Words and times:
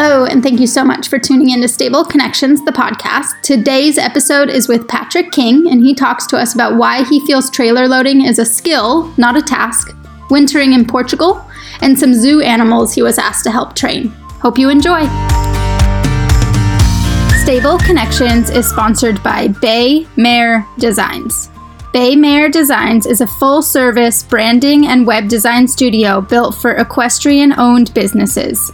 Hello, 0.00 0.26
and 0.26 0.44
thank 0.44 0.60
you 0.60 0.68
so 0.68 0.84
much 0.84 1.08
for 1.08 1.18
tuning 1.18 1.50
in 1.50 1.60
to 1.60 1.66
Stable 1.66 2.04
Connections, 2.04 2.64
the 2.64 2.70
podcast. 2.70 3.32
Today's 3.42 3.98
episode 3.98 4.48
is 4.48 4.68
with 4.68 4.86
Patrick 4.86 5.32
King, 5.32 5.68
and 5.68 5.84
he 5.84 5.92
talks 5.92 6.24
to 6.28 6.36
us 6.36 6.54
about 6.54 6.76
why 6.76 7.02
he 7.02 7.18
feels 7.26 7.50
trailer 7.50 7.88
loading 7.88 8.24
is 8.24 8.38
a 8.38 8.44
skill, 8.44 9.12
not 9.16 9.36
a 9.36 9.42
task, 9.42 9.90
wintering 10.30 10.72
in 10.72 10.86
Portugal, 10.86 11.44
and 11.80 11.98
some 11.98 12.14
zoo 12.14 12.40
animals 12.40 12.94
he 12.94 13.02
was 13.02 13.18
asked 13.18 13.42
to 13.42 13.50
help 13.50 13.74
train. 13.74 14.10
Hope 14.40 14.56
you 14.56 14.68
enjoy. 14.68 15.00
Stable 17.42 17.78
Connections 17.78 18.50
is 18.50 18.70
sponsored 18.70 19.20
by 19.24 19.48
Bay 19.48 20.06
Mare 20.14 20.64
Designs. 20.78 21.50
Bay 21.92 22.14
Mare 22.14 22.48
Designs 22.48 23.04
is 23.04 23.20
a 23.20 23.26
full 23.26 23.62
service 23.62 24.22
branding 24.22 24.86
and 24.86 25.08
web 25.08 25.26
design 25.26 25.66
studio 25.66 26.20
built 26.20 26.54
for 26.54 26.76
equestrian 26.76 27.52
owned 27.58 27.92
businesses. 27.94 28.72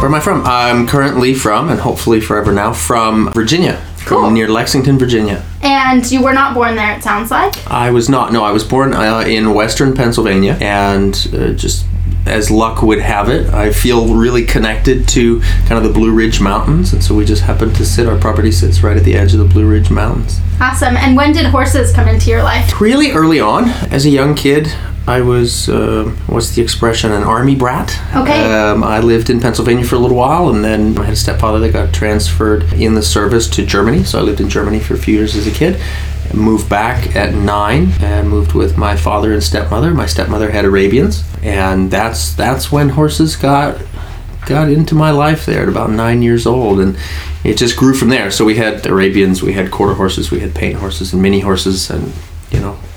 Where 0.00 0.06
am 0.06 0.14
I 0.14 0.20
from? 0.20 0.42
I'm 0.44 0.88
currently 0.88 1.34
from, 1.34 1.68
and 1.68 1.78
hopefully 1.78 2.20
forever 2.20 2.52
now, 2.52 2.72
from 2.72 3.32
Virginia. 3.32 3.80
Cool. 4.06 4.24
From 4.24 4.34
near 4.34 4.48
Lexington, 4.48 4.98
Virginia. 4.98 5.42
And 5.62 6.10
you 6.10 6.22
were 6.22 6.32
not 6.32 6.52
born 6.52 6.74
there, 6.74 6.96
it 6.96 7.02
sounds 7.02 7.30
like. 7.30 7.54
I 7.70 7.90
was 7.90 8.08
not. 8.08 8.32
No, 8.32 8.44
I 8.44 8.50
was 8.50 8.64
born 8.64 8.92
uh, 8.92 9.20
in 9.20 9.54
western 9.54 9.94
Pennsylvania, 9.94 10.58
and 10.60 11.14
uh, 11.32 11.52
just 11.52 11.86
as 12.26 12.50
luck 12.50 12.82
would 12.82 13.00
have 13.00 13.28
it, 13.28 13.46
I 13.54 13.70
feel 13.70 14.14
really 14.14 14.44
connected 14.44 15.06
to 15.10 15.40
kind 15.66 15.74
of 15.74 15.84
the 15.84 15.92
Blue 15.92 16.12
Ridge 16.12 16.40
Mountains, 16.40 16.92
and 16.92 17.02
so 17.02 17.14
we 17.14 17.24
just 17.24 17.42
happen 17.42 17.72
to 17.72 17.86
sit. 17.86 18.08
Our 18.08 18.18
property 18.18 18.50
sits 18.50 18.82
right 18.82 18.96
at 18.96 19.04
the 19.04 19.14
edge 19.14 19.32
of 19.32 19.38
the 19.38 19.46
Blue 19.46 19.66
Ridge 19.66 19.90
Mountains. 19.90 20.40
Awesome. 20.60 20.96
And 20.96 21.16
when 21.16 21.32
did 21.32 21.46
horses 21.46 21.92
come 21.92 22.08
into 22.08 22.30
your 22.30 22.42
life? 22.42 22.80
Really 22.80 23.12
early 23.12 23.40
on, 23.40 23.68
as 23.90 24.04
a 24.06 24.10
young 24.10 24.34
kid, 24.34 24.74
I 25.06 25.20
was, 25.20 25.68
uh, 25.68 26.04
what's 26.28 26.54
the 26.54 26.62
expression, 26.62 27.12
an 27.12 27.22
army 27.22 27.54
brat. 27.54 27.98
Okay. 28.14 28.52
Um, 28.52 28.82
I 28.82 29.00
lived 29.00 29.28
in 29.28 29.38
Pennsylvania 29.38 29.84
for 29.84 29.96
a 29.96 29.98
little 29.98 30.16
while, 30.16 30.48
and 30.48 30.64
then 30.64 30.98
I 30.98 31.04
had 31.04 31.12
a 31.12 31.16
stepfather 31.16 31.58
that 31.60 31.72
got 31.72 31.92
transferred 31.92 32.72
in 32.72 32.94
the 32.94 33.02
service 33.02 33.48
to 33.50 33.66
Germany. 33.66 34.04
So 34.04 34.18
I 34.18 34.22
lived 34.22 34.40
in 34.40 34.48
Germany 34.48 34.80
for 34.80 34.94
a 34.94 34.98
few 34.98 35.14
years 35.14 35.36
as 35.36 35.46
a 35.46 35.50
kid. 35.50 35.80
Moved 36.32 36.68
back 36.68 37.14
at 37.14 37.34
nine 37.34 37.92
and 38.00 38.28
moved 38.28 38.54
with 38.54 38.76
my 38.78 38.96
father 38.96 39.32
and 39.32 39.42
stepmother. 39.42 39.92
My 39.92 40.06
stepmother 40.06 40.50
had 40.50 40.64
Arabians, 40.64 41.22
and 41.42 41.90
that's 41.90 42.34
that's 42.34 42.72
when 42.72 42.88
horses 42.88 43.36
got 43.36 43.80
got 44.46 44.68
into 44.68 44.94
my 44.94 45.10
life 45.10 45.46
there 45.46 45.62
at 45.62 45.68
about 45.68 45.90
nine 45.90 46.22
years 46.22 46.46
old, 46.46 46.80
and 46.80 46.96
it 47.44 47.56
just 47.56 47.76
grew 47.76 47.94
from 47.94 48.08
there. 48.08 48.30
So 48.30 48.44
we 48.44 48.56
had 48.56 48.86
Arabians, 48.86 49.42
we 49.42 49.52
had 49.52 49.70
quarter 49.70 49.94
horses, 49.94 50.30
we 50.30 50.40
had 50.40 50.54
paint 50.54 50.78
horses, 50.78 51.12
and 51.12 51.22
mini 51.22 51.40
horses, 51.40 51.88
and 51.90 52.12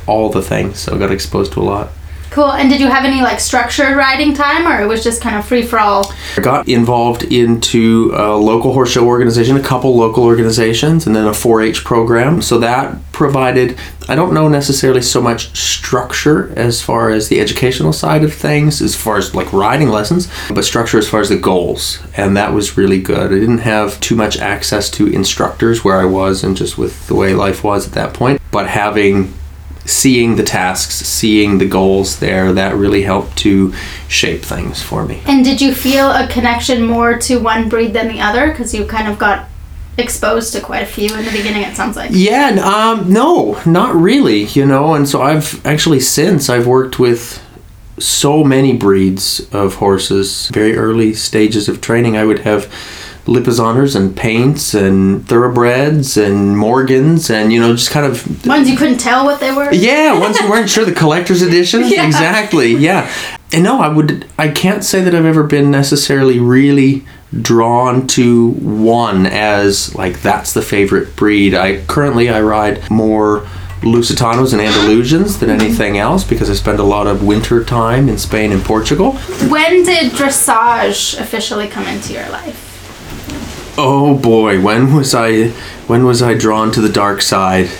all 0.08 0.30
the 0.30 0.42
things. 0.42 0.80
So 0.80 0.96
I 0.96 0.98
got 0.98 1.12
exposed 1.12 1.54
to 1.54 1.62
a 1.62 1.64
lot. 1.64 1.90
Cool. 2.30 2.52
And 2.52 2.70
did 2.70 2.82
you 2.82 2.88
have 2.88 3.06
any 3.06 3.22
like 3.22 3.40
structured 3.40 3.96
riding 3.96 4.34
time 4.34 4.68
or 4.68 4.82
it 4.82 4.86
was 4.86 5.04
just 5.04 5.22
kind 5.22 5.38
of 5.38 5.46
free 5.46 5.64
for 5.64 5.80
all? 5.80 6.14
I 6.36 6.42
got 6.42 6.68
involved 6.68 7.24
into 7.24 8.12
a 8.14 8.36
local 8.36 8.74
horse 8.74 8.92
show 8.92 9.08
organization, 9.08 9.56
a 9.56 9.64
couple 9.64 9.96
local 9.96 10.24
organizations, 10.24 11.08
and 11.08 11.16
then 11.16 11.26
a 11.26 11.34
4 11.34 11.62
H 11.62 11.84
program. 11.84 12.42
So 12.42 12.60
that 12.60 12.98
provided, 13.12 13.80
I 14.10 14.16
don't 14.16 14.34
know 14.34 14.50
necessarily 14.50 15.02
so 15.02 15.22
much 15.22 15.58
structure 15.58 16.54
as 16.58 16.82
far 16.82 17.10
as 17.10 17.30
the 17.30 17.40
educational 17.40 17.94
side 17.94 18.24
of 18.24 18.34
things, 18.34 18.82
as 18.82 18.96
far 18.96 19.18
as 19.18 19.34
like 19.34 19.52
riding 19.54 19.90
lessons, 19.90 20.28
but 20.50 20.66
structure 20.66 20.98
as 20.98 21.10
far 21.10 21.22
as 21.22 21.30
the 21.30 21.38
goals. 21.38 22.00
And 22.16 22.36
that 22.36 22.54
was 22.54 22.78
really 22.78 23.02
good. 23.02 23.32
I 23.32 23.40
didn't 23.40 23.60
have 23.60 24.00
too 24.02 24.16
much 24.16 24.38
access 24.38 24.92
to 24.92 25.08
instructors 25.08 25.84
where 25.84 25.98
I 25.98 26.06
was 26.06 26.44
and 26.44 26.58
just 26.58 26.78
with 26.78 27.08
the 27.08 27.16
way 27.16 27.34
life 27.34 27.64
was 27.64 27.88
at 27.88 27.94
that 27.94 28.14
point, 28.14 28.42
but 28.52 28.68
having 28.68 29.34
seeing 29.88 30.36
the 30.36 30.44
tasks, 30.44 30.96
seeing 30.96 31.58
the 31.58 31.66
goals 31.66 32.20
there, 32.20 32.54
that 32.54 32.76
really 32.76 33.02
helped 33.02 33.38
to 33.38 33.74
shape 34.08 34.44
things 34.44 34.82
for 34.84 35.06
me. 35.06 35.22
And 35.26 35.44
did 35.44 35.62
you 35.62 35.74
feel 35.74 36.12
a 36.12 36.28
connection 36.28 36.86
more 36.86 37.18
to 37.20 37.38
one 37.38 37.70
breed 37.70 37.94
than 37.94 38.08
the 38.08 38.22
other? 38.22 38.50
Because 38.52 38.74
you 38.74 38.86
kind 38.86 39.08
of 39.08 39.18
got 39.18 39.48
exposed 39.98 40.54
to 40.54 40.62
quite 40.62 40.84
a 40.84 40.86
few 40.86 41.16
in 41.16 41.26
the 41.26 41.32
beginning, 41.32 41.64
it 41.64 41.76
sounds 41.76 41.96
like. 41.96 42.12
Yeah, 42.14 42.50
um, 42.64 43.12
no, 43.12 43.60
not 43.66 43.96
really, 43.96 44.44
you 44.44 44.66
know. 44.66 44.94
And 44.94 45.08
so 45.08 45.22
I've 45.22 45.66
actually 45.66 46.02
since 46.02 46.50
I've 46.50 46.68
worked 46.68 47.00
with 47.00 47.42
so 47.98 48.44
many 48.44 48.78
breeds 48.78 49.48
of 49.54 49.76
horses, 49.76 50.50
very 50.50 50.76
early 50.76 51.14
stages 51.14 51.68
of 51.68 51.82
training. 51.82 52.16
I 52.16 52.26
would 52.26 52.40
have 52.40 52.72
Lipizzaners 53.28 53.94
and 53.94 54.16
paints 54.16 54.74
and 54.74 55.28
thoroughbreds 55.28 56.16
and 56.16 56.58
Morgans 56.58 57.30
and 57.30 57.52
you 57.52 57.60
know 57.60 57.74
just 57.74 57.92
kind 57.92 58.06
of 58.06 58.48
ones 58.48 58.70
you 58.70 58.78
couldn't 58.78 59.00
tell 59.00 59.26
what 59.26 59.42
they 59.42 59.52
were. 59.52 59.72
Yeah, 59.74 60.18
ones 60.20 60.40
you 60.40 60.50
weren't 60.50 60.70
sure 60.70 60.86
the 60.86 60.94
collector's 60.94 61.42
editions. 61.42 61.92
Yeah. 61.92 62.06
Exactly. 62.06 62.74
Yeah. 62.74 63.12
And 63.52 63.64
no, 63.64 63.82
I 63.82 63.90
would 63.90 64.26
I 64.38 64.48
can't 64.48 64.84
say 64.84 65.02
that 65.02 65.14
I've 65.14 65.26
ever 65.26 65.44
been 65.44 65.70
necessarily 65.70 66.40
really 66.40 67.06
drawn 67.42 68.08
to 68.08 68.52
one 68.52 69.26
as 69.26 69.94
like 69.94 70.22
that's 70.22 70.54
the 70.54 70.62
favorite 70.62 71.18
breed. 71.18 71.54
I 71.54 71.84
currently 71.86 72.30
I 72.30 72.42
ride 72.42 72.90
more 72.90 73.46
Lusitanos 73.82 74.54
and 74.54 74.62
Andalusians 74.62 75.40
than 75.40 75.50
mm-hmm. 75.50 75.62
anything 75.62 75.98
else 75.98 76.24
because 76.24 76.50
I 76.50 76.54
spend 76.54 76.80
a 76.80 76.84
lot 76.84 77.08
of 77.08 77.24
winter 77.24 77.64
time 77.64 78.08
in 78.08 78.18
Spain 78.18 78.52
and 78.52 78.64
Portugal. 78.64 79.14
When 79.50 79.84
did 79.84 80.14
dressage 80.14 81.20
officially 81.20 81.68
come 81.68 81.86
into 81.88 82.14
your 82.14 82.28
life? 82.30 82.64
Oh 83.80 84.18
boy, 84.18 84.60
when 84.60 84.96
was 84.96 85.14
I 85.14 85.50
when 85.86 86.04
was 86.04 86.24
I 86.24 86.34
drawn 86.34 86.72
to 86.72 86.82
the 86.82 86.90
dark 86.90 87.22
side? 87.22 87.70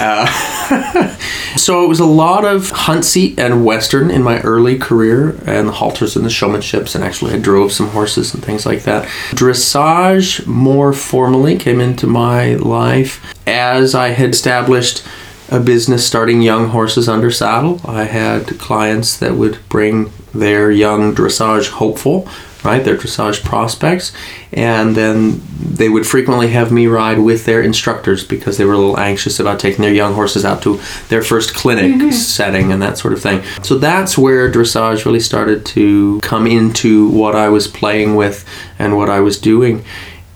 uh, 0.00 0.26
so 1.56 1.84
it 1.84 1.88
was 1.88 2.00
a 2.00 2.04
lot 2.04 2.44
of 2.44 2.70
hunt 2.70 3.04
seat 3.04 3.38
and 3.38 3.64
western 3.64 4.10
in 4.10 4.24
my 4.24 4.40
early 4.40 4.76
career, 4.76 5.38
and 5.46 5.68
the 5.68 5.72
halters 5.72 6.16
and 6.16 6.24
the 6.24 6.28
showmanships, 6.30 6.96
and 6.96 7.04
actually 7.04 7.34
I 7.34 7.38
drove 7.38 7.70
some 7.72 7.90
horses 7.90 8.34
and 8.34 8.44
things 8.44 8.66
like 8.66 8.82
that. 8.82 9.06
Dressage 9.30 10.44
more 10.44 10.92
formally 10.92 11.56
came 11.56 11.80
into 11.80 12.08
my 12.08 12.54
life 12.56 13.24
as 13.46 13.94
I 13.94 14.08
had 14.08 14.30
established 14.30 15.06
a 15.50 15.60
business 15.60 16.04
starting 16.04 16.42
young 16.42 16.68
horses 16.68 17.08
under 17.08 17.30
saddle. 17.30 17.80
I 17.84 18.04
had 18.04 18.58
clients 18.58 19.16
that 19.18 19.34
would 19.34 19.58
bring 19.68 20.10
their 20.34 20.72
young 20.72 21.14
dressage 21.14 21.68
hopeful 21.68 22.26
right? 22.64 22.84
They're 22.84 22.96
dressage 22.96 23.42
prospects, 23.44 24.12
and 24.52 24.94
then 24.94 25.42
they 25.60 25.88
would 25.88 26.06
frequently 26.06 26.48
have 26.48 26.70
me 26.70 26.86
ride 26.86 27.18
with 27.18 27.44
their 27.44 27.62
instructors 27.62 28.24
because 28.24 28.58
they 28.58 28.64
were 28.64 28.74
a 28.74 28.78
little 28.78 28.98
anxious 28.98 29.40
about 29.40 29.58
taking 29.60 29.82
their 29.82 29.94
young 29.94 30.14
horses 30.14 30.44
out 30.44 30.62
to 30.62 30.80
their 31.08 31.22
first 31.22 31.54
clinic 31.54 32.12
setting 32.12 32.72
and 32.72 32.82
that 32.82 32.98
sort 32.98 33.12
of 33.12 33.22
thing. 33.22 33.42
So 33.62 33.78
that's 33.78 34.16
where 34.16 34.50
dressage 34.50 35.04
really 35.04 35.20
started 35.20 35.64
to 35.66 36.20
come 36.22 36.46
into 36.46 37.08
what 37.08 37.34
I 37.34 37.48
was 37.48 37.66
playing 37.68 38.16
with 38.16 38.46
and 38.78 38.96
what 38.96 39.10
I 39.10 39.20
was 39.20 39.38
doing, 39.38 39.84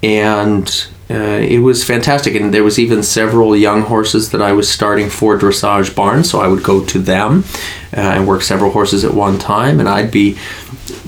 and 0.02 0.88
uh, 1.08 1.14
it 1.14 1.60
was 1.60 1.84
fantastic. 1.84 2.34
And 2.34 2.52
there 2.52 2.64
was 2.64 2.78
even 2.78 3.02
several 3.02 3.56
young 3.56 3.82
horses 3.82 4.30
that 4.32 4.42
I 4.42 4.52
was 4.52 4.68
starting 4.68 5.08
for 5.08 5.38
dressage 5.38 5.94
barns, 5.94 6.30
so 6.30 6.40
I 6.40 6.48
would 6.48 6.64
go 6.64 6.84
to 6.84 6.98
them 6.98 7.44
uh, 7.96 8.00
and 8.00 8.26
work 8.26 8.42
several 8.42 8.72
horses 8.72 9.04
at 9.04 9.14
one 9.14 9.38
time, 9.38 9.78
and 9.78 9.88
I'd 9.88 10.10
be 10.10 10.36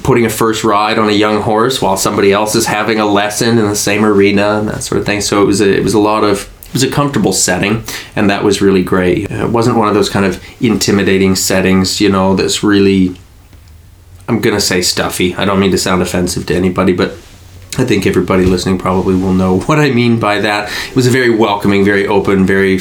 putting 0.08 0.24
a 0.24 0.30
first 0.30 0.64
ride 0.64 0.98
on 0.98 1.10
a 1.10 1.12
young 1.12 1.42
horse 1.42 1.82
while 1.82 1.94
somebody 1.94 2.32
else 2.32 2.54
is 2.54 2.64
having 2.64 2.98
a 2.98 3.04
lesson 3.04 3.58
in 3.58 3.66
the 3.66 3.76
same 3.76 4.06
arena 4.06 4.58
and 4.58 4.66
that 4.66 4.82
sort 4.82 4.98
of 4.98 5.04
thing. 5.04 5.20
So 5.20 5.42
it 5.42 5.44
was 5.44 5.60
a, 5.60 5.70
it 5.70 5.84
was 5.84 5.92
a 5.92 5.98
lot 5.98 6.24
of 6.24 6.50
it 6.68 6.72
was 6.72 6.82
a 6.82 6.90
comfortable 6.90 7.34
setting 7.34 7.84
and 8.16 8.30
that 8.30 8.42
was 8.42 8.62
really 8.62 8.82
great. 8.82 9.30
Uh, 9.30 9.44
it 9.44 9.50
wasn't 9.50 9.76
one 9.76 9.86
of 9.86 9.92
those 9.92 10.08
kind 10.08 10.24
of 10.24 10.42
intimidating 10.62 11.36
settings, 11.36 12.00
you 12.00 12.08
know, 12.08 12.34
that's 12.34 12.62
really 12.62 13.16
I'm 14.26 14.40
to 14.40 14.60
say 14.62 14.80
stuffy. 14.80 15.34
I 15.34 15.44
don't 15.44 15.60
mean 15.60 15.72
to 15.72 15.78
sound 15.78 16.00
offensive 16.00 16.46
to 16.46 16.54
anybody, 16.54 16.94
but 16.94 17.12
I 17.78 17.84
think 17.84 18.06
everybody 18.06 18.44
listening 18.44 18.78
probably 18.78 19.14
will 19.14 19.32
know 19.32 19.60
what 19.66 19.78
I 19.78 19.90
mean 19.90 20.18
by 20.18 20.40
that. 20.40 20.70
It 20.90 20.96
was 20.96 21.06
a 21.06 21.10
very 21.10 21.30
welcoming, 21.30 21.84
very 21.84 22.06
open, 22.06 22.44
very 22.44 22.78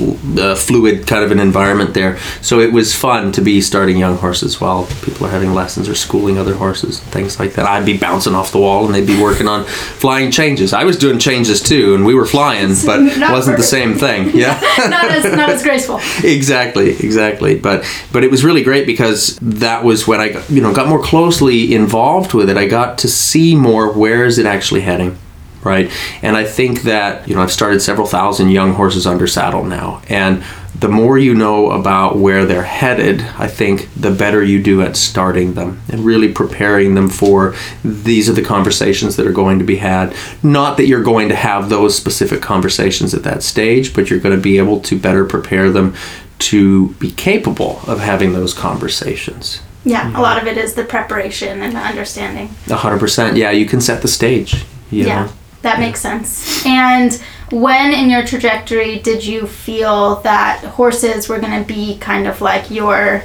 uh, 0.00 0.54
fluid 0.54 1.06
kind 1.06 1.24
of 1.24 1.30
an 1.30 1.38
environment 1.38 1.94
there. 1.94 2.18
So 2.40 2.60
it 2.60 2.72
was 2.72 2.94
fun 2.94 3.32
to 3.32 3.40
be 3.40 3.60
starting 3.60 3.96
young 3.96 4.16
horses 4.16 4.60
while 4.60 4.86
people 5.02 5.26
are 5.26 5.30
having 5.30 5.52
lessons 5.52 5.88
or 5.88 5.94
schooling 5.94 6.38
other 6.38 6.54
horses, 6.54 7.00
things 7.00 7.38
like 7.38 7.54
that. 7.54 7.66
I'd 7.66 7.84
be 7.84 7.98
bouncing 7.98 8.34
off 8.34 8.52
the 8.52 8.58
wall 8.58 8.86
and 8.86 8.94
they'd 8.94 9.06
be 9.06 9.20
working 9.20 9.48
on 9.48 9.64
flying 9.64 10.30
changes. 10.30 10.72
I 10.72 10.84
was 10.84 10.96
doing 10.96 11.18
changes 11.18 11.62
too, 11.62 11.94
and 11.94 12.04
we 12.04 12.14
were 12.14 12.26
flying, 12.26 12.74
but 12.86 13.00
it 13.00 13.18
wasn't 13.30 13.56
the 13.56 13.62
same 13.62 13.94
thing. 13.94 14.36
Yeah, 14.36 14.58
not 14.88 15.10
as 15.10 15.24
not 15.24 15.50
as 15.50 15.62
graceful. 15.62 16.00
exactly, 16.22 16.90
exactly. 16.90 17.58
But 17.58 17.84
but 18.12 18.24
it 18.24 18.30
was 18.30 18.44
really 18.44 18.62
great 18.62 18.86
because 18.86 19.36
that 19.42 19.84
was 19.84 20.06
when 20.06 20.20
I 20.20 20.42
you 20.48 20.60
know 20.60 20.72
got 20.74 20.88
more 20.88 21.02
closely 21.02 21.74
involved 21.74 22.32
with 22.34 22.48
it. 22.48 22.56
I 22.56 22.66
got 22.66 22.98
to 22.98 23.08
see 23.08 23.54
more 23.54 23.92
where 23.92 24.29
is 24.30 24.38
it 24.38 24.46
actually 24.46 24.80
heading 24.80 25.18
right? 25.62 25.90
And 26.22 26.36
I 26.36 26.44
think 26.44 26.82
that, 26.82 27.28
you 27.28 27.34
know, 27.34 27.42
I've 27.42 27.52
started 27.52 27.80
several 27.80 28.06
thousand 28.06 28.50
young 28.50 28.72
horses 28.72 29.06
under 29.06 29.26
saddle 29.26 29.64
now. 29.64 30.02
And 30.08 30.42
the 30.78 30.88
more 30.88 31.18
you 31.18 31.34
know 31.34 31.70
about 31.70 32.16
where 32.16 32.46
they're 32.46 32.62
headed, 32.62 33.20
I 33.38 33.48
think 33.48 33.88
the 33.94 34.10
better 34.10 34.42
you 34.42 34.62
do 34.62 34.80
at 34.80 34.96
starting 34.96 35.54
them 35.54 35.82
and 35.90 36.00
really 36.00 36.32
preparing 36.32 36.94
them 36.94 37.10
for 37.10 37.54
these 37.84 38.28
are 38.30 38.32
the 38.32 38.42
conversations 38.42 39.16
that 39.16 39.26
are 39.26 39.32
going 39.32 39.58
to 39.58 39.64
be 39.64 39.76
had. 39.76 40.14
Not 40.42 40.76
that 40.78 40.86
you're 40.86 41.02
going 41.02 41.28
to 41.28 41.36
have 41.36 41.68
those 41.68 41.96
specific 41.96 42.40
conversations 42.40 43.12
at 43.12 43.24
that 43.24 43.42
stage, 43.42 43.94
but 43.94 44.08
you're 44.08 44.20
going 44.20 44.36
to 44.36 44.42
be 44.42 44.58
able 44.58 44.80
to 44.80 44.98
better 44.98 45.26
prepare 45.26 45.70
them 45.70 45.94
to 46.38 46.94
be 46.94 47.10
capable 47.10 47.80
of 47.86 48.00
having 48.00 48.32
those 48.32 48.54
conversations. 48.54 49.60
Yeah, 49.84 50.04
mm-hmm. 50.04 50.16
a 50.16 50.20
lot 50.20 50.40
of 50.40 50.46
it 50.46 50.58
is 50.58 50.74
the 50.74 50.84
preparation 50.84 51.62
and 51.62 51.74
the 51.74 51.80
understanding. 51.80 52.48
100%. 52.66 53.36
Yeah, 53.36 53.50
you 53.50 53.66
can 53.66 53.80
set 53.80 54.02
the 54.02 54.08
stage. 54.08 54.64
You 54.90 55.06
yeah. 55.06 55.24
Know? 55.24 55.32
That 55.62 55.78
makes 55.78 56.00
sense. 56.00 56.64
And 56.64 57.12
when 57.50 57.92
in 57.92 58.08
your 58.08 58.24
trajectory 58.24 58.98
did 58.98 59.24
you 59.24 59.46
feel 59.46 60.16
that 60.16 60.64
horses 60.64 61.28
were 61.28 61.38
going 61.38 61.58
to 61.58 61.66
be 61.66 61.98
kind 61.98 62.26
of 62.26 62.40
like 62.40 62.70
your 62.70 63.20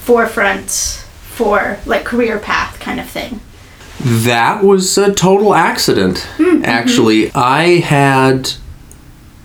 forefront 0.00 0.70
for 0.70 1.78
like 1.86 2.04
career 2.04 2.38
path 2.38 2.78
kind 2.80 3.00
of 3.00 3.08
thing? 3.08 3.40
That 4.00 4.64
was 4.64 4.96
a 4.96 5.14
total 5.14 5.54
accident. 5.54 6.28
Mm-hmm. 6.36 6.64
Actually, 6.64 7.30
I 7.34 7.80
had 7.80 8.52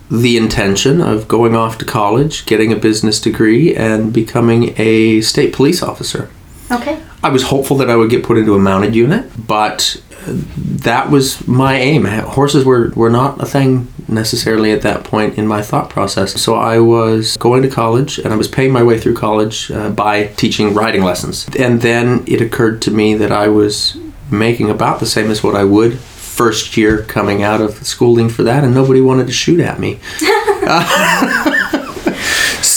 the 0.09 0.37
intention 0.37 1.01
of 1.01 1.27
going 1.27 1.55
off 1.55 1.77
to 1.79 1.85
college, 1.85 2.45
getting 2.45 2.71
a 2.71 2.75
business 2.75 3.19
degree, 3.19 3.75
and 3.75 4.13
becoming 4.13 4.73
a 4.77 5.21
state 5.21 5.53
police 5.53 5.81
officer. 5.81 6.29
Okay. 6.71 7.01
I 7.23 7.29
was 7.29 7.43
hopeful 7.43 7.77
that 7.77 7.89
I 7.89 7.95
would 7.95 8.09
get 8.09 8.23
put 8.23 8.37
into 8.37 8.53
a 8.55 8.59
mounted 8.59 8.95
unit, 8.95 9.31
but 9.47 10.01
that 10.27 11.09
was 11.09 11.47
my 11.47 11.75
aim. 11.75 12.05
Horses 12.05 12.65
were, 12.65 12.91
were 12.95 13.09
not 13.09 13.41
a 13.41 13.45
thing 13.45 13.87
necessarily 14.07 14.71
at 14.71 14.81
that 14.81 15.03
point 15.03 15.37
in 15.37 15.47
my 15.47 15.61
thought 15.61 15.89
process. 15.89 16.39
So 16.39 16.55
I 16.55 16.79
was 16.79 17.37
going 17.37 17.61
to 17.63 17.69
college 17.69 18.19
and 18.19 18.33
I 18.33 18.35
was 18.35 18.47
paying 18.47 18.71
my 18.71 18.83
way 18.83 18.99
through 18.99 19.15
college 19.15 19.71
uh, 19.71 19.89
by 19.89 20.27
teaching 20.27 20.73
riding 20.73 21.03
lessons. 21.03 21.47
And 21.57 21.81
then 21.81 22.23
it 22.27 22.41
occurred 22.41 22.81
to 22.83 22.91
me 22.91 23.15
that 23.15 23.31
I 23.31 23.47
was 23.47 23.97
making 24.31 24.69
about 24.69 24.99
the 24.99 25.05
same 25.05 25.29
as 25.29 25.43
what 25.43 25.55
I 25.55 25.63
would 25.63 25.99
first 26.35 26.75
year 26.75 27.03
coming 27.03 27.43
out 27.43 27.61
of 27.61 27.85
schooling 27.85 28.29
for 28.29 28.43
that, 28.43 28.63
and 28.63 28.73
nobody 28.73 29.01
wanted 29.01 29.27
to 29.27 29.33
shoot 29.33 29.59
at 29.59 29.79
me. 29.79 29.99
uh, 30.21 31.71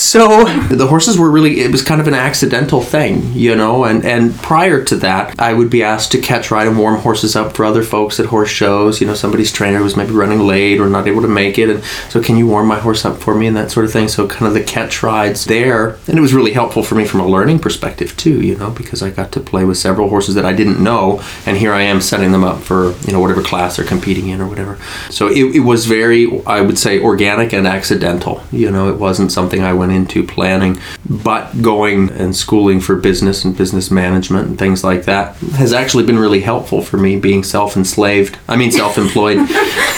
so 0.09 0.45
the 0.69 0.87
horses 0.87 1.19
were 1.19 1.31
really 1.31 1.61
it 1.61 1.71
was 1.71 1.83
kind 1.83 2.01
of 2.01 2.09
an 2.09 2.15
accidental 2.15 2.81
thing 2.81 3.33
you 3.33 3.55
know 3.55 3.85
and 3.85 4.05
and 4.05 4.35
prior 4.37 4.83
to 4.83 4.97
that 4.97 5.39
i 5.39 5.53
would 5.53 5.71
be 5.71 5.83
asked 5.83 6.13
to 6.13 6.19
catch 6.19 6.51
ride 6.51 6.67
and 6.67 6.79
warm 6.79 7.01
horses 7.01 7.37
up 7.37 7.55
for 7.55 7.65
other 7.65 7.83
folks 7.83 8.21
at 8.21 8.27
horse 8.27 8.51
shows. 8.51 9.01
You 9.01 9.07
know 9.07 9.15
somebody's 9.15 9.53
trainer 9.53 9.83
was 9.83 9.97
maybe 9.97 10.13
running 10.13 10.41
late 10.41 10.81
or 10.81 10.89
not 10.89 11.07
able 11.07 11.23
to 11.23 11.29
make 11.29 11.59
it 11.59 11.71
and 11.71 11.83
so 12.09 12.23
can 12.23 12.37
you 12.37 12.47
warm 12.47 12.67
my 12.67 12.79
horse 12.79 13.05
up 13.05 13.19
for 13.19 13.35
me? 13.35 13.49
and 13.49 13.57
that 13.57 13.71
sort 13.71 13.87
of 13.87 13.93
thing. 13.93 14.09
So 14.09 14.29
kind 14.29 14.47
of 14.47 14.55
the 14.55 14.63
catch 14.63 15.03
rides 15.03 15.45
there 15.47 15.97
and 16.07 16.19
it 16.19 16.21
was 16.21 16.35
really 16.35 16.53
helpful 16.53 16.83
for 16.83 16.95
me 16.95 17.05
from 17.07 17.21
a 17.21 17.27
learning 17.27 17.59
perspective 17.61 18.17
too 18.17 18.41
you 18.43 18.57
know 18.57 18.71
because 18.71 19.03
i 19.03 19.11
got 19.11 19.33
to 19.33 19.41
play 19.41 19.65
with 19.65 19.79
several 19.79 20.09
horses 20.09 20.35
that 20.35 20.45
i 20.45 20.53
didn't 20.53 20.83
know 20.83 21.23
and 21.47 21.57
here 21.57 21.73
i 21.73 21.81
am 21.81 22.01
setting 22.01 22.33
them 22.33 22.45
up 22.45 22.61
for 22.61 22.93
you 23.07 23.13
know 23.13 23.21
whatever 23.21 23.43
class 23.43 23.77
they're 23.77 23.87
competing 23.87 24.29
in 24.29 24.41
or 24.41 24.47
whatever. 24.47 24.79
So 25.11 25.29
it, 25.29 25.57
it 25.57 25.61
was 25.61 25.87
very 25.87 26.21
i 26.47 26.61
would 26.61 26.79
say 26.79 27.01
organic 27.01 27.53
and 27.53 27.67
accidental 27.67 28.43
you 28.53 28.71
know 28.71 28.89
it 28.89 28.99
wasn't 28.99 29.33
something 29.33 29.63
i 29.63 29.73
went 29.73 29.93
into 29.99 30.25
planning. 30.25 30.81
But 31.09 31.61
going 31.61 32.11
and 32.11 32.35
schooling 32.35 32.81
for 32.81 32.97
business 32.97 33.45
and 33.45 33.57
business 33.57 33.91
management 33.91 34.49
and 34.49 34.59
things 34.59 34.83
like 34.83 35.05
that 35.05 35.37
has 35.57 35.73
actually 35.73 36.05
been 36.05 36.19
really 36.19 36.41
helpful 36.41 36.81
for 36.81 36.97
me 36.97 37.19
being 37.19 37.43
self 37.45 37.77
enslaved. 37.77 38.39
I 38.49 38.57
mean, 38.57 38.71
self 38.71 38.97
employed. 38.97 39.37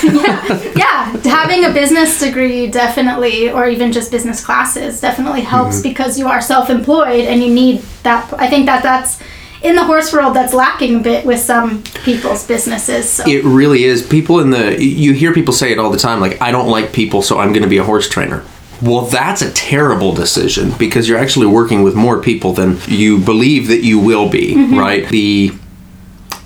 yeah. 0.02 0.72
yeah, 0.76 1.16
having 1.24 1.64
a 1.64 1.72
business 1.72 2.18
degree 2.18 2.66
definitely, 2.66 3.50
or 3.50 3.68
even 3.68 3.92
just 3.92 4.10
business 4.10 4.44
classes, 4.44 5.00
definitely 5.00 5.42
helps 5.42 5.76
mm-hmm. 5.76 5.90
because 5.90 6.18
you 6.18 6.26
are 6.26 6.40
self 6.40 6.70
employed 6.70 7.26
and 7.26 7.42
you 7.42 7.52
need 7.52 7.82
that. 8.02 8.32
I 8.38 8.48
think 8.48 8.66
that 8.66 8.82
that's 8.82 9.20
in 9.62 9.76
the 9.76 9.84
horse 9.84 10.12
world 10.12 10.34
that's 10.34 10.54
lacking 10.54 10.96
a 10.96 11.00
bit 11.00 11.26
with 11.26 11.40
some 11.40 11.82
people's 12.04 12.46
businesses. 12.46 13.10
So. 13.10 13.24
It 13.26 13.44
really 13.44 13.84
is. 13.84 14.06
People 14.06 14.40
in 14.40 14.50
the 14.50 14.82
you 14.82 15.12
hear 15.12 15.32
people 15.32 15.52
say 15.52 15.72
it 15.72 15.78
all 15.78 15.90
the 15.90 15.98
time 15.98 16.20
like 16.20 16.40
I 16.40 16.50
don't 16.50 16.68
like 16.68 16.92
people 16.92 17.22
so 17.22 17.38
I'm 17.38 17.52
going 17.52 17.62
to 17.62 17.68
be 17.68 17.78
a 17.78 17.84
horse 17.84 18.08
trainer. 18.08 18.44
Well, 18.82 19.02
that's 19.02 19.42
a 19.42 19.52
terrible 19.52 20.12
decision 20.12 20.72
because 20.78 21.08
you're 21.08 21.18
actually 21.18 21.46
working 21.46 21.82
with 21.82 21.94
more 21.94 22.20
people 22.22 22.52
than 22.52 22.78
you 22.86 23.18
believe 23.18 23.68
that 23.68 23.82
you 23.82 23.98
will 23.98 24.28
be, 24.28 24.54
mm-hmm. 24.54 24.78
right? 24.78 25.08
The 25.08 25.52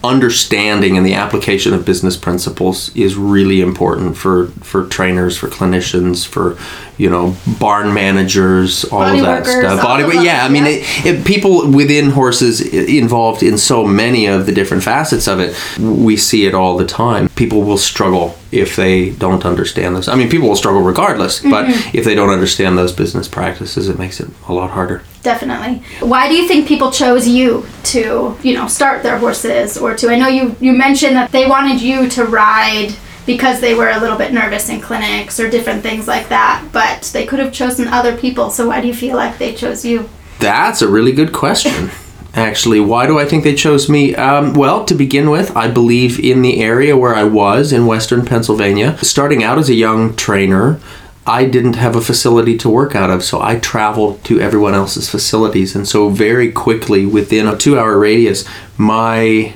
understanding 0.04 0.98
and 0.98 1.06
the 1.06 1.14
application 1.14 1.72
of 1.72 1.84
business 1.84 2.16
principles 2.16 2.94
is 2.94 3.16
really 3.16 3.62
important 3.62 4.16
for 4.16 4.48
for 4.60 4.86
trainers 4.86 5.36
for 5.36 5.48
clinicians 5.48 6.26
for 6.26 6.58
you 6.98 7.08
know 7.08 7.34
barn 7.58 7.92
managers 7.92 8.84
all 8.84 9.00
Body 9.00 9.18
of 9.20 9.24
that 9.24 9.44
workers, 9.44 9.54
stuff 9.54 9.82
Body, 9.82 10.04
yeah, 10.16 10.22
yeah 10.22 10.44
i 10.44 10.48
mean 10.50 10.64
it, 10.66 11.06
it, 11.06 11.26
people 11.26 11.70
within 11.70 12.10
horses 12.10 12.60
involved 12.60 13.42
in 13.42 13.56
so 13.56 13.86
many 13.86 14.26
of 14.26 14.44
the 14.44 14.52
different 14.52 14.82
facets 14.82 15.26
of 15.26 15.40
it 15.40 15.56
we 15.80 16.18
see 16.18 16.44
it 16.44 16.54
all 16.54 16.76
the 16.76 16.86
time 16.86 17.28
people 17.30 17.62
will 17.62 17.78
struggle 17.78 18.36
if 18.54 18.76
they 18.76 19.10
don't 19.10 19.44
understand 19.44 19.96
this 19.96 20.08
i 20.08 20.14
mean 20.14 20.28
people 20.30 20.48
will 20.48 20.56
struggle 20.56 20.80
regardless 20.80 21.40
mm-hmm. 21.40 21.50
but 21.50 21.68
if 21.94 22.04
they 22.04 22.14
don't 22.14 22.30
understand 22.30 22.78
those 22.78 22.92
business 22.92 23.28
practices 23.28 23.88
it 23.88 23.98
makes 23.98 24.20
it 24.20 24.30
a 24.48 24.52
lot 24.52 24.70
harder 24.70 25.02
definitely 25.22 25.82
why 26.00 26.28
do 26.28 26.34
you 26.34 26.46
think 26.46 26.66
people 26.68 26.90
chose 26.90 27.26
you 27.26 27.66
to 27.82 28.36
you 28.42 28.54
know 28.54 28.66
start 28.66 29.02
their 29.02 29.18
horses 29.18 29.76
or 29.76 29.94
to 29.94 30.08
i 30.08 30.16
know 30.16 30.28
you 30.28 30.54
you 30.60 30.72
mentioned 30.72 31.16
that 31.16 31.30
they 31.32 31.46
wanted 31.46 31.80
you 31.80 32.08
to 32.08 32.24
ride 32.24 32.94
because 33.26 33.60
they 33.60 33.74
were 33.74 33.90
a 33.90 33.98
little 33.98 34.18
bit 34.18 34.32
nervous 34.32 34.68
in 34.68 34.80
clinics 34.80 35.40
or 35.40 35.48
different 35.48 35.82
things 35.82 36.06
like 36.06 36.28
that. 36.28 36.68
But 36.72 37.04
they 37.12 37.24
could 37.26 37.38
have 37.38 37.52
chosen 37.52 37.88
other 37.88 38.16
people. 38.16 38.50
So 38.50 38.68
why 38.68 38.80
do 38.80 38.86
you 38.86 38.94
feel 38.94 39.16
like 39.16 39.38
they 39.38 39.54
chose 39.54 39.84
you? 39.84 40.08
That's 40.40 40.82
a 40.82 40.88
really 40.88 41.12
good 41.12 41.32
question. 41.32 41.90
Actually, 42.34 42.80
why 42.80 43.06
do 43.06 43.18
I 43.18 43.26
think 43.26 43.44
they 43.44 43.54
chose 43.54 43.88
me? 43.88 44.14
Um, 44.16 44.54
well, 44.54 44.84
to 44.86 44.94
begin 44.94 45.30
with, 45.30 45.56
I 45.56 45.68
believe 45.68 46.18
in 46.18 46.42
the 46.42 46.60
area 46.60 46.96
where 46.96 47.14
I 47.14 47.22
was 47.22 47.72
in 47.72 47.86
Western 47.86 48.24
Pennsylvania. 48.24 48.98
Starting 49.02 49.44
out 49.44 49.56
as 49.58 49.68
a 49.68 49.74
young 49.74 50.16
trainer, 50.16 50.80
I 51.26 51.44
didn't 51.44 51.76
have 51.76 51.94
a 51.94 52.00
facility 52.00 52.58
to 52.58 52.68
work 52.68 52.96
out 52.96 53.08
of, 53.08 53.22
so 53.22 53.40
I 53.40 53.60
traveled 53.60 54.24
to 54.24 54.40
everyone 54.40 54.74
else's 54.74 55.08
facilities. 55.08 55.76
And 55.76 55.86
so, 55.86 56.08
very 56.08 56.50
quickly, 56.50 57.06
within 57.06 57.46
a 57.46 57.56
two 57.56 57.78
hour 57.78 57.98
radius, 57.98 58.44
my 58.76 59.54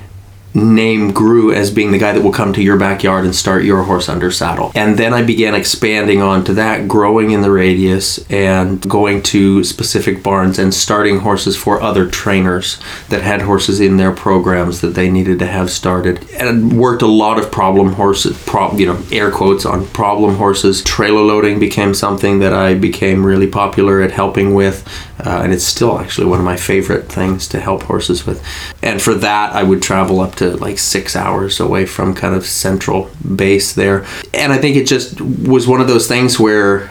name 0.53 1.11
grew 1.11 1.51
as 1.53 1.71
being 1.71 1.91
the 1.91 1.97
guy 1.97 2.13
that 2.13 2.21
will 2.21 2.31
come 2.31 2.53
to 2.53 2.63
your 2.63 2.77
backyard 2.77 3.25
and 3.25 3.35
start 3.35 3.63
your 3.63 3.83
horse 3.83 4.09
under 4.09 4.31
saddle. 4.31 4.71
And 4.75 4.97
then 4.97 5.13
I 5.13 5.23
began 5.23 5.55
expanding 5.55 6.21
onto 6.21 6.53
that, 6.55 6.87
growing 6.87 7.31
in 7.31 7.41
the 7.41 7.51
radius 7.51 8.19
and 8.31 8.87
going 8.89 9.21
to 9.23 9.63
specific 9.63 10.23
barns 10.23 10.59
and 10.59 10.73
starting 10.73 11.19
horses 11.19 11.55
for 11.55 11.81
other 11.81 12.09
trainers 12.09 12.79
that 13.09 13.21
had 13.21 13.41
horses 13.41 13.79
in 13.79 13.97
their 13.97 14.11
programs 14.11 14.81
that 14.81 14.95
they 14.95 15.09
needed 15.09 15.39
to 15.39 15.47
have 15.47 15.69
started. 15.69 16.29
And 16.31 16.79
worked 16.79 17.01
a 17.01 17.07
lot 17.07 17.39
of 17.39 17.51
problem 17.51 17.93
horses, 17.93 18.37
you 18.75 18.85
know, 18.85 19.01
air 19.11 19.31
quotes 19.31 19.65
on 19.65 19.85
problem 19.87 20.35
horses. 20.35 20.83
Trailer 20.83 21.21
loading 21.21 21.59
became 21.59 21.93
something 21.93 22.39
that 22.39 22.53
I 22.53 22.73
became 22.73 23.25
really 23.25 23.47
popular 23.47 24.01
at 24.01 24.11
helping 24.11 24.53
with. 24.53 24.87
Uh, 25.19 25.41
and 25.43 25.53
it's 25.53 25.65
still 25.65 25.99
actually 25.99 26.27
one 26.27 26.39
of 26.39 26.45
my 26.45 26.55
favorite 26.55 27.11
things 27.11 27.47
to 27.49 27.59
help 27.59 27.83
horses 27.83 28.25
with. 28.25 28.43
And 28.81 29.01
for 29.01 29.13
that, 29.15 29.53
I 29.53 29.63
would 29.63 29.81
travel 29.81 30.21
up 30.21 30.35
to 30.35 30.55
like 30.57 30.77
six 30.77 31.15
hours 31.15 31.59
away 31.59 31.85
from 31.85 32.13
kind 32.13 32.35
of 32.35 32.45
central 32.45 33.09
base 33.35 33.73
there. 33.73 34.05
And 34.33 34.53
I 34.53 34.57
think 34.57 34.75
it 34.77 34.87
just 34.87 35.19
was 35.19 35.67
one 35.67 35.81
of 35.81 35.87
those 35.87 36.07
things 36.07 36.39
where 36.39 36.89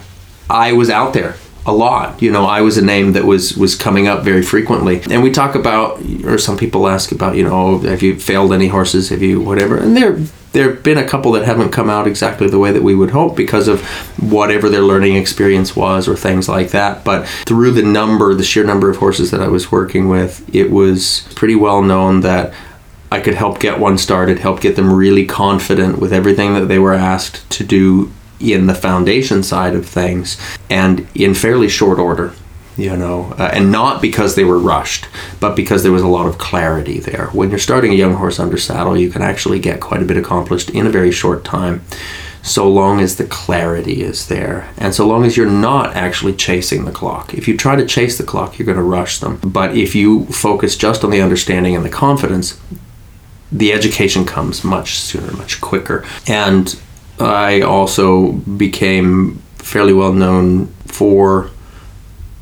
I 0.51 0.73
was 0.73 0.91
out 0.91 1.15
there 1.15 1.37
a 1.67 1.73
lot. 1.73 2.21
You 2.23 2.33
know, 2.33 2.45
I 2.45 2.63
was 2.63 2.79
a 2.79 2.85
name 2.85 3.13
that 3.13 3.25
was 3.25 3.57
was 3.57 3.75
coming 3.75 4.09
up 4.09 4.25
very 4.25 4.43
frequently. 4.43 5.03
And 5.11 5.23
we 5.23 5.31
talk 5.31 5.55
about, 5.55 6.01
or 6.25 6.39
some 6.39 6.57
people 6.57 6.89
ask 6.89 7.13
about, 7.13 7.37
you 7.37 7.45
know, 7.45 7.79
have 7.79 8.03
you 8.03 8.19
failed 8.19 8.53
any 8.53 8.69
horses? 8.69 9.11
Have 9.11 9.23
you 9.23 9.41
whatever? 9.41 9.79
And 9.79 9.97
there 9.97 10.19
there 10.53 10.71
have 10.71 10.83
been 10.83 10.99
a 10.99 11.09
couple 11.09 11.33
that 11.33 11.45
haven't 11.45 11.71
come 11.71 11.91
out 11.91 12.07
exactly 12.07 12.49
the 12.49 12.59
way 12.59 12.73
that 12.73 12.83
we 12.83 12.95
would 12.95 13.11
hope 13.11 13.37
because 13.37 13.69
of 13.69 13.83
whatever 14.21 14.69
their 14.69 14.83
learning 14.83 15.17
experience 15.17 15.77
was 15.77 16.09
or 16.09 16.17
things 16.17 16.49
like 16.49 16.71
that. 16.71 17.05
But 17.05 17.27
through 17.47 17.73
the 17.73 17.83
number, 17.83 18.35
the 18.35 18.45
sheer 18.45 18.65
number 18.65 18.91
of 18.91 18.97
horses 18.97 19.31
that 19.31 19.41
I 19.41 19.49
was 19.49 19.71
working 19.71 20.09
with, 20.09 20.55
it 20.55 20.71
was 20.71 21.29
pretty 21.35 21.55
well 21.55 21.83
known 21.83 22.21
that 22.21 22.55
I 23.11 23.21
could 23.21 23.35
help 23.35 23.61
get 23.61 23.79
one 23.79 23.99
started, 23.99 24.39
help 24.39 24.61
get 24.61 24.77
them 24.77 24.93
really 24.93 25.25
confident 25.25 25.99
with 25.99 26.13
everything 26.13 26.55
that 26.55 26.67
they 26.67 26.79
were 26.79 26.95
asked 26.95 27.49
to 27.51 27.65
do 27.65 28.13
in 28.41 28.67
the 28.67 28.75
foundation 28.75 29.43
side 29.43 29.75
of 29.75 29.87
things 29.87 30.39
and 30.71 31.09
in 31.15 31.35
fairly 31.35 31.69
short 31.69 31.99
order 31.99 32.33
you 32.79 32.97
know 32.97 33.35
uh, 33.39 33.51
and 33.53 33.71
not 33.71 34.01
because 34.01 34.37
they 34.37 34.45
were 34.45 34.59
rushed 34.59 35.07
but 35.41 35.57
because 35.57 35.83
there 35.83 35.93
was 35.93 36.03
a 36.03 36.09
lot 36.09 36.27
of 36.27 36.39
clarity 36.39 37.01
there. 37.01 37.27
When 37.33 37.51
you're 37.51 37.59
starting 37.59 37.93
a 37.93 37.97
young 37.97 38.15
horse 38.15 38.39
under 38.39 38.57
saddle 38.57 38.97
you 38.97 39.11
can 39.11 39.21
actually 39.21 39.59
get 39.59 39.81
quite 39.81 40.01
a 40.01 40.07
bit 40.07 40.17
accomplished 40.17 40.71
in 40.71 40.87
a 40.87 40.91
very 40.91 41.11
short 41.11 41.45
time 41.45 41.83
so 42.41 42.71
long 42.71 43.01
as 43.01 43.17
the 43.17 43.27
clarity 43.27 44.03
is 44.03 44.29
there 44.29 44.73
and 44.79 44.95
so 44.95 45.07
long 45.07 45.25
as 45.25 45.37
you're 45.37 45.51
not 45.51 45.95
actually 45.97 46.33
chasing 46.33 46.85
the 46.85 46.93
clock. 46.93 47.35
If 47.35 47.49
you 47.49 47.57
try 47.57 47.75
to 47.77 47.85
chase 47.85 48.17
the 48.17 48.25
clock 48.25 48.59
you're 48.59 48.67
going 48.67 48.79
to 48.79 48.83
rush 48.83 49.19
them 49.19 49.41
but 49.43 49.77
if 49.77 49.95
you 49.95 50.27
focus 50.27 50.77
just 50.77 51.03
on 51.03 51.11
the 51.11 51.21
understanding 51.21 51.75
and 51.75 51.85
the 51.85 51.91
confidence 51.91 52.59
the 53.51 53.73
education 53.73 54.25
comes 54.25 54.63
much 54.63 54.99
sooner 55.01 55.33
much 55.33 55.61
quicker. 55.61 56.07
And 56.29 56.79
I 57.19 57.61
also 57.63 58.33
became 58.33 59.43
fairly 59.57 59.93
well 59.93 60.13
known 60.13 60.69
for 60.87 61.51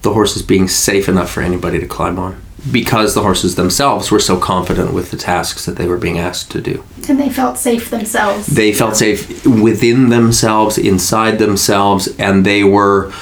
the 0.07 0.15
horses 0.15 0.41
being 0.41 0.69
safe 0.69 1.09
enough 1.09 1.29
for 1.29 1.43
anybody 1.43 1.81
to 1.81 1.87
climb 1.87 2.17
on 2.17 2.41
because 2.71 3.15
the 3.15 3.23
horses 3.23 3.57
themselves 3.57 4.11
were 4.13 4.21
so 4.21 4.39
confident 4.39 4.93
with 4.93 5.11
the 5.11 5.17
tasks 5.17 5.67
that 5.67 5.77
they 5.77 5.87
were 5.89 5.97
being 5.97 6.17
asked 6.17 6.49
to 6.53 6.61
do. 6.61 6.85
And 7.09 7.19
they 7.19 7.29
felt 7.29 7.59
safe 7.59 7.91
themselves. 7.91 8.47
They 8.47 8.73
felt 8.73 8.97
safe 8.97 9.45
within 9.45 10.11
themselves, 10.11 10.79
inside 10.79 11.39
themselves, 11.39 12.09
and 12.19 12.47
they 12.47 12.63
were 12.63 13.13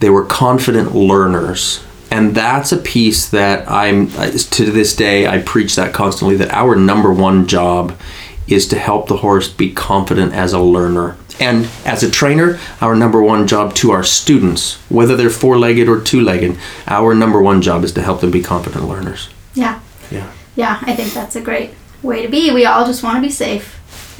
they 0.00 0.10
were 0.10 0.24
confident 0.24 0.94
learners. 0.94 1.82
And 2.10 2.34
that's 2.34 2.72
a 2.72 2.76
piece 2.76 3.28
that 3.30 3.66
I'm 3.70 4.10
to 4.10 4.70
this 4.70 4.94
day 4.94 5.26
I 5.26 5.40
preach 5.40 5.76
that 5.76 5.94
constantly 5.94 6.36
that 6.36 6.50
our 6.52 6.76
number 6.76 7.10
one 7.10 7.46
job 7.46 7.98
is 8.46 8.68
to 8.68 8.78
help 8.78 9.08
the 9.08 9.18
horse 9.18 9.48
be 9.48 9.72
confident 9.72 10.34
as 10.34 10.52
a 10.52 10.60
learner. 10.60 11.16
And 11.40 11.68
as 11.84 12.02
a 12.02 12.10
trainer, 12.10 12.58
our 12.80 12.96
number 12.96 13.22
one 13.22 13.46
job 13.46 13.74
to 13.76 13.92
our 13.92 14.02
students, 14.02 14.76
whether 14.90 15.16
they're 15.16 15.30
four 15.30 15.58
legged 15.58 15.88
or 15.88 16.00
two 16.00 16.20
legged, 16.20 16.58
our 16.86 17.14
number 17.14 17.40
one 17.40 17.62
job 17.62 17.84
is 17.84 17.92
to 17.92 18.02
help 18.02 18.20
them 18.20 18.30
be 18.30 18.42
confident 18.42 18.88
learners. 18.88 19.28
Yeah. 19.54 19.80
Yeah. 20.10 20.30
Yeah, 20.56 20.78
I 20.82 20.94
think 20.94 21.12
that's 21.12 21.36
a 21.36 21.40
great 21.40 21.70
way 22.02 22.22
to 22.22 22.28
be. 22.28 22.50
We 22.50 22.66
all 22.66 22.84
just 22.84 23.02
want 23.02 23.16
to 23.16 23.22
be 23.22 23.30
safe. 23.30 23.78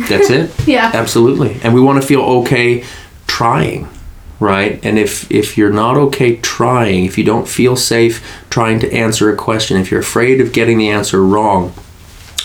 That's 0.09 0.31
it. 0.31 0.53
yeah. 0.69 0.93
Absolutely. 0.95 1.61
And 1.63 1.75
we 1.75 1.81
want 1.81 2.01
to 2.01 2.07
feel 2.07 2.21
okay 2.21 2.85
trying, 3.27 3.89
right? 4.39 4.79
And 4.85 4.99
if 4.99 5.31
if 5.31 5.59
you're 5.59 5.73
not 5.73 5.97
okay 5.97 6.37
trying, 6.37 7.05
if 7.05 7.19
you 7.19 7.25
don't 7.25 7.49
feel 7.49 7.75
safe 7.75 8.25
trying 8.51 8.79
to 8.81 8.93
answer 8.93 9.33
a 9.33 9.37
question, 9.37 9.77
if 9.77 9.91
you're 9.91 10.01
afraid 10.01 10.41
of 10.41 10.53
getting 10.53 10.79
the 10.79 10.91
answer 10.91 11.25
wrong, 11.25 11.75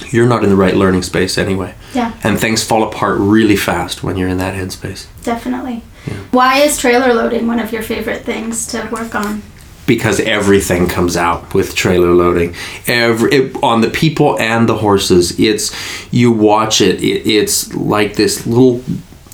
you're 0.09 0.27
not 0.27 0.43
in 0.43 0.49
the 0.49 0.55
right 0.55 0.75
learning 0.75 1.03
space 1.03 1.37
anyway. 1.37 1.75
Yeah. 1.93 2.13
And 2.23 2.39
things 2.39 2.63
fall 2.63 2.83
apart 2.83 3.17
really 3.19 3.55
fast 3.55 4.03
when 4.03 4.17
you're 4.17 4.29
in 4.29 4.37
that 4.37 4.55
headspace. 4.55 5.07
Definitely. 5.23 5.83
Yeah. 6.07 6.13
Why 6.31 6.59
is 6.59 6.77
trailer 6.77 7.13
loading 7.13 7.47
one 7.47 7.59
of 7.59 7.71
your 7.71 7.83
favorite 7.83 8.23
things 8.23 8.67
to 8.67 8.87
work 8.91 9.15
on? 9.15 9.41
Because 9.85 10.19
everything 10.21 10.87
comes 10.87 11.17
out 11.17 11.53
with 11.53 11.75
trailer 11.75 12.13
loading, 12.13 12.55
every 12.87 13.31
it, 13.33 13.63
on 13.63 13.81
the 13.81 13.89
people 13.89 14.39
and 14.39 14.67
the 14.67 14.77
horses. 14.77 15.37
It's 15.37 15.73
you 16.11 16.31
watch 16.31 16.79
it, 16.79 17.03
it. 17.03 17.27
It's 17.27 17.73
like 17.75 18.15
this 18.15 18.47
little 18.47 18.81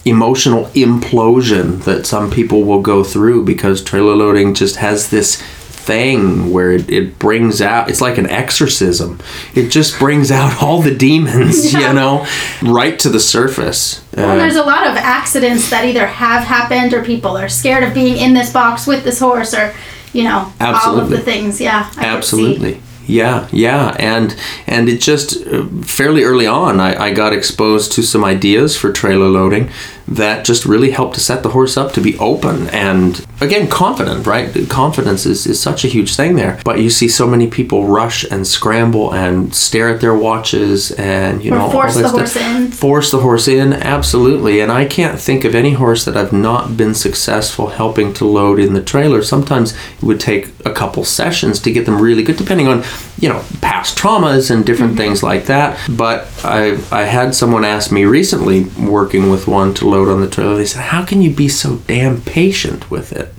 emotional 0.05 0.65
implosion 0.67 1.83
that 1.83 2.07
some 2.07 2.31
people 2.31 2.63
will 2.63 2.81
go 2.81 3.03
through 3.03 3.45
because 3.45 3.83
trailer 3.83 4.15
loading 4.15 4.55
just 4.55 4.77
has 4.77 5.11
this 5.11 5.41
thing 5.89 6.53
where 6.53 6.71
it, 6.71 6.87
it 6.87 7.17
brings 7.17 7.63
out 7.63 7.89
it's 7.89 7.99
like 7.99 8.19
an 8.19 8.29
exorcism. 8.29 9.19
It 9.55 9.69
just 9.69 9.97
brings 9.97 10.29
out 10.29 10.61
all 10.61 10.83
the 10.83 10.93
demons 10.93 11.73
yeah. 11.73 11.87
you 11.87 11.93
know 11.95 12.27
right 12.61 12.99
to 12.99 13.09
the 13.09 13.19
surface. 13.19 14.05
Well, 14.15 14.31
uh, 14.31 14.35
there's 14.35 14.55
a 14.55 14.63
lot 14.63 14.85
of 14.85 14.95
accidents 14.95 15.71
that 15.71 15.85
either 15.85 16.05
have 16.05 16.43
happened 16.43 16.93
or 16.93 17.03
people 17.03 17.35
are 17.35 17.49
scared 17.49 17.83
of 17.83 17.95
being 17.95 18.17
in 18.17 18.35
this 18.35 18.53
box 18.53 18.85
with 18.85 19.03
this 19.03 19.19
horse 19.19 19.55
or 19.55 19.73
you 20.13 20.23
know 20.25 20.53
absolutely. 20.59 21.01
all 21.01 21.05
of 21.05 21.09
the 21.09 21.21
things. 21.21 21.59
Yeah 21.59 21.91
I 21.97 22.05
absolutely. 22.05 22.81
Yeah 23.07 23.47
yeah. 23.51 23.95
And 23.97 24.35
and 24.67 24.89
it 24.89 25.01
just 25.01 25.43
uh, 25.47 25.65
fairly 25.81 26.23
early 26.23 26.45
on 26.45 26.79
I, 26.79 27.05
I 27.05 27.13
got 27.13 27.33
exposed 27.33 27.93
to 27.93 28.03
some 28.03 28.23
ideas 28.23 28.77
for 28.77 28.91
trailer 28.91 29.27
loading 29.27 29.71
that 30.09 30.45
just 30.45 30.65
really 30.65 30.91
helped 30.91 31.15
to 31.15 31.21
set 31.21 31.43
the 31.43 31.49
horse 31.49 31.77
up 31.77 31.93
to 31.93 32.01
be 32.01 32.17
open 32.17 32.67
and 32.69 33.25
again 33.41 33.69
confident 33.69 34.25
right? 34.25 34.69
Confidence 34.69 35.25
is, 35.25 35.45
is 35.45 35.59
such 35.59 35.83
a 35.83 35.87
huge 35.87 36.15
thing 36.15 36.35
there. 36.35 36.59
But 36.63 36.79
you 36.79 36.89
see 36.89 37.07
so 37.07 37.27
many 37.27 37.47
people 37.47 37.85
rush 37.85 38.23
and 38.23 38.45
scramble 38.45 39.13
and 39.13 39.53
stare 39.53 39.89
at 39.89 40.01
their 40.01 40.15
watches 40.15 40.91
and 40.91 41.43
you 41.43 41.51
or 41.51 41.57
know 41.57 41.69
force 41.69 41.95
the 41.95 42.09
horse 42.09 42.35
in. 42.35 42.71
Force 42.71 43.11
the 43.11 43.19
horse 43.19 43.47
in 43.47 43.73
absolutely. 43.73 44.59
And 44.61 44.71
i 44.71 44.85
can't 44.85 45.19
think 45.19 45.45
of 45.45 45.55
any 45.55 45.73
horse 45.73 46.05
that 46.05 46.17
i've 46.17 46.33
not 46.33 46.77
been 46.77 46.93
successful 46.93 47.67
helping 47.67 48.13
to 48.15 48.25
load 48.25 48.59
in 48.59 48.73
the 48.73 48.83
trailer. 48.83 49.21
Sometimes 49.21 49.73
it 49.73 50.03
would 50.03 50.19
take 50.19 50.49
a 50.65 50.71
couple 50.71 51.03
sessions 51.03 51.59
to 51.61 51.71
get 51.71 51.85
them 51.85 52.01
really 52.01 52.23
good 52.23 52.37
depending 52.37 52.67
on 52.67 52.83
you 53.19 53.29
know 53.29 53.43
past 53.61 53.97
traumas 53.97 54.51
and 54.51 54.65
different 54.65 54.91
mm-hmm. 54.91 55.01
things 55.01 55.23
like 55.23 55.45
that. 55.45 55.79
But 55.89 56.27
i 56.43 56.77
i 56.91 57.03
had 57.03 57.35
someone 57.35 57.65
ask 57.65 57.91
me 57.91 58.05
recently 58.05 58.65
working 58.79 59.29
with 59.29 59.47
one 59.47 59.73
to 59.75 59.87
load 59.87 59.98
load 59.99 60.13
on 60.13 60.21
the 60.21 60.29
toilet. 60.29 60.57
They 60.57 60.65
said, 60.65 60.81
"How 60.81 61.03
can 61.03 61.21
you 61.21 61.31
be 61.31 61.47
so 61.47 61.77
damn 61.87 62.21
patient 62.21 62.89
with 62.89 63.11
it?" 63.11 63.33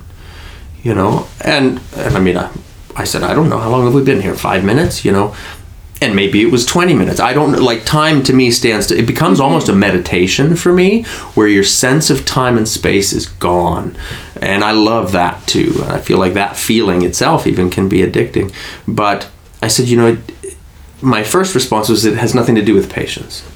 You 0.83 0.93
know, 0.93 1.27
and 1.41 1.81
and 1.95 2.15
I 2.15 2.19
mean, 2.19 2.37
I, 2.37 2.51
I 2.95 3.03
said, 3.03 3.23
"I 3.23 3.33
don't 3.33 3.49
know. 3.49 3.59
How 3.59 3.69
long 3.69 3.85
have 3.85 3.93
we 3.93 4.03
been 4.03 4.21
here? 4.21 4.35
Five 4.35 4.63
minutes?" 4.63 5.03
You 5.05 5.11
know, 5.11 5.35
and 6.01 6.15
maybe 6.15 6.41
it 6.41 6.51
was 6.51 6.65
20 6.65 6.93
minutes 6.95 7.19
i 7.19 7.31
don't 7.31 7.61
like 7.61 7.85
time 7.85 8.23
to 8.23 8.33
me 8.33 8.49
stands 8.49 8.87
to, 8.87 8.97
it 8.97 9.05
becomes 9.05 9.37
mm-hmm. 9.37 9.45
almost 9.45 9.69
a 9.69 9.73
meditation 9.73 10.55
for 10.55 10.73
me 10.73 11.03
where 11.35 11.47
your 11.47 11.63
sense 11.63 12.09
of 12.09 12.25
time 12.25 12.57
and 12.57 12.67
space 12.67 13.13
is 13.13 13.27
gone 13.27 13.95
and 14.41 14.63
i 14.63 14.71
love 14.71 15.11
that 15.11 15.45
too 15.47 15.73
i 15.85 15.99
feel 15.99 16.17
like 16.17 16.33
that 16.33 16.57
feeling 16.57 17.03
itself 17.03 17.45
even 17.45 17.69
can 17.69 17.87
be 17.87 17.99
addicting 17.99 18.51
but 18.87 19.29
i 19.61 19.67
said 19.67 19.87
you 19.87 19.95
know 19.95 20.07
it, 20.07 20.57
my 21.01 21.23
first 21.23 21.55
response 21.55 21.87
was 21.87 22.03
it 22.03 22.17
has 22.17 22.35
nothing 22.35 22.55
to 22.55 22.65
do 22.65 22.73
with 22.73 22.91
patience 22.91 23.47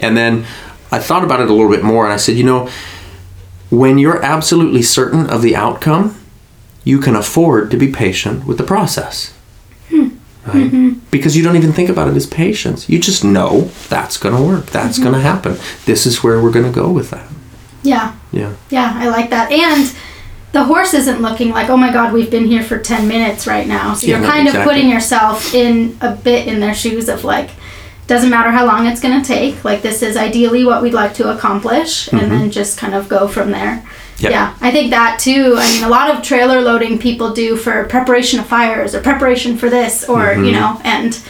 and 0.00 0.16
then 0.16 0.46
I 0.92 0.98
thought 0.98 1.24
about 1.24 1.40
it 1.40 1.50
a 1.50 1.52
little 1.52 1.70
bit 1.70 1.84
more 1.84 2.04
and 2.04 2.12
I 2.12 2.16
said, 2.16 2.36
you 2.36 2.44
know, 2.44 2.68
when 3.70 3.98
you're 3.98 4.22
absolutely 4.22 4.82
certain 4.82 5.30
of 5.30 5.42
the 5.42 5.54
outcome, 5.54 6.16
you 6.84 6.98
can 6.98 7.14
afford 7.14 7.70
to 7.70 7.76
be 7.76 7.92
patient 7.92 8.46
with 8.46 8.58
the 8.58 8.64
process. 8.64 9.32
Hmm. 9.88 10.08
Right? 10.46 10.66
Mm-hmm. 10.66 10.88
Because 11.10 11.36
you 11.36 11.44
don't 11.44 11.56
even 11.56 11.72
think 11.72 11.88
about 11.88 12.08
it 12.08 12.16
as 12.16 12.26
patience. 12.26 12.88
You 12.88 12.98
just 12.98 13.22
know 13.22 13.70
that's 13.88 14.16
going 14.16 14.34
to 14.34 14.42
work. 14.42 14.66
That's 14.66 14.96
mm-hmm. 14.98 15.04
going 15.04 15.14
to 15.14 15.20
happen. 15.20 15.58
This 15.84 16.06
is 16.06 16.24
where 16.24 16.42
we're 16.42 16.50
going 16.50 16.66
to 16.66 16.72
go 16.72 16.90
with 16.90 17.10
that. 17.10 17.30
Yeah. 17.82 18.16
Yeah. 18.32 18.54
Yeah, 18.70 18.92
I 18.94 19.08
like 19.08 19.30
that. 19.30 19.52
And 19.52 19.94
the 20.52 20.64
horse 20.64 20.94
isn't 20.94 21.22
looking 21.22 21.50
like, 21.50 21.68
oh 21.68 21.76
my 21.76 21.92
God, 21.92 22.12
we've 22.12 22.30
been 22.30 22.46
here 22.46 22.62
for 22.62 22.78
10 22.78 23.06
minutes 23.06 23.46
right 23.46 23.66
now. 23.66 23.94
So 23.94 24.06
yeah, 24.06 24.18
you're 24.18 24.28
kind 24.28 24.48
exactly. 24.48 24.60
of 24.60 24.68
putting 24.68 24.90
yourself 24.90 25.54
in 25.54 25.96
a 26.00 26.14
bit 26.14 26.48
in 26.48 26.60
their 26.60 26.74
shoes 26.74 27.08
of 27.08 27.24
like, 27.24 27.50
doesn't 28.10 28.28
matter 28.28 28.50
how 28.50 28.66
long 28.66 28.86
it's 28.86 29.00
going 29.00 29.22
to 29.22 29.26
take. 29.26 29.64
Like 29.64 29.80
this 29.80 30.02
is 30.02 30.16
ideally 30.16 30.64
what 30.64 30.82
we'd 30.82 30.92
like 30.92 31.14
to 31.14 31.34
accomplish, 31.34 32.08
mm-hmm. 32.08 32.18
and 32.18 32.30
then 32.30 32.50
just 32.50 32.76
kind 32.76 32.94
of 32.94 33.08
go 33.08 33.26
from 33.28 33.52
there. 33.52 33.86
Yep. 34.18 34.32
Yeah, 34.32 34.54
I 34.60 34.70
think 34.70 34.90
that 34.90 35.18
too. 35.18 35.54
I 35.56 35.72
mean, 35.72 35.84
a 35.84 35.88
lot 35.88 36.14
of 36.14 36.22
trailer 36.22 36.60
loading 36.60 36.98
people 36.98 37.32
do 37.32 37.56
for 37.56 37.86
preparation 37.86 38.38
of 38.38 38.46
fires 38.46 38.94
or 38.94 39.00
preparation 39.00 39.56
for 39.56 39.70
this, 39.70 40.06
or 40.06 40.20
mm-hmm. 40.20 40.44
you 40.44 40.52
know, 40.52 40.78
and 40.84 41.22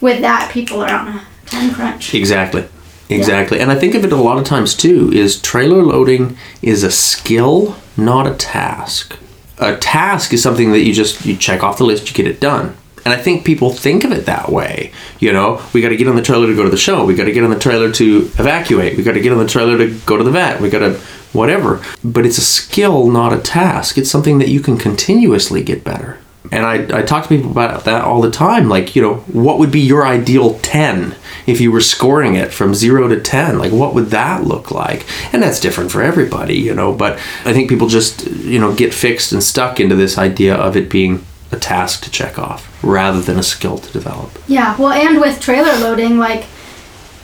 with 0.00 0.22
that, 0.22 0.50
people 0.52 0.80
are 0.80 0.90
on 0.90 1.08
a 1.08 1.26
Time 1.52 1.74
crunch. 1.74 2.14
Exactly. 2.14 2.66
Exactly. 3.10 3.60
And 3.60 3.70
I 3.70 3.74
think 3.74 3.94
of 3.94 4.04
it 4.04 4.12
a 4.12 4.16
lot 4.16 4.38
of 4.38 4.44
times 4.44 4.74
too 4.74 5.12
is 5.12 5.40
trailer 5.40 5.82
loading 5.82 6.38
is 6.62 6.82
a 6.82 6.90
skill, 6.90 7.76
not 7.94 8.26
a 8.26 8.34
task. 8.34 9.18
A 9.58 9.76
task 9.76 10.32
is 10.32 10.42
something 10.42 10.72
that 10.72 10.80
you 10.80 10.94
just 10.94 11.26
you 11.26 11.36
check 11.36 11.62
off 11.62 11.76
the 11.76 11.84
list, 11.84 12.08
you 12.08 12.14
get 12.14 12.26
it 12.26 12.40
done. 12.40 12.74
And 13.04 13.12
I 13.12 13.16
think 13.16 13.44
people 13.44 13.72
think 13.72 14.04
of 14.04 14.12
it 14.12 14.26
that 14.26 14.50
way. 14.50 14.92
You 15.18 15.32
know, 15.32 15.62
we 15.72 15.80
got 15.80 15.88
to 15.88 15.96
get 15.96 16.08
on 16.08 16.16
the 16.16 16.22
trailer 16.22 16.46
to 16.46 16.54
go 16.54 16.62
to 16.62 16.70
the 16.70 16.76
show. 16.76 17.04
We 17.04 17.14
got 17.14 17.24
to 17.24 17.32
get 17.32 17.44
on 17.44 17.50
the 17.50 17.58
trailer 17.58 17.90
to 17.92 18.16
evacuate. 18.38 18.96
We 18.96 19.02
got 19.02 19.14
to 19.14 19.20
get 19.20 19.32
on 19.32 19.38
the 19.38 19.46
trailer 19.46 19.76
to 19.78 19.98
go 20.06 20.16
to 20.16 20.24
the 20.24 20.30
vet. 20.30 20.60
We 20.60 20.70
got 20.70 20.80
to 20.80 21.00
whatever. 21.32 21.82
But 22.04 22.26
it's 22.26 22.38
a 22.38 22.42
skill, 22.42 23.10
not 23.10 23.32
a 23.32 23.40
task. 23.40 23.98
It's 23.98 24.10
something 24.10 24.38
that 24.38 24.48
you 24.48 24.60
can 24.60 24.78
continuously 24.78 25.62
get 25.62 25.82
better. 25.82 26.18
And 26.50 26.66
I, 26.66 26.98
I 26.98 27.02
talk 27.02 27.22
to 27.22 27.28
people 27.28 27.50
about 27.50 27.84
that 27.84 28.04
all 28.04 28.20
the 28.20 28.30
time. 28.30 28.68
Like, 28.68 28.94
you 28.94 29.00
know, 29.00 29.14
what 29.14 29.58
would 29.58 29.70
be 29.72 29.80
your 29.80 30.06
ideal 30.06 30.58
10 30.58 31.14
if 31.46 31.60
you 31.60 31.72
were 31.72 31.80
scoring 31.80 32.34
it 32.34 32.52
from 32.52 32.74
0 32.74 33.08
to 33.08 33.20
10? 33.20 33.58
Like, 33.58 33.72
what 33.72 33.94
would 33.94 34.06
that 34.10 34.44
look 34.44 34.70
like? 34.70 35.06
And 35.32 35.42
that's 35.42 35.60
different 35.60 35.90
for 35.90 36.02
everybody, 36.02 36.56
you 36.58 36.74
know. 36.74 36.92
But 36.92 37.14
I 37.44 37.54
think 37.54 37.70
people 37.70 37.88
just, 37.88 38.26
you 38.26 38.58
know, 38.58 38.74
get 38.74 38.92
fixed 38.92 39.32
and 39.32 39.42
stuck 39.42 39.80
into 39.80 39.96
this 39.96 40.18
idea 40.18 40.54
of 40.54 40.76
it 40.76 40.90
being 40.90 41.24
a 41.52 41.58
task 41.58 42.02
to 42.04 42.10
check 42.10 42.38
off 42.38 42.68
rather 42.82 43.20
than 43.20 43.38
a 43.38 43.42
skill 43.42 43.78
to 43.78 43.92
develop. 43.92 44.30
Yeah, 44.48 44.76
well, 44.78 44.92
and 44.92 45.20
with 45.20 45.40
trailer 45.40 45.76
loading, 45.78 46.18
like 46.18 46.46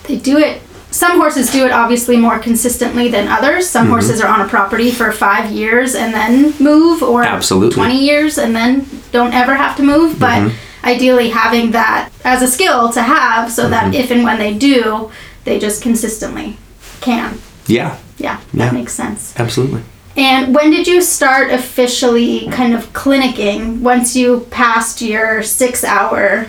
they 0.04 0.16
do 0.16 0.38
it. 0.38 0.62
Some 0.90 1.18
horses 1.20 1.52
do 1.52 1.66
it 1.66 1.70
obviously 1.70 2.16
more 2.16 2.38
consistently 2.38 3.08
than 3.08 3.28
others. 3.28 3.68
Some 3.68 3.84
Mm-hmm. 3.84 3.92
horses 3.92 4.20
are 4.22 4.28
on 4.28 4.40
a 4.40 4.48
property 4.48 4.90
for 4.90 5.12
five 5.12 5.50
years 5.52 5.94
and 5.94 6.14
then 6.14 6.54
move, 6.58 7.02
or 7.02 7.22
Absolutely. 7.24 7.74
20 7.76 7.98
years 7.98 8.38
and 8.38 8.56
then 8.56 8.88
don't 9.12 9.34
ever 9.34 9.54
have 9.54 9.76
to 9.76 9.82
move. 9.82 10.18
But 10.18 10.38
Mm-hmm. 10.48 10.86
ideally, 10.86 11.28
having 11.28 11.72
that 11.72 12.08
as 12.24 12.40
a 12.40 12.48
skill 12.48 12.90
to 12.92 13.02
have 13.02 13.52
so 13.52 13.68
that 13.68 13.84
Mm-hmm. 13.84 13.94
if 13.94 14.10
and 14.10 14.24
when 14.24 14.38
they 14.38 14.54
do, 14.56 15.10
they 15.44 15.58
just 15.58 15.82
consistently 15.82 16.56
can. 17.02 17.38
Yeah, 17.66 17.98
Yeah, 18.16 18.40
that 18.54 18.64
Yeah. 18.64 18.70
makes 18.72 18.94
sense. 18.94 19.34
absolutely. 19.38 19.82
And 20.18 20.52
when 20.52 20.72
did 20.72 20.88
you 20.88 21.00
start 21.00 21.52
officially 21.52 22.48
kind 22.48 22.74
of 22.74 22.92
clinicking 22.92 23.82
once 23.82 24.16
you 24.16 24.48
passed 24.50 25.00
your 25.00 25.44
six 25.44 25.84
hour 25.84 26.48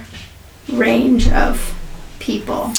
range 0.70 1.30
of 1.30 1.76
people? 2.18 2.74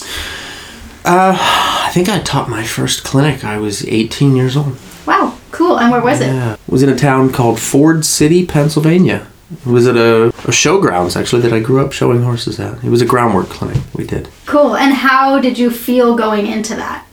Uh, 1.05 1.39
I 1.39 1.91
think 1.95 2.09
I 2.09 2.19
taught 2.19 2.49
my 2.49 2.65
first 2.65 3.05
clinic. 3.05 3.45
I 3.45 3.59
was 3.59 3.87
18 3.87 4.35
years 4.35 4.57
old. 4.57 4.77
Wow, 5.07 5.39
cool. 5.53 5.79
And 5.79 5.93
where 5.93 6.03
was 6.03 6.21
it? 6.21 6.27
Yeah. 6.27 6.55
It 6.55 6.59
was 6.69 6.83
in 6.83 6.89
a 6.89 6.99
town 6.99 7.31
called 7.31 7.61
Ford 7.61 8.05
City, 8.05 8.45
Pennsylvania. 8.45 9.29
It 9.65 9.67
was 9.67 9.87
at 9.87 9.97
a, 9.97 10.27
a 10.27 10.51
showgrounds, 10.51 11.15
actually, 11.15 11.43
that 11.43 11.53
I 11.53 11.61
grew 11.61 11.85
up 11.85 11.93
showing 11.93 12.25
horses 12.25 12.59
at. 12.59 12.83
It 12.83 12.91
was 12.91 13.01
a 13.01 13.07
groundwork 13.07 13.49
clinic 13.49 13.81
we 13.95 14.05
did. 14.05 14.29
Cool. 14.47 14.75
And 14.75 14.93
how 14.93 15.39
did 15.39 15.57
you 15.57 15.71
feel 15.71 16.17
going 16.17 16.49
into 16.49 16.75
that? 16.75 17.07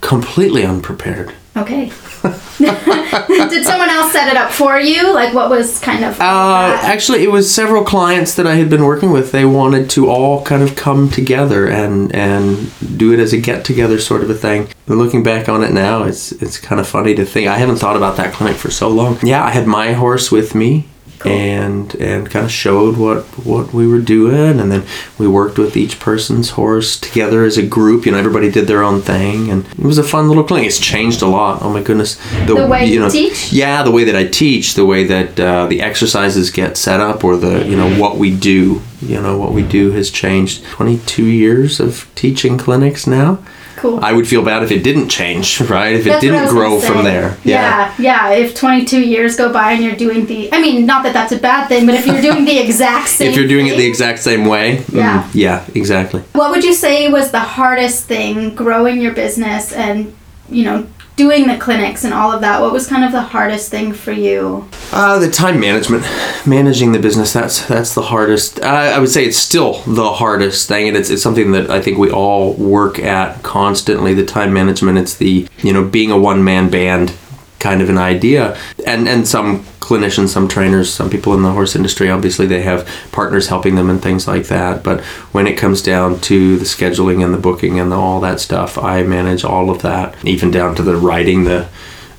Completely 0.00 0.66
unprepared. 0.66 1.32
Okay. 1.56 1.92
did 2.58 3.64
someone 3.64 3.88
else 3.88 4.12
set 4.12 4.28
it 4.28 4.36
up 4.36 4.50
for 4.52 4.78
you? 4.78 5.12
Like, 5.12 5.34
what 5.34 5.50
was 5.50 5.78
kind 5.80 6.04
of. 6.04 6.20
Uh, 6.20 6.78
actually, 6.82 7.22
it 7.22 7.30
was 7.30 7.52
several 7.52 7.84
clients 7.84 8.34
that 8.34 8.46
I 8.46 8.54
had 8.54 8.70
been 8.70 8.84
working 8.84 9.10
with. 9.10 9.32
They 9.32 9.44
wanted 9.44 9.90
to 9.90 10.08
all 10.08 10.44
kind 10.44 10.62
of 10.62 10.76
come 10.76 11.10
together 11.10 11.68
and 11.68 12.14
and 12.14 12.70
do 12.96 13.12
it 13.12 13.20
as 13.20 13.32
a 13.32 13.40
get 13.40 13.64
together 13.64 13.98
sort 13.98 14.22
of 14.22 14.30
a 14.30 14.34
thing. 14.34 14.68
But 14.86 14.96
looking 14.96 15.22
back 15.22 15.48
on 15.48 15.62
it 15.62 15.72
now, 15.72 16.04
it's 16.04 16.32
it's 16.32 16.58
kind 16.58 16.80
of 16.80 16.86
funny 16.86 17.14
to 17.14 17.24
think. 17.24 17.48
I 17.48 17.58
haven't 17.58 17.76
thought 17.76 17.96
about 17.96 18.16
that 18.16 18.34
clinic 18.34 18.56
for 18.56 18.70
so 18.70 18.88
long. 18.88 19.18
Yeah, 19.22 19.44
I 19.44 19.50
had 19.50 19.66
my 19.66 19.92
horse 19.92 20.30
with 20.30 20.54
me. 20.54 20.86
And 21.30 21.94
and 21.96 22.28
kind 22.30 22.44
of 22.44 22.50
showed 22.50 22.96
what 22.96 23.24
what 23.46 23.72
we 23.72 23.86
were 23.86 24.00
doing, 24.00 24.58
and 24.60 24.70
then 24.72 24.84
we 25.18 25.28
worked 25.28 25.56
with 25.58 25.76
each 25.76 26.00
person's 26.00 26.50
horse 26.50 26.98
together 26.98 27.44
as 27.44 27.56
a 27.58 27.66
group. 27.66 28.04
You 28.06 28.12
know, 28.12 28.18
everybody 28.18 28.50
did 28.50 28.66
their 28.66 28.82
own 28.82 29.00
thing, 29.02 29.50
and 29.50 29.64
it 29.66 29.78
was 29.84 29.98
a 29.98 30.02
fun 30.04 30.28
little 30.28 30.44
clinic. 30.44 30.66
It's 30.66 30.80
changed 30.80 31.22
a 31.22 31.26
lot. 31.26 31.62
Oh 31.62 31.70
my 31.72 31.82
goodness, 31.82 32.16
The 32.46 32.66
way 32.66 32.86
you 32.86 33.08
teach? 33.10 33.52
yeah, 33.52 33.82
the 33.82 33.90
way 33.92 34.04
that 34.04 34.16
I 34.16 34.26
teach, 34.26 34.74
the 34.74 34.84
way 34.86 35.04
that 35.04 35.38
uh, 35.38 35.66
the 35.66 35.80
exercises 35.80 36.50
get 36.50 36.76
set 36.76 37.00
up, 37.00 37.22
or 37.24 37.36
the 37.36 37.64
you 37.66 37.76
know 37.76 37.98
what 38.00 38.16
we 38.16 38.34
do, 38.34 38.82
you 39.00 39.20
know 39.20 39.38
what 39.38 39.52
we 39.52 39.62
do 39.62 39.92
has 39.92 40.10
changed. 40.10 40.64
Twenty 40.64 40.98
two 41.06 41.26
years 41.26 41.80
of 41.80 42.10
teaching 42.14 42.58
clinics 42.58 43.06
now. 43.06 43.38
Cool. 43.82 43.98
I 44.02 44.12
would 44.12 44.26
feel 44.26 44.42
bad 44.44 44.62
if 44.62 44.70
it 44.70 44.82
didn't 44.82 45.08
change, 45.08 45.60
right? 45.60 45.94
If 45.94 46.06
it 46.06 46.10
That's 46.10 46.24
what 46.24 46.34
I 46.34 46.38
didn't 46.38 46.48
grow 46.48 46.80
from 46.80 47.04
there. 47.04 47.36
Yeah, 47.44 47.94
yeah. 47.98 48.30
If 48.30 48.54
22 48.54 49.00
years 49.00 49.36
go 49.36 49.52
by 49.52 49.72
and 49.72 49.82
you're 49.84 49.96
doing 49.96 50.24
the, 50.26 50.50
I 50.52 50.60
mean, 50.62 50.86
not 50.86 51.02
that 51.04 51.12
that's 51.12 51.32
a 51.32 51.38
bad 51.38 51.68
thing, 51.68 51.84
but 51.86 51.94
if 51.96 52.06
you're 52.06 52.22
doing 52.22 52.44
the 52.44 52.58
exact 52.66 53.08
same. 53.08 53.30
If 53.30 53.36
you're 53.36 53.48
doing 53.48 53.66
it 53.66 53.76
the 53.76 53.86
exact 53.86 54.20
same 54.20 54.46
way, 54.46 54.78
mm, 54.78 54.94
Yeah. 54.94 55.28
yeah, 55.34 55.64
exactly. 55.74 56.22
What 56.32 56.50
would 56.52 56.64
you 56.64 56.74
say 56.74 57.08
was 57.08 57.30
the 57.32 57.40
hardest 57.40 58.06
thing 58.06 58.54
growing 58.54 59.00
your 59.00 59.12
business 59.12 59.72
and, 59.72 60.14
you 60.48 60.64
know, 60.64 60.86
doing 61.16 61.46
the 61.46 61.56
clinics 61.56 62.04
and 62.04 62.14
all 62.14 62.32
of 62.32 62.40
that? 62.40 62.60
What 62.60 62.72
was 62.72 62.86
kind 62.86 63.04
of 63.04 63.12
the 63.12 63.20
hardest 63.20 63.70
thing 63.70 63.92
for 63.92 64.12
you? 64.12 64.68
Uh, 64.92 65.18
the 65.18 65.30
time 65.30 65.60
management, 65.60 66.04
managing 66.46 66.92
the 66.92 66.98
business, 66.98 67.32
that's 67.32 67.66
that's 67.66 67.94
the 67.94 68.02
hardest. 68.02 68.60
Uh, 68.60 68.66
I 68.66 68.98
would 68.98 69.10
say 69.10 69.24
it's 69.24 69.38
still 69.38 69.74
the 69.82 70.12
hardest 70.12 70.68
thing, 70.68 70.88
and 70.88 70.96
it's, 70.96 71.10
it's 71.10 71.22
something 71.22 71.52
that 71.52 71.70
I 71.70 71.80
think 71.80 71.98
we 71.98 72.10
all 72.10 72.54
work 72.54 72.98
at 72.98 73.42
constantly. 73.42 74.14
The 74.14 74.24
time 74.26 74.52
management, 74.52 74.98
it's 74.98 75.16
the 75.16 75.48
you 75.58 75.72
know 75.72 75.84
being 75.84 76.10
a 76.10 76.18
one 76.18 76.44
man 76.44 76.70
band 76.70 77.14
kind 77.62 77.80
of 77.82 77.88
an 77.88 77.98
idea, 77.98 78.56
and 78.86 79.08
and 79.08 79.26
some 79.26 79.64
clinicians, 79.80 80.28
some 80.28 80.46
trainers, 80.48 80.92
some 80.92 81.08
people 81.10 81.32
in 81.34 81.42
the 81.42 81.50
horse 81.52 81.74
industry, 81.76 82.08
obviously 82.10 82.46
they 82.46 82.62
have 82.62 82.86
partners 83.12 83.48
helping 83.48 83.74
them 83.76 83.88
and 83.90 84.00
things 84.02 84.26
like 84.28 84.46
that. 84.48 84.82
But 84.82 85.00
when 85.34 85.46
it 85.46 85.56
comes 85.62 85.82
down 85.82 86.20
to 86.30 86.56
the 86.58 86.64
scheduling 86.64 87.24
and 87.24 87.32
the 87.34 87.38
booking 87.48 87.80
and 87.80 87.90
the, 87.90 87.96
all 87.96 88.20
that 88.20 88.38
stuff, 88.40 88.76
I 88.78 89.02
manage 89.02 89.44
all 89.44 89.70
of 89.70 89.82
that, 89.82 90.14
even 90.24 90.50
down 90.50 90.74
to 90.76 90.82
the 90.82 90.96
writing 90.96 91.44
the 91.44 91.66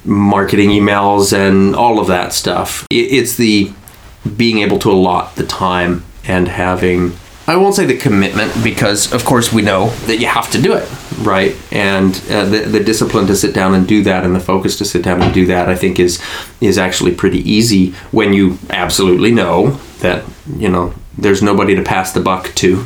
marketing 0.05 0.69
emails 0.69 1.31
and 1.33 1.75
all 1.75 1.99
of 1.99 2.07
that 2.07 2.33
stuff. 2.33 2.85
I- 2.91 2.95
It's 3.19 3.35
the 3.35 3.71
being 4.37 4.59
able 4.59 4.79
to 4.79 4.91
allot 4.91 5.35
the 5.35 5.45
time 5.45 6.03
and 6.25 6.47
having 6.47 7.13
I 7.45 7.57
won't 7.57 7.75
say 7.75 7.85
the 7.85 7.97
commitment 7.97 8.51
because 8.63 9.11
of 9.13 9.25
course 9.25 9.51
we 9.51 9.61
know 9.61 9.89
that 10.07 10.19
you 10.19 10.27
have 10.27 10.49
to 10.51 10.61
do 10.61 10.73
it, 10.73 10.89
right? 11.19 11.53
And 11.71 12.15
uh, 12.29 12.45
the 12.45 12.59
the 12.59 12.79
discipline 12.79 13.27
to 13.27 13.35
sit 13.35 13.53
down 13.53 13.73
and 13.73 13.85
do 13.87 14.01
that 14.03 14.23
and 14.23 14.33
the 14.33 14.39
focus 14.39 14.77
to 14.77 14.85
sit 14.85 15.03
down 15.03 15.21
and 15.21 15.33
do 15.33 15.45
that 15.47 15.67
I 15.69 15.75
think 15.75 15.99
is 15.99 16.21
is 16.61 16.77
actually 16.77 17.13
pretty 17.15 17.39
easy 17.49 17.91
when 18.11 18.31
you 18.33 18.57
absolutely 18.69 19.31
know 19.31 19.71
that, 19.99 20.23
you 20.57 20.69
know, 20.69 20.93
there's 21.17 21.41
nobody 21.43 21.75
to 21.75 21.81
pass 21.83 22.11
the 22.13 22.19
buck 22.21 22.53
to, 22.55 22.85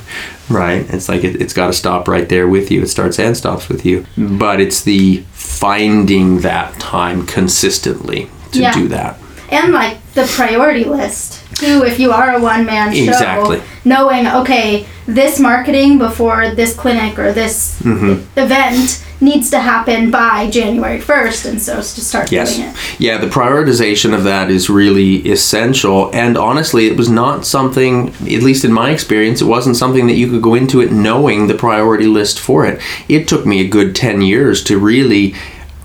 right? 0.49 0.85
It's 0.93 1.07
like 1.07 1.23
it, 1.23 1.39
it's 1.41 1.53
got 1.53 1.67
to 1.67 1.73
stop 1.73 2.07
right 2.07 2.27
there 2.27 2.47
with 2.47 2.69
you. 2.71 2.81
It 2.81 2.87
starts 2.89 3.19
and 3.19 3.35
stops 3.37 3.69
with 3.69 3.85
you. 3.85 4.05
But 4.17 4.59
it's 4.59 4.81
the 4.83 5.23
finding 5.33 6.41
that 6.41 6.79
time 6.79 7.25
consistently 7.25 8.29
to 8.51 8.59
Yeah. 8.59 8.73
do 8.73 8.87
that. 8.89 9.19
And 9.49 9.71
like 9.73 9.97
the 10.13 10.25
priority 10.25 10.83
list 10.83 11.36
too, 11.59 11.83
if 11.85 11.99
you 11.99 12.11
are 12.11 12.35
a 12.35 12.41
one 12.41 12.65
man 12.65 12.93
show, 12.93 13.03
Exactly. 13.03 13.61
knowing 13.85 14.27
okay, 14.27 14.85
this 15.07 15.39
marketing 15.39 15.97
before 15.97 16.51
this 16.51 16.75
clinic 16.75 17.17
or 17.17 17.31
this 17.33 17.79
Mm-hmm. 17.81 18.39
event 18.39 19.03
needs 19.19 19.49
to 19.49 19.59
happen 19.59 20.11
by 20.11 20.47
January 20.49 20.99
first, 20.99 21.45
and 21.45 21.59
so 21.59 21.77
to 21.77 21.81
start 21.83 22.31
Yes. 22.31 22.55
doing 22.55 22.69
it. 22.69 22.75
Yeah, 22.99 23.17
the 23.17 23.25
prioritization 23.27 24.13
of 24.13 24.23
that 24.25 24.51
is 24.51 24.69
really 24.69 25.27
essential. 25.27 26.11
And 26.13 26.37
honestly, 26.37 26.85
it 26.85 26.95
was 26.97 27.09
not 27.09 27.43
something, 27.45 28.09
at 28.09 28.43
least 28.43 28.63
in 28.63 28.71
my 28.71 28.91
experience, 28.91 29.41
it 29.41 29.45
wasn't 29.45 29.75
something 29.75 30.05
that 30.07 30.13
you 30.17 30.29
could 30.29 30.43
go 30.43 30.53
into 30.53 30.81
it 30.81 30.91
knowing 30.91 31.47
the 31.47 31.55
priority 31.55 32.05
list 32.05 32.39
for 32.39 32.65
it. 32.67 32.79
It 33.09 33.27
took 33.27 33.45
me 33.45 33.61
a 33.61 33.67
good 33.67 33.95
10 33.95 34.21
years 34.21 34.63
to 34.65 34.77
really 34.77 35.33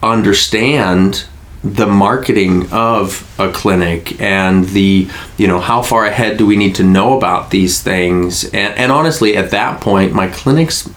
understand 0.03 1.25
the 1.65 1.87
marketing 1.87 2.71
of 2.73 3.33
a 3.39 3.51
clinic 3.53 4.21
and 4.21 4.65
the 4.67 5.09
you 5.39 5.47
know 5.47 5.61
how 5.61 5.81
far 5.81 6.05
ahead 6.07 6.37
do 6.37 6.45
we 6.45 6.57
need 6.57 6.75
to 6.75 6.83
know 6.83 7.17
about 7.17 7.51
these 7.51 7.81
things 7.81 8.45
and, 8.47 8.77
and 8.77 8.91
honestly 8.91 9.37
at 9.37 9.51
that 9.53 9.81
point 9.81 10.13
my 10.13 10.27
clinics 10.27 10.91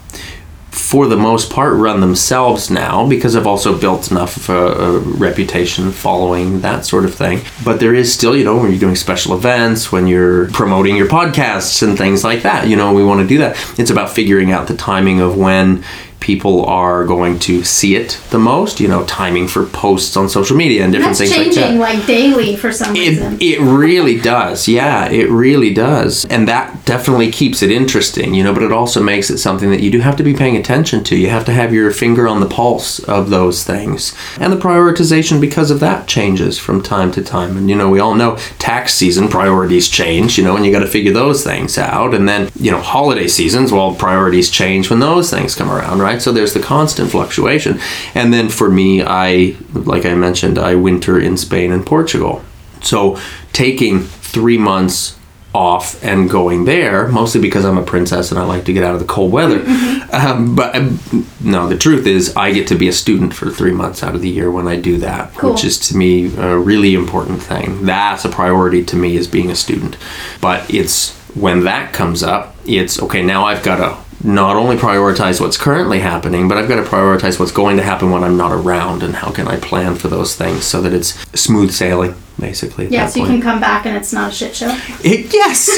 for 0.76 1.06
the 1.06 1.16
most 1.16 1.50
part 1.50 1.74
run 1.74 2.00
themselves 2.00 2.70
now 2.70 3.08
because 3.08 3.34
I've 3.34 3.46
also 3.46 3.76
built 3.76 4.10
enough 4.10 4.36
of 4.36 4.50
a, 4.50 4.54
a 4.54 4.98
reputation 4.98 5.90
following 5.90 6.60
that 6.60 6.84
sort 6.84 7.06
of 7.06 7.14
thing. 7.14 7.40
But 7.64 7.80
there 7.80 7.94
is 7.94 8.12
still, 8.12 8.36
you 8.36 8.44
know, 8.44 8.58
when 8.58 8.70
you're 8.70 8.78
doing 8.78 8.94
special 8.94 9.34
events, 9.34 9.90
when 9.90 10.06
you're 10.06 10.50
promoting 10.50 10.94
your 10.94 11.08
podcasts 11.08 11.82
and 11.82 11.96
things 11.96 12.22
like 12.22 12.42
that, 12.42 12.68
you 12.68 12.76
know, 12.76 12.92
we 12.92 13.02
want 13.02 13.20
to 13.20 13.26
do 13.26 13.38
that. 13.38 13.56
It's 13.78 13.90
about 13.90 14.10
figuring 14.10 14.52
out 14.52 14.68
the 14.68 14.76
timing 14.76 15.20
of 15.20 15.36
when 15.36 15.82
people 16.26 16.66
are 16.66 17.04
going 17.04 17.38
to 17.38 17.62
see 17.62 17.94
it 17.94 18.20
the 18.30 18.38
most. 18.38 18.80
You 18.80 18.88
know, 18.88 19.04
timing 19.06 19.46
for 19.46 19.64
posts 19.66 20.16
on 20.16 20.28
social 20.28 20.56
media 20.56 20.82
and 20.82 20.92
different 20.92 21.16
That's 21.16 21.30
things 21.30 21.54
changing 21.54 21.78
like 21.78 21.92
that. 21.92 21.98
like 21.98 22.06
daily 22.06 22.56
for 22.56 22.72
some 22.72 22.94
reason. 22.94 23.34
It, 23.34 23.42
it 23.42 23.60
really 23.60 24.18
does. 24.20 24.66
Yeah, 24.66 25.08
it 25.08 25.30
really 25.30 25.72
does. 25.72 26.24
And 26.24 26.48
that 26.48 26.84
definitely 26.84 27.30
keeps 27.30 27.62
it 27.62 27.70
interesting, 27.70 28.34
you 28.34 28.42
know, 28.42 28.52
but 28.52 28.64
it 28.64 28.72
also 28.72 29.00
makes 29.00 29.30
it 29.30 29.38
something 29.38 29.70
that 29.70 29.80
you 29.80 29.90
do 29.90 30.00
have 30.00 30.16
to 30.16 30.24
be 30.24 30.34
paying 30.34 30.56
attention 30.56 31.04
to. 31.04 31.16
You 31.16 31.28
have 31.30 31.44
to 31.44 31.52
have 31.52 31.72
your 31.72 31.90
finger 31.92 32.26
on 32.26 32.40
the 32.40 32.48
pulse 32.48 32.98
of 33.04 33.30
those 33.30 33.62
things. 33.62 34.14
And 34.40 34.52
the 34.52 34.56
prioritization 34.56 35.40
because 35.40 35.70
of 35.70 35.78
that 35.80 36.08
changes 36.08 36.58
from 36.58 36.82
time 36.82 37.12
to 37.12 37.22
time. 37.22 37.56
And, 37.56 37.70
you 37.70 37.76
know, 37.76 37.88
we 37.88 38.00
all 38.00 38.14
know 38.16 38.36
tax 38.58 38.94
season 38.94 39.28
priorities 39.28 39.88
change, 39.88 40.38
you 40.38 40.44
know, 40.44 40.56
and 40.56 40.66
you 40.66 40.72
got 40.72 40.80
to 40.80 40.88
figure 40.88 41.12
those 41.12 41.44
things 41.44 41.78
out. 41.78 42.14
And 42.14 42.28
then, 42.28 42.50
you 42.58 42.72
know, 42.72 42.80
holiday 42.80 43.28
seasons, 43.28 43.70
well, 43.70 43.94
priorities 43.94 44.50
change 44.50 44.90
when 44.90 44.98
those 44.98 45.30
things 45.30 45.54
come 45.54 45.70
around, 45.70 46.00
right? 46.00 46.15
So 46.20 46.32
there's 46.32 46.54
the 46.54 46.60
constant 46.60 47.10
fluctuation. 47.10 47.78
And 48.14 48.32
then 48.32 48.48
for 48.48 48.68
me, 48.70 49.02
I, 49.02 49.56
like 49.72 50.04
I 50.04 50.14
mentioned, 50.14 50.58
I 50.58 50.74
winter 50.74 51.18
in 51.20 51.36
Spain 51.36 51.72
and 51.72 51.84
Portugal. 51.84 52.42
So 52.82 53.18
taking 53.52 54.00
three 54.02 54.58
months 54.58 55.18
off 55.54 56.04
and 56.04 56.28
going 56.28 56.66
there, 56.66 57.08
mostly 57.08 57.40
because 57.40 57.64
I'm 57.64 57.78
a 57.78 57.82
princess 57.82 58.30
and 58.30 58.38
I 58.38 58.44
like 58.44 58.66
to 58.66 58.74
get 58.74 58.84
out 58.84 58.92
of 58.92 59.00
the 59.00 59.06
cold 59.06 59.32
weather. 59.32 59.62
Um, 60.12 60.54
but 60.54 60.74
um, 60.74 60.98
no, 61.40 61.68
the 61.68 61.76
truth 61.76 62.06
is, 62.06 62.34
I 62.36 62.52
get 62.52 62.68
to 62.68 62.74
be 62.76 62.88
a 62.88 62.92
student 62.92 63.34
for 63.34 63.50
three 63.50 63.72
months 63.72 64.02
out 64.04 64.14
of 64.14 64.22
the 64.22 64.28
year 64.30 64.50
when 64.50 64.66
I 64.68 64.76
do 64.76 64.98
that, 64.98 65.34
Cool. 65.34 65.50
which 65.52 65.64
is 65.64 65.78
to 65.88 65.96
me 65.96 66.34
a 66.36 66.56
really 66.56 66.94
important 66.94 67.42
thing. 67.42 67.84
That's 67.84 68.24
a 68.24 68.28
priority 68.30 68.84
to 68.84 68.96
me 68.96 69.16
is 69.16 69.26
being 69.26 69.50
a 69.50 69.56
student. 69.56 69.96
But 70.40 70.72
it's 70.72 71.12
when 71.34 71.64
that 71.64 71.92
comes 71.92 72.22
up, 72.22 72.54
it's 72.66 73.02
okay, 73.02 73.22
now 73.22 73.44
I've 73.44 73.62
got 73.64 73.76
to 73.76 74.05
not 74.24 74.56
only 74.56 74.76
prioritize 74.76 75.40
what's 75.40 75.56
currently 75.56 76.00
happening, 76.00 76.48
but 76.48 76.56
I've 76.58 76.68
got 76.68 76.76
to 76.76 76.82
prioritize 76.82 77.38
what's 77.38 77.52
going 77.52 77.76
to 77.76 77.82
happen 77.82 78.10
when 78.10 78.24
I'm 78.24 78.36
not 78.36 78.52
around 78.52 79.02
and 79.02 79.14
how 79.14 79.30
can 79.30 79.46
I 79.46 79.56
plan 79.56 79.94
for 79.96 80.08
those 80.08 80.34
things 80.34 80.64
so 80.64 80.80
that 80.82 80.92
it's 80.92 81.10
smooth 81.38 81.70
sailing, 81.72 82.14
basically. 82.38 82.84
Yes, 82.84 82.92
yeah, 82.92 83.06
so 83.06 83.20
you 83.20 83.26
can 83.26 83.42
come 83.42 83.60
back 83.60 83.86
and 83.86 83.96
it's 83.96 84.12
not 84.12 84.32
a 84.32 84.34
shit 84.34 84.56
show. 84.56 84.68
It, 85.04 85.32
yes, 85.32 85.68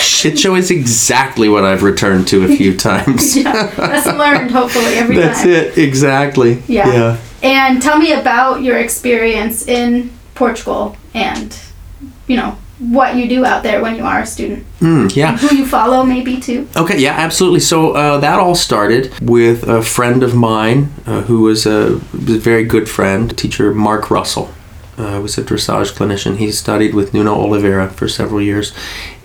shit 0.00 0.38
show 0.38 0.54
is 0.54 0.70
exactly 0.70 1.48
what 1.48 1.64
I've 1.64 1.82
returned 1.82 2.28
to 2.28 2.44
a 2.44 2.56
few 2.56 2.76
times. 2.88 3.36
Yeah, 3.36 3.72
lesson 3.76 4.16
learned. 4.16 4.50
Hopefully 4.50 4.94
every 4.94 5.16
That's 5.16 5.40
time. 5.42 5.50
it, 5.50 5.78
exactly. 5.78 6.62
Yeah. 6.66 6.92
Yeah. 6.92 7.18
And 7.42 7.80
tell 7.82 7.98
me 7.98 8.12
about 8.12 8.62
your 8.62 8.78
experience 8.78 9.66
in 9.68 10.10
Portugal 10.34 10.96
and, 11.14 11.56
you 12.26 12.36
know, 12.36 12.56
what 12.78 13.16
you 13.16 13.28
do 13.28 13.44
out 13.44 13.62
there 13.62 13.82
when 13.82 13.96
you 13.96 14.04
are 14.04 14.20
a 14.20 14.26
student. 14.26 14.64
Mm, 14.80 15.14
yeah. 15.14 15.36
Who 15.36 15.56
you 15.56 15.66
follow, 15.66 16.04
maybe 16.04 16.38
too. 16.40 16.68
Okay, 16.76 16.98
yeah, 16.98 17.12
absolutely. 17.12 17.60
So 17.60 17.92
uh, 17.92 18.18
that 18.18 18.38
all 18.38 18.54
started 18.54 19.12
with 19.20 19.68
a 19.68 19.82
friend 19.82 20.22
of 20.22 20.34
mine 20.34 20.92
uh, 21.06 21.22
who 21.22 21.42
was 21.42 21.66
a, 21.66 22.00
was 22.12 22.36
a 22.36 22.38
very 22.38 22.64
good 22.64 22.88
friend, 22.88 23.36
teacher 23.36 23.74
Mark 23.74 24.10
Russell. 24.10 24.52
Uh, 24.96 25.20
was 25.20 25.38
a 25.38 25.44
dressage 25.44 25.92
clinician. 25.92 26.38
He 26.38 26.50
studied 26.50 26.92
with 26.92 27.14
Nuno 27.14 27.32
Oliveira 27.32 27.88
for 27.88 28.08
several 28.08 28.42
years, 28.42 28.72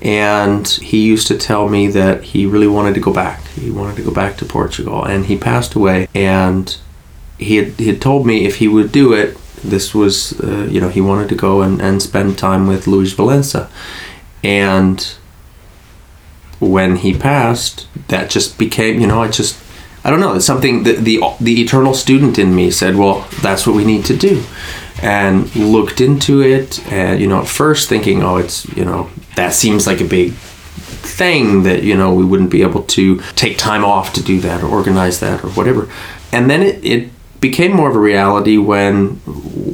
and 0.04 0.68
he 0.68 1.04
used 1.04 1.26
to 1.30 1.36
tell 1.36 1.68
me 1.68 1.88
that 1.88 2.26
he 2.26 2.46
really 2.46 2.68
wanted 2.68 2.94
to 2.94 3.00
go 3.00 3.12
back. 3.12 3.44
He 3.48 3.72
wanted 3.72 3.96
to 3.96 4.04
go 4.04 4.12
back 4.12 4.38
to 4.38 4.46
Portugal, 4.46 5.04
and 5.04 5.26
he 5.26 5.36
passed 5.36 5.74
away. 5.74 6.08
And 6.14 6.78
he 7.40 7.56
had, 7.56 7.68
he 7.80 7.88
had 7.88 8.00
told 8.00 8.28
me 8.28 8.46
if 8.46 8.58
he 8.58 8.68
would 8.68 8.92
do 8.92 9.14
it, 9.14 9.36
this 9.64 9.94
was, 9.94 10.40
uh, 10.42 10.68
you 10.70 10.80
know, 10.80 10.90
he 10.90 11.02
wanted 11.02 11.30
to 11.30 11.36
go 11.36 11.62
and, 11.62 11.82
and 11.82 12.02
spend 12.02 12.38
time 12.38 12.68
with 12.68 12.88
Luis 12.88 13.14
Valença. 13.14 13.70
And 14.44 15.16
when 16.60 16.98
he 16.98 17.18
passed, 17.18 17.88
that 18.10 18.30
just 18.30 18.58
became, 18.58 19.00
you 19.00 19.08
know, 19.08 19.22
I 19.22 19.30
just, 19.30 19.62
I 20.04 20.10
don't 20.10 20.20
know, 20.20 20.36
it's 20.36 20.46
something 20.46 20.84
that 20.84 21.00
the, 21.00 21.22
the 21.40 21.62
eternal 21.62 21.94
student 21.94 22.38
in 22.38 22.56
me 22.56 22.72
said, 22.72 22.96
well, 22.96 23.28
that's 23.42 23.66
what 23.66 23.76
we 23.76 23.86
need 23.86 24.06
to 24.06 24.18
do. 24.18 24.44
And 25.02 25.54
looked 25.56 26.00
into 26.00 26.42
it, 26.42 26.86
and, 26.92 27.20
you 27.20 27.28
know, 27.28 27.42
at 27.42 27.48
first 27.48 27.90
thinking, 27.90 28.24
oh, 28.24 28.38
it's, 28.38 28.66
you 28.78 28.86
know, 28.86 29.10
that 29.36 29.54
seems 29.54 29.88
like 29.88 30.00
a 30.00 30.06
big 30.06 30.34
thing 31.14 31.64
that 31.64 31.84
you 31.84 31.96
know 31.96 32.14
we 32.14 32.26
wouldn't 32.26 32.50
be 32.50 32.62
able 32.62 32.82
to 32.84 33.18
take 33.36 33.58
time 33.58 33.84
off 33.84 34.14
to 34.14 34.24
do 34.24 34.40
that 34.40 34.64
or 34.64 34.68
organize 34.68 35.20
that 35.20 35.44
or 35.44 35.50
whatever 35.50 35.90
and 36.32 36.50
then 36.50 36.64
it, 36.64 36.84
it 36.84 37.13
became 37.44 37.74
more 37.74 37.90
of 37.90 37.96
a 37.98 38.00
reality 38.00 38.58
when 38.58 39.20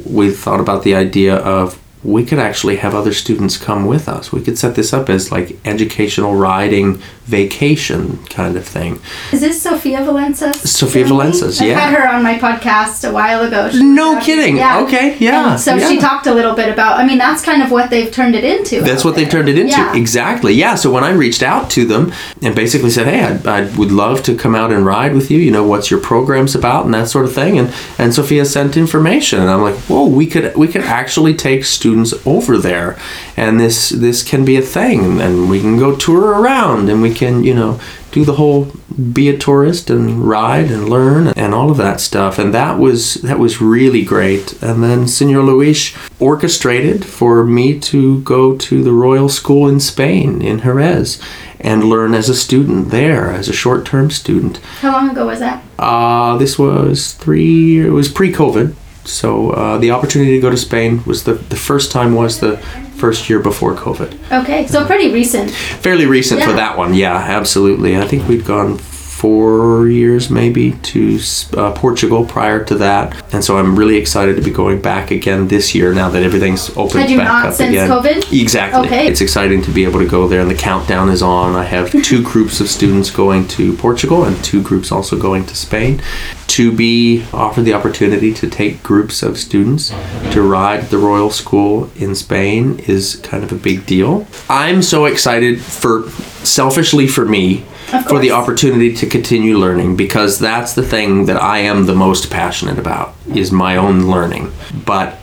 we 0.04 0.28
thought 0.28 0.58
about 0.58 0.82
the 0.82 0.92
idea 0.96 1.36
of 1.36 1.78
we 2.02 2.24
could 2.24 2.38
actually 2.38 2.76
have 2.76 2.94
other 2.94 3.12
students 3.12 3.56
come 3.56 3.86
with 3.86 4.08
us 4.08 4.32
we 4.32 4.40
could 4.42 4.56
set 4.58 4.74
this 4.74 4.92
up 4.92 5.08
as 5.10 5.30
like 5.30 5.56
educational 5.66 6.34
riding 6.34 7.00
vacation 7.26 8.16
kind 8.26 8.56
of 8.56 8.66
thing 8.66 8.98
Is 9.32 9.40
this 9.40 9.62
Sophia 9.62 9.98
Valença? 9.98 10.54
Sophia 10.54 11.04
Valença's, 11.04 11.60
I 11.60 11.66
had 11.66 11.94
her 11.94 12.08
on 12.08 12.22
my 12.22 12.38
podcast 12.38 13.08
a 13.08 13.12
while 13.12 13.42
ago. 13.42 13.70
She 13.70 13.82
No 13.82 14.20
kidding. 14.20 14.58
Okay, 14.58 15.16
yeah, 15.18 15.52
And 15.52 15.60
so 15.60 15.78
she 15.78 15.98
talked 15.98 16.26
a 16.26 16.34
little 16.34 16.54
bit 16.54 16.68
about. 16.68 16.98
I 16.98 17.06
mean, 17.06 17.18
that's 17.18 17.44
kind 17.44 17.62
of 17.62 17.70
what 17.70 17.90
they've 17.90 18.10
turned 18.12 18.34
it 18.34 18.44
into. 18.44 18.80
That's 18.80 19.04
what 19.04 19.14
they've 19.14 19.28
turned 19.28 19.48
it 19.48 19.58
into. 19.58 19.72
Yeah. 19.72 19.94
Exactly. 19.94 20.54
Yeah. 20.54 20.74
So 20.74 20.90
when 20.90 21.04
I 21.04 21.12
reached 21.12 21.42
out 21.42 21.70
to 21.70 21.84
them 21.84 22.12
and 22.42 22.54
basically 22.54 22.90
said, 22.90 23.06
"Hey, 23.06 23.22
I, 23.22 23.58
I 23.58 23.76
would 23.76 23.92
love 23.92 24.22
to 24.24 24.36
come 24.36 24.54
out 24.54 24.72
and 24.72 24.84
ride 24.84 25.14
with 25.14 25.30
you. 25.30 25.38
You 25.38 25.50
know, 25.50 25.64
what's 25.66 25.90
your 25.90 26.00
program's 26.00 26.54
about 26.54 26.84
and 26.84 26.94
that 26.94 27.08
sort 27.08 27.26
of 27.26 27.32
thing." 27.32 27.58
And 27.58 27.72
and 27.98 28.12
Sophia 28.12 28.44
sent 28.44 28.76
information, 28.76 29.40
and 29.40 29.50
I'm 29.50 29.62
like, 29.62 29.76
"Whoa, 29.88 30.06
we 30.06 30.26
could 30.26 30.56
we 30.56 30.66
could 30.66 30.82
actually 30.82 31.34
take 31.34 31.64
students 31.64 31.89
over 32.26 32.58
there, 32.58 32.96
and 33.36 33.58
this 33.60 33.90
this 33.90 34.22
can 34.22 34.44
be 34.44 34.56
a 34.56 34.62
thing, 34.62 35.20
and 35.20 35.50
we 35.50 35.60
can 35.60 35.78
go 35.78 35.96
tour 35.96 36.40
around, 36.40 36.88
and 36.88 37.02
we 37.02 37.14
can 37.14 37.44
you 37.44 37.54
know." 37.54 37.80
Do 38.12 38.24
the 38.24 38.34
whole 38.34 38.72
be 39.12 39.28
a 39.28 39.38
tourist 39.38 39.88
and 39.88 40.28
ride 40.28 40.68
and 40.72 40.88
learn 40.88 41.28
and 41.28 41.54
all 41.54 41.70
of 41.70 41.76
that 41.76 42.00
stuff, 42.00 42.40
and 42.40 42.52
that 42.52 42.76
was 42.76 43.14
that 43.22 43.38
was 43.38 43.60
really 43.60 44.04
great. 44.04 44.60
And 44.60 44.82
then 44.82 45.06
Senor 45.06 45.44
Luis 45.44 45.94
orchestrated 46.18 47.04
for 47.04 47.44
me 47.44 47.78
to 47.78 48.20
go 48.22 48.56
to 48.56 48.82
the 48.82 48.92
Royal 48.92 49.28
School 49.28 49.68
in 49.68 49.78
Spain 49.78 50.42
in 50.42 50.62
Jerez 50.62 51.20
and 51.60 51.84
learn 51.84 52.14
as 52.14 52.28
a 52.28 52.34
student 52.34 52.90
there, 52.90 53.30
as 53.30 53.48
a 53.48 53.52
short-term 53.52 54.10
student. 54.10 54.56
How 54.80 54.90
long 54.92 55.10
ago 55.10 55.26
was 55.26 55.38
that? 55.38 55.62
Uh, 55.78 56.36
this 56.36 56.58
was 56.58 57.12
three. 57.12 57.78
It 57.78 57.90
was 57.90 58.08
pre-COVID, 58.08 58.74
so 59.04 59.50
uh, 59.50 59.78
the 59.78 59.90
opportunity 59.90 60.32
to 60.32 60.40
go 60.40 60.50
to 60.50 60.56
Spain 60.56 61.02
was 61.04 61.24
the 61.24 61.34
the 61.34 61.56
first 61.56 61.90
time 61.92 62.14
was 62.14 62.40
the 62.40 62.58
first 62.96 63.30
year 63.30 63.40
before 63.40 63.74
COVID. 63.74 64.42
Okay, 64.42 64.66
so 64.66 64.84
pretty 64.84 65.12
recent. 65.12 65.50
Fairly 65.50 66.06
recent 66.06 66.42
for 66.42 66.52
that 66.52 66.76
one. 66.76 66.94
Yeah, 66.94 67.14
absolutely. 67.16 67.96
I 67.96 68.06
think 68.06 68.28
we'd 68.28 68.44
gone 68.44 68.78
four 69.20 69.86
years 69.88 70.30
maybe 70.30 70.72
to 70.82 71.18
uh, 71.54 71.72
Portugal 71.72 72.24
prior 72.24 72.64
to 72.64 72.74
that, 72.76 73.34
and 73.34 73.44
so 73.44 73.58
I'm 73.58 73.78
really 73.78 73.96
excited 73.96 74.36
to 74.36 74.42
be 74.42 74.50
going 74.50 74.80
back 74.80 75.10
again 75.10 75.48
this 75.48 75.74
year 75.74 75.92
now 75.92 76.08
that 76.08 76.22
everything's 76.22 76.70
opened 76.70 77.00
Had 77.02 77.10
you 77.10 77.18
back 77.18 77.28
not 77.28 77.46
up 77.46 77.54
since 77.54 77.70
again. 77.70 77.90
COVID? 77.90 78.40
Exactly. 78.40 78.86
Okay. 78.86 79.06
It's 79.06 79.20
exciting 79.20 79.60
to 79.62 79.70
be 79.70 79.84
able 79.84 80.00
to 80.00 80.08
go 80.08 80.26
there, 80.26 80.40
and 80.40 80.50
the 80.50 80.54
countdown 80.54 81.10
is 81.10 81.22
on. 81.22 81.54
I 81.54 81.64
have 81.64 81.90
two 82.02 82.22
groups 82.22 82.60
of 82.60 82.68
students 82.68 83.10
going 83.10 83.46
to 83.48 83.76
Portugal 83.76 84.24
and 84.24 84.42
two 84.42 84.62
groups 84.62 84.90
also 84.90 85.18
going 85.18 85.44
to 85.46 85.54
Spain. 85.54 86.00
To 86.48 86.72
be 86.72 87.24
offered 87.32 87.62
the 87.62 87.74
opportunity 87.74 88.34
to 88.34 88.48
take 88.48 88.82
groups 88.82 89.22
of 89.22 89.38
students 89.38 89.90
to 90.32 90.42
ride 90.42 90.84
the 90.90 90.98
Royal 90.98 91.30
School 91.30 91.90
in 91.94 92.14
Spain 92.14 92.80
is 92.88 93.20
kind 93.22 93.44
of 93.44 93.52
a 93.52 93.54
big 93.54 93.86
deal. 93.86 94.26
I'm 94.48 94.82
so 94.82 95.04
excited 95.04 95.60
for, 95.60 96.08
selfishly 96.42 97.06
for 97.06 97.24
me, 97.24 97.64
for 98.08 98.18
the 98.18 98.30
opportunity 98.30 98.94
to 98.94 99.06
continue 99.06 99.58
learning 99.58 99.96
because 99.96 100.38
that's 100.38 100.74
the 100.74 100.82
thing 100.82 101.26
that 101.26 101.36
I 101.36 101.58
am 101.58 101.86
the 101.86 101.94
most 101.94 102.30
passionate 102.30 102.78
about 102.78 103.14
is 103.34 103.50
my 103.50 103.76
own 103.76 104.10
learning. 104.10 104.52
But 104.84 105.18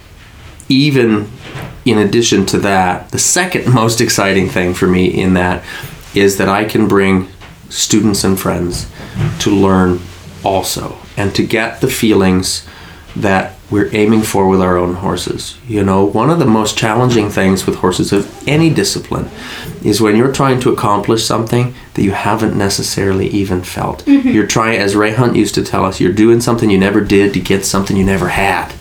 even 0.69 1.29
in 1.85 1.97
addition 1.97 2.45
to 2.47 2.57
that, 2.59 3.09
the 3.09 3.19
second 3.19 3.73
most 3.73 4.01
exciting 4.01 4.49
thing 4.49 4.73
for 4.73 4.87
me 4.87 5.05
in 5.07 5.33
that 5.35 5.63
is 6.13 6.37
that 6.37 6.49
I 6.49 6.65
can 6.65 6.87
bring 6.87 7.27
students 7.69 8.23
and 8.23 8.39
friends 8.39 8.89
to 9.39 9.51
learn 9.51 9.99
also 10.43 10.97
and 11.15 11.33
to 11.35 11.45
get 11.45 11.81
the 11.81 11.87
feelings 11.87 12.67
that 13.15 13.56
we're 13.69 13.89
aiming 13.93 14.21
for 14.21 14.47
with 14.47 14.61
our 14.61 14.77
own 14.77 14.95
horses. 14.95 15.57
You 15.67 15.83
know, 15.83 16.05
one 16.05 16.29
of 16.29 16.39
the 16.39 16.45
most 16.45 16.77
challenging 16.77 17.29
things 17.29 17.65
with 17.65 17.75
horses 17.77 18.13
of 18.13 18.47
any 18.47 18.69
discipline 18.73 19.29
is 19.83 19.99
when 20.01 20.15
you're 20.15 20.31
trying 20.31 20.59
to 20.61 20.71
accomplish 20.71 21.25
something 21.25 21.73
that 21.95 22.03
you 22.03 22.11
haven't 22.11 22.57
necessarily 22.57 23.27
even 23.27 23.61
felt. 23.63 24.05
Mm-hmm. 24.05 24.29
You're 24.29 24.47
trying, 24.47 24.79
as 24.79 24.95
Ray 24.95 25.13
Hunt 25.13 25.35
used 25.35 25.55
to 25.55 25.63
tell 25.63 25.83
us, 25.83 25.99
you're 25.99 26.13
doing 26.13 26.39
something 26.39 26.69
you 26.69 26.77
never 26.77 27.01
did 27.01 27.33
to 27.33 27.39
get 27.41 27.65
something 27.65 27.97
you 27.97 28.05
never 28.05 28.29
had. 28.29 28.73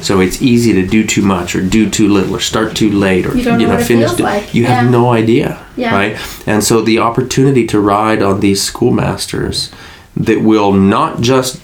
So 0.00 0.20
it's 0.20 0.40
easy 0.40 0.72
to 0.74 0.86
do 0.86 1.04
too 1.06 1.22
much 1.22 1.54
or 1.54 1.60
do 1.66 1.90
too 1.90 2.08
little 2.08 2.34
or 2.36 2.40
start 2.40 2.74
too 2.74 2.90
late 2.90 3.26
or 3.26 3.36
You 3.36 3.44
know 3.44 3.68
what 3.68 3.80
it 3.80 3.84
finish. 3.84 4.18
like. 4.18 4.54
You 4.54 4.64
have 4.66 4.84
Yeah. 4.84 4.90
no 4.90 5.12
idea, 5.12 5.58
Yeah. 5.76 5.94
right? 5.94 6.16
And 6.46 6.64
so 6.64 6.80
the 6.80 6.98
opportunity 7.00 7.66
to 7.66 7.80
ride 7.80 8.22
on 8.22 8.40
these 8.40 8.62
schoolmasters 8.62 9.70
that 10.16 10.42
will 10.42 10.72
not 10.72 11.20
just 11.20 11.58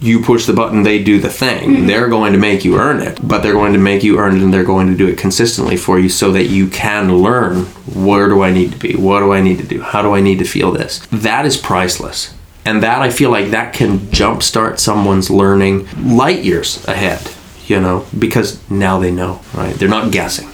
you 0.00 0.20
push 0.22 0.46
the 0.46 0.52
button, 0.52 0.82
they 0.82 1.02
do 1.02 1.20
the 1.20 1.28
thing. 1.28 1.70
Mm-hmm. 1.70 1.86
They're 1.86 2.08
going 2.08 2.32
to 2.32 2.38
make 2.38 2.64
you 2.64 2.78
earn 2.78 3.00
it, 3.00 3.18
but 3.22 3.42
they're 3.42 3.52
going 3.52 3.72
to 3.74 3.78
make 3.78 4.02
you 4.02 4.18
earn 4.18 4.36
it 4.36 4.42
and 4.42 4.52
they're 4.52 4.64
going 4.64 4.88
to 4.88 4.96
do 4.96 5.06
it 5.08 5.18
consistently 5.18 5.76
for 5.76 5.98
you 5.98 6.08
so 6.08 6.32
that 6.32 6.44
you 6.44 6.68
can 6.68 7.16
learn 7.18 7.64
where 7.94 8.28
do 8.28 8.42
I 8.42 8.50
need 8.50 8.72
to 8.72 8.78
be? 8.78 8.94
What 8.96 9.20
do 9.20 9.32
I 9.32 9.40
need 9.40 9.58
to 9.58 9.66
do? 9.66 9.82
How 9.82 10.02
do 10.02 10.14
I 10.14 10.20
need 10.20 10.38
to 10.38 10.44
feel 10.44 10.72
this? 10.72 11.06
That 11.12 11.46
is 11.46 11.56
priceless. 11.56 12.34
And 12.64 12.82
that 12.82 13.02
I 13.02 13.10
feel 13.10 13.30
like 13.30 13.50
that 13.50 13.74
can 13.74 13.98
jumpstart 13.98 14.78
someone's 14.78 15.30
learning 15.30 15.88
light 15.98 16.44
years 16.44 16.86
ahead, 16.86 17.20
you 17.66 17.80
know, 17.80 18.06
because 18.18 18.60
now 18.70 18.98
they 19.00 19.10
know, 19.10 19.40
right? 19.54 19.74
They're 19.74 19.88
not 19.88 20.12
guessing. 20.12 20.48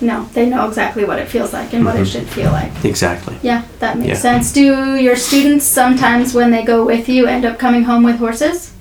No, 0.00 0.24
they 0.34 0.46
know 0.50 0.68
exactly 0.68 1.04
what 1.04 1.18
it 1.18 1.28
feels 1.28 1.54
like 1.54 1.72
and 1.72 1.82
what 1.84 1.96
it 1.96 2.04
should 2.04 2.28
feel 2.28 2.50
like. 2.52 2.84
Exactly. 2.84 3.38
Yeah, 3.42 3.62
that 3.78 3.96
makes 3.96 4.08
Yeah. 4.08 4.14
sense. 4.16 4.52
Do 4.52 4.96
your 4.96 5.16
students 5.16 5.64
sometimes, 5.64 6.34
when 6.34 6.50
they 6.50 6.62
go 6.62 6.84
with 6.84 7.08
you, 7.08 7.26
end 7.26 7.46
up 7.46 7.58
coming 7.58 7.84
home 7.84 8.02
with 8.02 8.16
horses? 8.16 8.72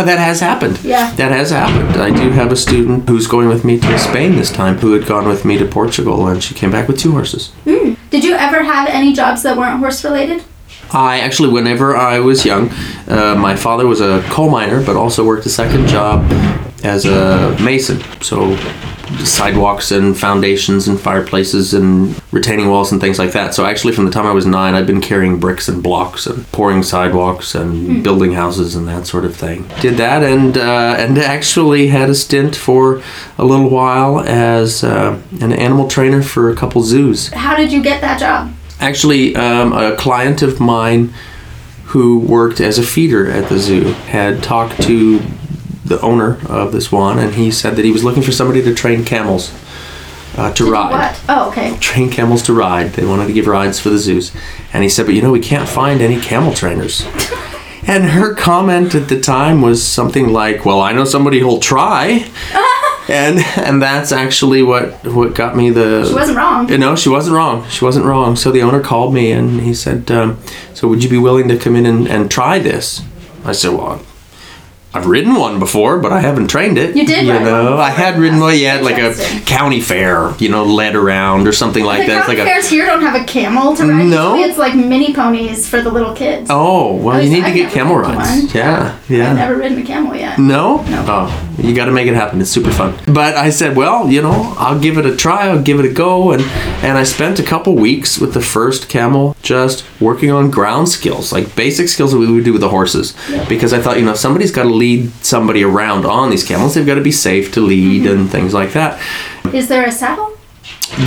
That 0.00 0.18
has 0.18 0.40
happened. 0.40 0.82
Yeah. 0.82 1.12
That 1.16 1.30
has 1.32 1.50
happened. 1.50 2.00
I 2.00 2.10
do 2.10 2.30
have 2.30 2.50
a 2.50 2.56
student 2.56 3.08
who's 3.08 3.26
going 3.26 3.48
with 3.48 3.64
me 3.64 3.78
to 3.78 3.98
Spain 3.98 4.36
this 4.36 4.50
time 4.50 4.78
who 4.78 4.92
had 4.92 5.06
gone 5.06 5.28
with 5.28 5.44
me 5.44 5.58
to 5.58 5.66
Portugal 5.66 6.26
and 6.28 6.42
she 6.42 6.54
came 6.54 6.70
back 6.70 6.88
with 6.88 6.98
two 6.98 7.12
horses. 7.12 7.52
Did 7.64 8.24
you 8.24 8.34
ever 8.34 8.62
have 8.62 8.88
any 8.88 9.12
jobs 9.12 9.42
that 9.42 9.56
weren't 9.56 9.80
horse 9.80 10.04
related? 10.04 10.42
I 10.92 11.20
actually, 11.20 11.50
whenever 11.50 11.96
I 11.96 12.18
was 12.20 12.44
young, 12.44 12.70
uh, 13.08 13.34
my 13.38 13.56
father 13.56 13.86
was 13.86 14.00
a 14.00 14.22
coal 14.30 14.50
miner, 14.50 14.84
but 14.84 14.96
also 14.96 15.24
worked 15.26 15.46
a 15.46 15.50
second 15.50 15.86
job 15.88 16.24
as 16.84 17.06
a 17.06 17.56
mason. 17.62 18.00
So 18.20 18.56
sidewalks 19.20 19.90
and 19.90 20.18
foundations 20.18 20.88
and 20.88 21.00
fireplaces 21.00 21.74
and 21.74 22.20
retaining 22.32 22.68
walls 22.68 22.92
and 22.92 23.00
things 23.00 23.18
like 23.18 23.32
that. 23.32 23.54
So 23.54 23.64
actually, 23.64 23.92
from 23.92 24.04
the 24.04 24.10
time 24.10 24.26
I 24.26 24.32
was 24.32 24.46
nine, 24.46 24.74
I've 24.74 24.86
been 24.86 25.00
carrying 25.00 25.38
bricks 25.38 25.68
and 25.68 25.82
blocks 25.82 26.26
and 26.26 26.50
pouring 26.52 26.82
sidewalks 26.82 27.54
and 27.54 28.02
building 28.02 28.32
houses 28.32 28.74
and 28.74 28.86
that 28.88 29.06
sort 29.06 29.24
of 29.24 29.36
thing. 29.36 29.68
Did 29.80 29.96
that 29.96 30.22
and 30.22 30.56
uh, 30.56 30.96
and 30.98 31.18
actually 31.18 31.88
had 31.88 32.10
a 32.10 32.14
stint 32.14 32.56
for 32.56 33.02
a 33.38 33.44
little 33.44 33.68
while 33.68 34.20
as 34.20 34.84
uh, 34.84 35.20
an 35.40 35.52
animal 35.52 35.88
trainer 35.88 36.22
for 36.22 36.50
a 36.50 36.56
couple 36.56 36.82
zoos. 36.82 37.28
How 37.28 37.56
did 37.56 37.72
you 37.72 37.82
get 37.82 38.00
that 38.00 38.18
job? 38.18 38.52
Actually, 38.80 39.36
um, 39.36 39.72
a 39.72 39.96
client 39.96 40.42
of 40.42 40.58
mine 40.58 41.12
who 41.92 42.18
worked 42.18 42.60
as 42.60 42.78
a 42.78 42.82
feeder 42.82 43.30
at 43.30 43.48
the 43.48 43.58
zoo 43.58 43.92
had 44.08 44.42
talked 44.42 44.82
to 44.82 45.20
the 45.84 46.00
owner 46.00 46.38
of 46.48 46.72
this 46.72 46.92
one, 46.92 47.18
and 47.18 47.34
he 47.34 47.50
said 47.50 47.76
that 47.76 47.84
he 47.84 47.90
was 47.90 48.04
looking 48.04 48.22
for 48.22 48.32
somebody 48.32 48.62
to 48.62 48.74
train 48.74 49.04
camels 49.04 49.52
uh, 50.36 50.52
to, 50.54 50.70
ride. 50.70 50.92
What? 50.92 51.20
Oh, 51.28 51.48
okay. 51.50 51.76
Train 51.78 52.10
camels 52.10 52.42
to 52.44 52.52
ride. 52.52 52.92
They 52.92 53.04
wanted 53.04 53.26
to 53.26 53.32
give 53.32 53.46
rides 53.46 53.78
for 53.78 53.90
the 53.90 53.98
zoos. 53.98 54.32
And 54.72 54.82
he 54.82 54.88
said, 54.88 55.06
But 55.06 55.14
you 55.14 55.22
know, 55.22 55.30
we 55.30 55.40
can't 55.40 55.68
find 55.68 56.00
any 56.00 56.20
camel 56.20 56.54
trainers. 56.54 57.04
and 57.86 58.04
her 58.04 58.34
comment 58.34 58.94
at 58.94 59.08
the 59.08 59.20
time 59.20 59.60
was 59.60 59.86
something 59.86 60.28
like, 60.32 60.64
Well, 60.64 60.80
I 60.80 60.92
know 60.92 61.04
somebody 61.04 61.40
who'll 61.40 61.60
try. 61.60 62.30
and 63.08 63.40
and 63.56 63.82
that's 63.82 64.12
actually 64.12 64.62
what 64.62 65.04
what 65.06 65.34
got 65.34 65.56
me 65.56 65.70
the 65.70 66.06
She 66.06 66.14
wasn't 66.14 66.38
wrong. 66.38 66.68
you 66.68 66.78
know, 66.78 66.96
she 66.96 67.08
wasn't 67.08 67.36
wrong. 67.36 67.68
She 67.68 67.84
wasn't 67.84 68.06
wrong. 68.06 68.36
So 68.36 68.50
the 68.50 68.62
owner 68.62 68.80
called 68.80 69.12
me 69.12 69.32
and 69.32 69.60
he 69.60 69.74
said, 69.74 70.10
um, 70.10 70.38
"So 70.72 70.88
would 70.88 71.04
you 71.04 71.10
be 71.10 71.18
willing 71.18 71.48
to 71.48 71.58
come 71.58 71.76
in 71.76 71.84
and, 71.84 72.08
and 72.08 72.30
try 72.30 72.58
this?" 72.58 73.02
I 73.44 73.52
said, 73.52 73.72
"Well, 73.72 74.00
I've 74.94 75.06
ridden 75.06 75.34
one 75.34 75.58
before, 75.58 75.98
but 75.98 76.12
I 76.12 76.20
haven't 76.20 76.48
trained 76.48 76.76
it. 76.76 76.94
You 76.96 77.06
did 77.06 77.26
you 77.26 77.32
know. 77.32 77.78
I 77.78 77.90
had 77.90 78.18
ridden 78.18 78.40
one, 78.40 78.58
yeah, 78.58 78.76
like 78.80 78.98
a 78.98 79.14
county 79.46 79.80
fair, 79.80 80.34
you 80.38 80.48
know, 80.50 80.64
led 80.64 80.94
around 80.94 81.48
or 81.48 81.52
something 81.52 81.82
like 81.84 82.02
the 82.06 82.12
that. 82.12 82.18
It's 82.18 82.26
county 82.26 82.38
like 82.40 82.46
a 82.46 82.50
fairs 82.50 82.68
here 82.68 82.84
don't 82.86 83.00
have 83.00 83.20
a 83.20 83.24
camel 83.24 83.74
to 83.76 83.84
ride. 83.84 84.06
No? 84.06 84.34
Usually 84.34 84.50
It's 84.50 84.58
like 84.58 84.74
mini 84.74 85.14
ponies 85.14 85.68
for 85.68 85.80
the 85.80 85.90
little 85.90 86.14
kids. 86.14 86.48
oh 86.50 86.94
well, 86.96 87.22
you 87.22 87.30
need 87.30 87.40
to 87.40 87.46
I've 87.46 87.54
get 87.54 87.72
camel 87.72 87.96
rides. 87.96 88.16
one. 88.42 88.48
Yeah, 88.54 88.98
yeah. 89.08 89.30
I've 89.30 89.36
never 89.36 89.56
ridden 89.56 89.78
a 89.78 89.84
camel 89.84 90.14
yet. 90.14 90.38
No? 90.38 90.82
No. 90.82 91.04
Oh, 91.08 91.50
you 91.58 91.74
got 91.74 91.86
to 91.86 91.92
make 91.92 92.06
it 92.06 92.14
happen. 92.14 92.40
It's 92.40 92.50
super 92.50 92.70
fun. 92.70 92.94
But 93.06 93.34
I 93.36 93.48
said, 93.50 93.76
well, 93.76 94.10
you 94.10 94.20
know, 94.20 94.54
I'll 94.58 94.78
give 94.78 94.98
it 94.98 95.06
a 95.06 95.16
try. 95.16 95.48
I'll 95.48 95.62
give 95.62 95.80
it 95.80 95.86
a 95.86 95.92
go. 95.92 96.32
And 96.32 96.42
and 96.82 96.98
I 96.98 97.04
spent 97.04 97.38
a 97.38 97.42
couple 97.42 97.74
weeks 97.76 98.18
with 98.18 98.34
the 98.34 98.42
first 98.42 98.88
camel 98.90 99.36
just 99.42 99.84
working 100.00 100.30
on 100.30 100.50
ground 100.50 100.88
skills, 100.90 101.32
like 101.32 101.56
basic 101.56 101.88
skills 101.88 102.12
that 102.12 102.18
we 102.18 102.30
would 102.30 102.44
do 102.44 102.52
with 102.52 102.60
the 102.60 102.68
horses. 102.68 103.14
Because 103.48 103.72
I 103.72 103.80
thought, 103.80 103.98
you 103.98 104.04
know, 104.04 104.12
if 104.12 104.18
somebody's 104.18 104.50
got 104.52 104.64
to 104.64 104.68
lead 104.82 105.10
somebody 105.32 105.62
around 105.70 106.04
on 106.04 106.30
these 106.30 106.44
camels. 106.50 106.74
They've 106.74 106.90
got 106.92 106.96
to 107.02 107.08
be 107.12 107.16
safe 107.28 107.46
to 107.54 107.60
lead 107.60 108.02
Mm-hmm. 108.02 108.20
and 108.20 108.30
things 108.30 108.52
like 108.60 108.72
that. 108.78 108.90
Is 109.54 109.66
there 109.68 109.84
a 109.86 109.92
saddle? 109.92 110.28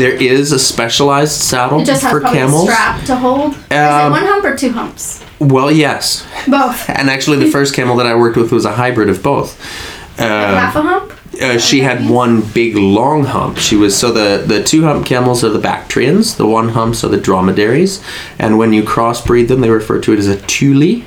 There 0.01 0.15
is 0.35 0.51
a 0.51 0.59
specialized 0.59 1.37
saddle 1.51 1.79
It 1.81 1.85
just 1.85 2.03
has 2.03 2.11
for 2.11 2.21
camels. 2.21 2.67
a 2.69 2.71
strap 2.71 3.05
to 3.05 3.15
hold. 3.15 3.51
Is 3.53 3.61
it 3.71 3.75
Um, 3.77 4.11
one 4.11 4.25
hump 4.31 4.43
or 4.45 4.55
two 4.55 4.71
humps? 4.79 5.23
Well, 5.39 5.69
yes. 5.71 6.25
Both. 6.47 6.79
And 6.97 7.09
actually, 7.09 7.37
the 7.45 7.51
first 7.57 7.71
camel 7.75 7.95
that 7.99 8.07
I 8.07 8.15
worked 8.23 8.37
with 8.37 8.51
was 8.51 8.65
a 8.65 8.75
hybrid 8.81 9.09
of 9.09 9.21
both. 9.21 9.49
Um, 10.19 10.27
Half 10.63 10.75
a 10.75 10.81
hump? 10.81 11.11
Uh, 11.41 11.57
she 11.69 11.81
had 11.81 12.09
one 12.09 12.41
big 12.59 12.75
long 12.77 13.25
hump. 13.25 13.57
She 13.57 13.75
was 13.83 13.93
so 14.01 14.07
the 14.21 14.29
the 14.53 14.63
two 14.63 14.81
hump 14.87 15.05
camels 15.05 15.43
are 15.43 15.53
the 15.57 15.65
Bactrians. 15.71 16.35
The 16.37 16.47
one 16.59 16.69
humps 16.69 17.03
are 17.03 17.09
the 17.15 17.23
dromedaries, 17.29 17.93
and 18.39 18.57
when 18.59 18.71
you 18.71 18.83
crossbreed 18.83 19.47
them, 19.49 19.59
they 19.61 19.69
refer 19.69 19.99
to 19.99 20.13
it 20.13 20.19
as 20.19 20.27
a 20.27 20.39
tule. 20.55 21.03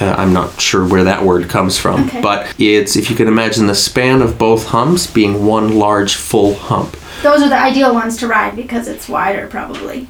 Uh, 0.00 0.14
I'm 0.18 0.32
not 0.32 0.60
sure 0.60 0.84
where 0.86 1.04
that 1.04 1.24
word 1.24 1.48
comes 1.48 1.78
from, 1.78 2.06
Okay. 2.08 2.20
but 2.20 2.52
it's 2.60 2.96
if 2.96 3.10
you 3.10 3.16
can 3.16 3.28
imagine 3.28 3.66
the 3.68 3.74
span 3.76 4.22
of 4.22 4.38
both 4.38 4.66
humps 4.68 5.06
being 5.06 5.46
one 5.46 5.78
large 5.78 6.14
full 6.16 6.54
hump. 6.54 6.96
Those 7.22 7.42
are 7.42 7.48
the 7.48 7.60
ideal 7.60 7.94
ones 7.94 8.16
to 8.18 8.26
ride 8.26 8.56
because 8.56 8.88
it's 8.88 9.08
wider, 9.08 9.46
probably. 9.46 10.08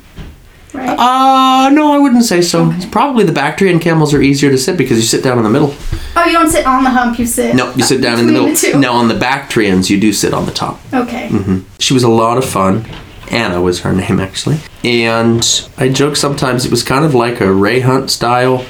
Right? 0.72 0.98
Uh 0.98 1.68
no, 1.70 1.92
I 1.92 1.98
wouldn't 1.98 2.24
say 2.24 2.40
so. 2.42 2.70
It's 2.72 2.86
probably 2.86 3.24
the 3.24 3.30
Bactrian 3.32 3.78
camels 3.78 4.12
are 4.12 4.20
easier 4.22 4.50
to 4.50 4.58
sit 4.58 4.76
because 4.76 4.96
you 4.96 5.04
sit 5.04 5.22
down 5.22 5.36
in 5.38 5.44
the 5.44 5.50
middle. 5.50 5.72
oh, 6.16 6.24
you 6.24 6.32
don't 6.32 6.50
sit 6.50 6.66
on 6.66 6.82
the 6.82 6.90
hump, 6.90 7.18
you 7.18 7.26
sit. 7.26 7.54
No, 7.54 7.72
you 7.74 7.84
sit 7.84 8.00
down 8.00 8.18
in 8.18 8.26
the 8.26 8.32
middle. 8.32 8.56
two. 8.56 8.80
Now 8.80 8.94
on 8.94 9.06
the 9.08 9.14
Bactrians, 9.14 9.88
you 9.90 10.00
do 10.00 10.12
sit 10.12 10.34
on 10.34 10.46
the 10.46 10.52
top. 10.52 10.80
Okay. 10.92 11.28
Mm-hmm. 11.28 11.60
She 11.78 11.94
was 11.94 12.02
a 12.02 12.08
lot 12.08 12.38
of 12.38 12.44
fun. 12.44 12.86
Anna 13.30 13.60
was 13.62 13.80
her 13.80 13.92
name 13.92 14.18
actually. 14.18 14.58
And 14.82 15.68
I 15.78 15.90
joke 15.90 16.16
sometimes 16.16 16.64
it 16.64 16.70
was 16.72 16.82
kind 16.82 17.04
of 17.04 17.14
like 17.14 17.40
a 17.40 17.52
Ray 17.52 17.80
Hunt 17.80 18.10
style 18.10 18.64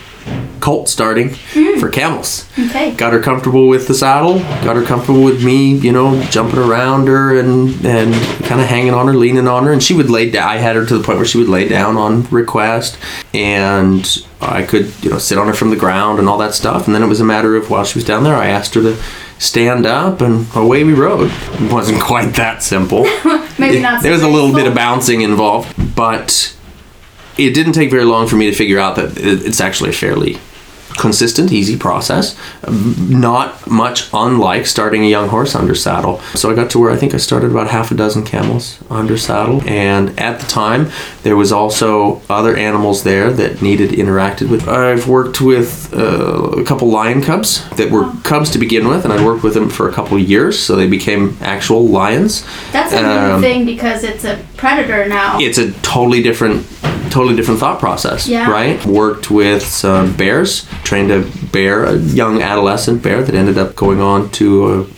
colt 0.61 0.89
starting 0.89 1.35
hmm. 1.53 1.79
for 1.79 1.91
camels. 1.91 2.49
Okay. 2.59 2.95
Got 2.95 3.13
her 3.13 3.21
comfortable 3.21 3.69
with 3.69 3.87
the 3.87 3.93
saddle, 3.93 4.39
got 4.65 4.77
her 4.77 4.83
comfortable 4.83 5.23
with 5.23 5.45
me, 5.45 5.75
you 5.77 5.93
know, 5.93 6.23
jumping 6.25 6.59
around 6.59 7.07
her 7.07 7.39
and 7.39 7.85
and 7.85 8.15
kind 8.45 8.61
of 8.61 8.67
hanging 8.67 8.95
on 8.95 9.07
her, 9.07 9.15
leaning 9.15 9.47
on 9.47 9.65
her, 9.65 9.73
and 9.73 9.83
she 9.83 9.93
would 9.93 10.09
lay 10.09 10.31
down. 10.31 10.49
I 10.49 10.57
had 10.57 10.77
her 10.77 10.87
to 10.87 10.99
the 10.99 11.05
point 11.05 11.19
where 11.19 11.27
she 11.27 11.37
would 11.37 11.51
lay 11.51 11.69
down 11.69 11.99
on 11.99 12.23
request, 12.31 12.99
and 13.35 14.27
I 14.41 14.63
could, 14.63 14.93
you 15.05 15.11
know, 15.11 15.19
sit 15.19 15.37
on 15.37 15.49
her 15.49 15.55
from 15.55 15.69
the 15.71 15.77
ground 15.77 16.19
and 16.19 16.29
all 16.29 16.39
that 16.39 16.55
stuff. 16.55 16.87
And 16.87 16.95
then 16.95 17.03
it 17.03 17.09
was 17.09 17.21
a 17.21 17.25
matter 17.25 17.57
of 17.57 17.69
while 17.69 17.85
she 17.85 17.99
was 17.99 18.05
down 18.05 18.25
there, 18.25 18.35
I 18.35 18.47
asked 18.47 18.75
her 18.75 18.83
to 18.83 18.97
stand 19.39 19.85
up, 19.85 20.23
and 20.23 20.47
away 20.55 20.85
we 20.85 20.95
rode. 20.95 21.31
It 21.31 21.73
wasn't 21.73 22.01
quite 22.01 22.35
that 22.37 22.63
simple. 22.63 23.03
Maybe 23.59 23.81
not. 23.81 24.03
There 24.03 24.13
was 24.13 24.23
a 24.23 24.29
little 24.29 24.55
bit 24.55 24.67
of 24.67 24.75
bouncing 24.75 25.21
involved, 25.21 25.75
but 25.95 26.57
it 27.37 27.55
didn't 27.55 27.73
take 27.73 27.91
very 27.91 28.05
long 28.05 28.27
for 28.27 28.37
me 28.37 28.47
to 28.51 28.57
figure 28.57 28.79
out 28.79 28.97
that 28.97 29.17
it's 29.19 29.61
actually 29.61 29.91
a 29.91 29.95
fairly 29.95 30.39
consistent, 30.97 31.51
easy 31.51 31.77
process. 31.77 32.37
Not 32.71 33.69
much 33.69 34.09
unlike 34.13 34.65
starting 34.65 35.05
a 35.05 35.09
young 35.09 35.29
horse 35.29 35.57
under 35.57 35.75
saddle. 35.75 36.21
So 36.37 36.53
I 36.53 36.55
got 36.55 36.71
to 36.71 36.79
where 36.79 36.93
I 36.93 36.97
think 36.97 37.15
I 37.15 37.17
started 37.17 37.51
about 37.51 37.67
half 37.69 37.91
a 37.91 37.97
dozen 37.97 38.25
camels 38.25 38.79
under 38.91 39.19
saddle, 39.19 39.61
and 39.69 40.17
at 40.21 40.39
the 40.39 40.47
time 40.47 40.91
there 41.25 41.37
was 41.37 41.51
also 41.51 42.23
other 42.31 42.57
animals 42.57 43.03
there 43.03 43.33
that 43.33 43.61
needed 43.61 43.91
interacted 43.91 44.49
with. 44.51 44.69
I've 44.69 45.09
worked 45.09 45.41
with 45.41 45.93
uh, 45.93 46.61
a 46.61 46.65
couple 46.65 46.89
lion 46.89 47.23
cubs 47.23 47.69
that 47.71 47.91
were 47.91 48.13
cubs 48.23 48.51
to 48.51 48.59
begin 48.59 48.87
with, 48.87 49.05
and 49.05 49.13
I 49.13 49.25
worked 49.25 49.43
with 49.43 49.55
them 49.55 49.69
for 49.71 49.89
a 49.89 49.93
couple 49.93 50.17
of 50.17 50.23
years, 50.23 50.57
so 50.61 50.77
they 50.77 50.87
became 50.87 51.37
actual 51.41 51.89
lions. 51.89 52.45
That's 52.71 52.93
a 52.93 53.05
Um, 53.05 53.41
new 53.41 53.49
thing 53.49 53.67
because 53.67 54.05
it's 54.05 54.25
a 54.25 54.39
predator 54.57 55.09
now. 55.09 55.39
it's 55.41 55.59
a 55.59 55.73
totally 55.83 56.23
different 56.23 56.65
totally 57.15 57.37
different 57.37 57.61
thought 57.61 57.79
process 57.79 58.27
Yeah. 58.29 58.51
right? 58.51 58.79
Worked 58.85 59.31
with 59.31 59.63
some 59.85 60.07
bears 60.17 60.67
trained 60.83 61.11
a 61.19 61.21
bear 61.53 61.85
a 61.85 61.95
young 62.21 62.43
adolescent 62.43 63.03
bear 63.03 63.23
that 63.27 63.35
ended 63.35 63.57
up 63.57 63.71
going 63.85 64.01
on 64.01 64.31
to 64.41 64.47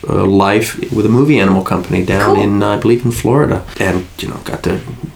a, 0.09 0.13
a 0.23 0.25
life 0.45 0.69
with 0.97 1.05
a 1.07 1.09
movie 1.19 1.39
animal 1.45 1.63
company 1.63 2.01
down 2.05 2.35
Cool. 2.35 2.43
in 2.45 2.63
uh, 2.63 2.77
i 2.77 2.79
believe 2.85 3.05
in 3.05 3.13
florida. 3.13 3.59
And 3.79 3.97
you 4.23 4.29
know 4.31 4.39
got 4.45 4.63
to 4.69 4.73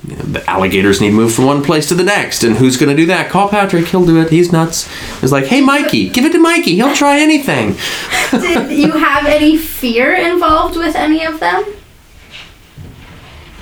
you 0.08 0.16
know, 0.16 0.24
the 0.36 0.42
alligators 0.54 1.00
need 1.00 1.12
moved 1.14 1.34
from 1.36 1.46
one 1.46 1.62
place 1.62 1.86
to 1.88 1.94
the 1.94 2.02
next. 2.16 2.42
And 2.44 2.56
who's 2.56 2.76
going 2.76 2.90
to 2.94 3.00
do 3.02 3.06
that? 3.06 3.30
Call 3.30 3.48
patrick. 3.48 3.86
He'll 3.90 4.04
do 4.04 4.20
it. 4.20 4.28
He's 4.30 4.50
nuts. 4.52 4.88
It's 5.22 5.32
like 5.32 5.46
hey 5.52 5.60
mikey 5.60 6.02
give 6.16 6.24
it 6.28 6.32
to 6.32 6.38
mikey. 6.50 6.74
He'll 6.80 6.94
try 7.04 7.14
anything. 7.20 7.66
Did 8.30 8.70
you 8.82 8.92
have 8.92 9.24
any 9.26 9.56
fear 9.56 10.08
involved 10.14 10.76
with 10.76 10.94
any 10.96 11.24
of 11.24 11.40
them? 11.40 11.62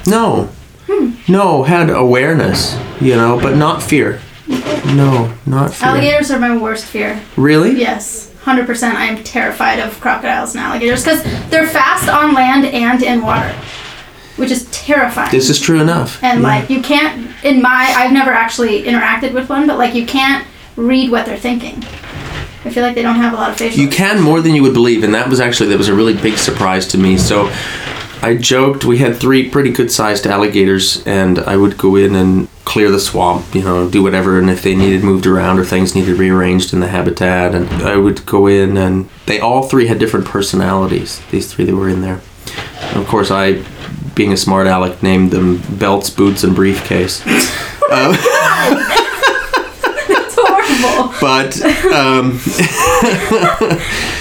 no. 0.06 0.48
Hmm. 0.88 1.10
no 1.30 1.62
had 1.64 1.90
awareness 1.90 2.76
you 3.00 3.14
know 3.14 3.38
but 3.40 3.56
not 3.56 3.82
fear 3.82 4.20
no 4.48 5.32
not 5.44 5.74
fear 5.74 5.88
Alligators 5.88 6.30
are 6.30 6.38
my 6.38 6.56
worst 6.56 6.86
fear. 6.86 7.20
really 7.36 7.72
Yes, 7.78 8.32
100%. 8.44 8.94
I 8.94 9.04
am 9.04 9.22
terrified 9.22 9.78
of 9.78 10.00
crocodiles 10.00 10.54
and 10.54 10.64
alligators 10.64 11.04
because 11.04 11.22
they're 11.50 11.66
fast 11.66 12.08
on 12.08 12.32
land 12.34 12.64
and 12.64 13.02
in 13.02 13.20
water, 13.20 13.52
which 14.36 14.50
is 14.50 14.64
terrifying. 14.70 15.30
This 15.30 15.50
is 15.50 15.60
true 15.60 15.80
enough. 15.80 16.22
and 16.24 16.40
Yeah. 16.40 16.48
like 16.48 16.70
you 16.70 16.80
can't 16.80 17.30
in 17.44 17.60
my 17.60 17.92
I've 17.94 18.12
never 18.12 18.30
actually 18.32 18.84
interacted 18.84 19.34
with 19.34 19.50
one, 19.50 19.66
but 19.66 19.76
like 19.76 19.94
you 19.94 20.06
can't 20.06 20.46
read 20.76 21.10
what 21.10 21.26
they're 21.26 21.36
thinking. 21.36 21.84
I 22.64 22.70
feel 22.70 22.82
like 22.82 22.94
they 22.94 23.02
don't 23.02 23.16
have 23.16 23.34
a 23.34 23.36
lot 23.36 23.50
of 23.50 23.56
facial. 23.58 23.78
you 23.80 23.88
can 23.90 24.22
more 24.22 24.40
than 24.40 24.54
you 24.54 24.62
would 24.62 24.72
believe, 24.74 25.04
and 25.04 25.14
that 25.14 25.28
was 25.28 25.40
actually 25.40 25.68
that 25.68 25.78
was 25.78 25.88
a 25.88 25.94
really 25.94 26.14
big 26.14 26.38
surprise 26.38 26.86
to 26.88 26.98
me. 26.98 27.18
So, 27.18 27.50
I 28.20 28.36
joked 28.36 28.84
we 28.84 28.98
had 28.98 29.16
three 29.16 29.48
pretty 29.48 29.70
good 29.70 29.90
sized 29.90 30.26
alligators, 30.26 31.06
and 31.06 31.38
I 31.38 31.56
would 31.56 31.78
go 31.78 31.96
in 31.96 32.14
and 32.14 32.48
clear 32.64 32.90
the 32.90 33.00
swamp, 33.00 33.54
you 33.54 33.62
know, 33.62 33.88
do 33.88 34.02
whatever, 34.02 34.38
and 34.38 34.50
if 34.50 34.62
they 34.62 34.74
needed 34.74 35.02
moved 35.02 35.26
around 35.26 35.58
or 35.58 35.64
things 35.64 35.94
needed 35.94 36.18
rearranged 36.18 36.72
in 36.72 36.80
the 36.80 36.88
habitat, 36.88 37.54
and 37.54 37.68
I 37.82 37.96
would 37.96 38.26
go 38.26 38.46
in, 38.46 38.76
and 38.76 39.08
they 39.26 39.40
all 39.40 39.62
three 39.62 39.86
had 39.86 39.98
different 39.98 40.26
personalities. 40.26 41.22
These 41.30 41.52
three 41.52 41.64
that 41.64 41.74
were 41.74 41.88
in 41.88 42.02
there. 42.02 42.20
And 42.80 42.96
of 42.98 43.06
course, 43.06 43.30
I, 43.30 43.62
being 44.14 44.32
a 44.32 44.36
smart 44.36 44.66
aleck, 44.66 45.02
named 45.02 45.30
them 45.30 45.62
belts, 45.78 46.10
boots, 46.10 46.44
and 46.44 46.54
briefcase. 46.54 47.22
That's 50.08 50.34
horrible. 50.36 51.14
but 51.20 51.60
um, 51.92 52.38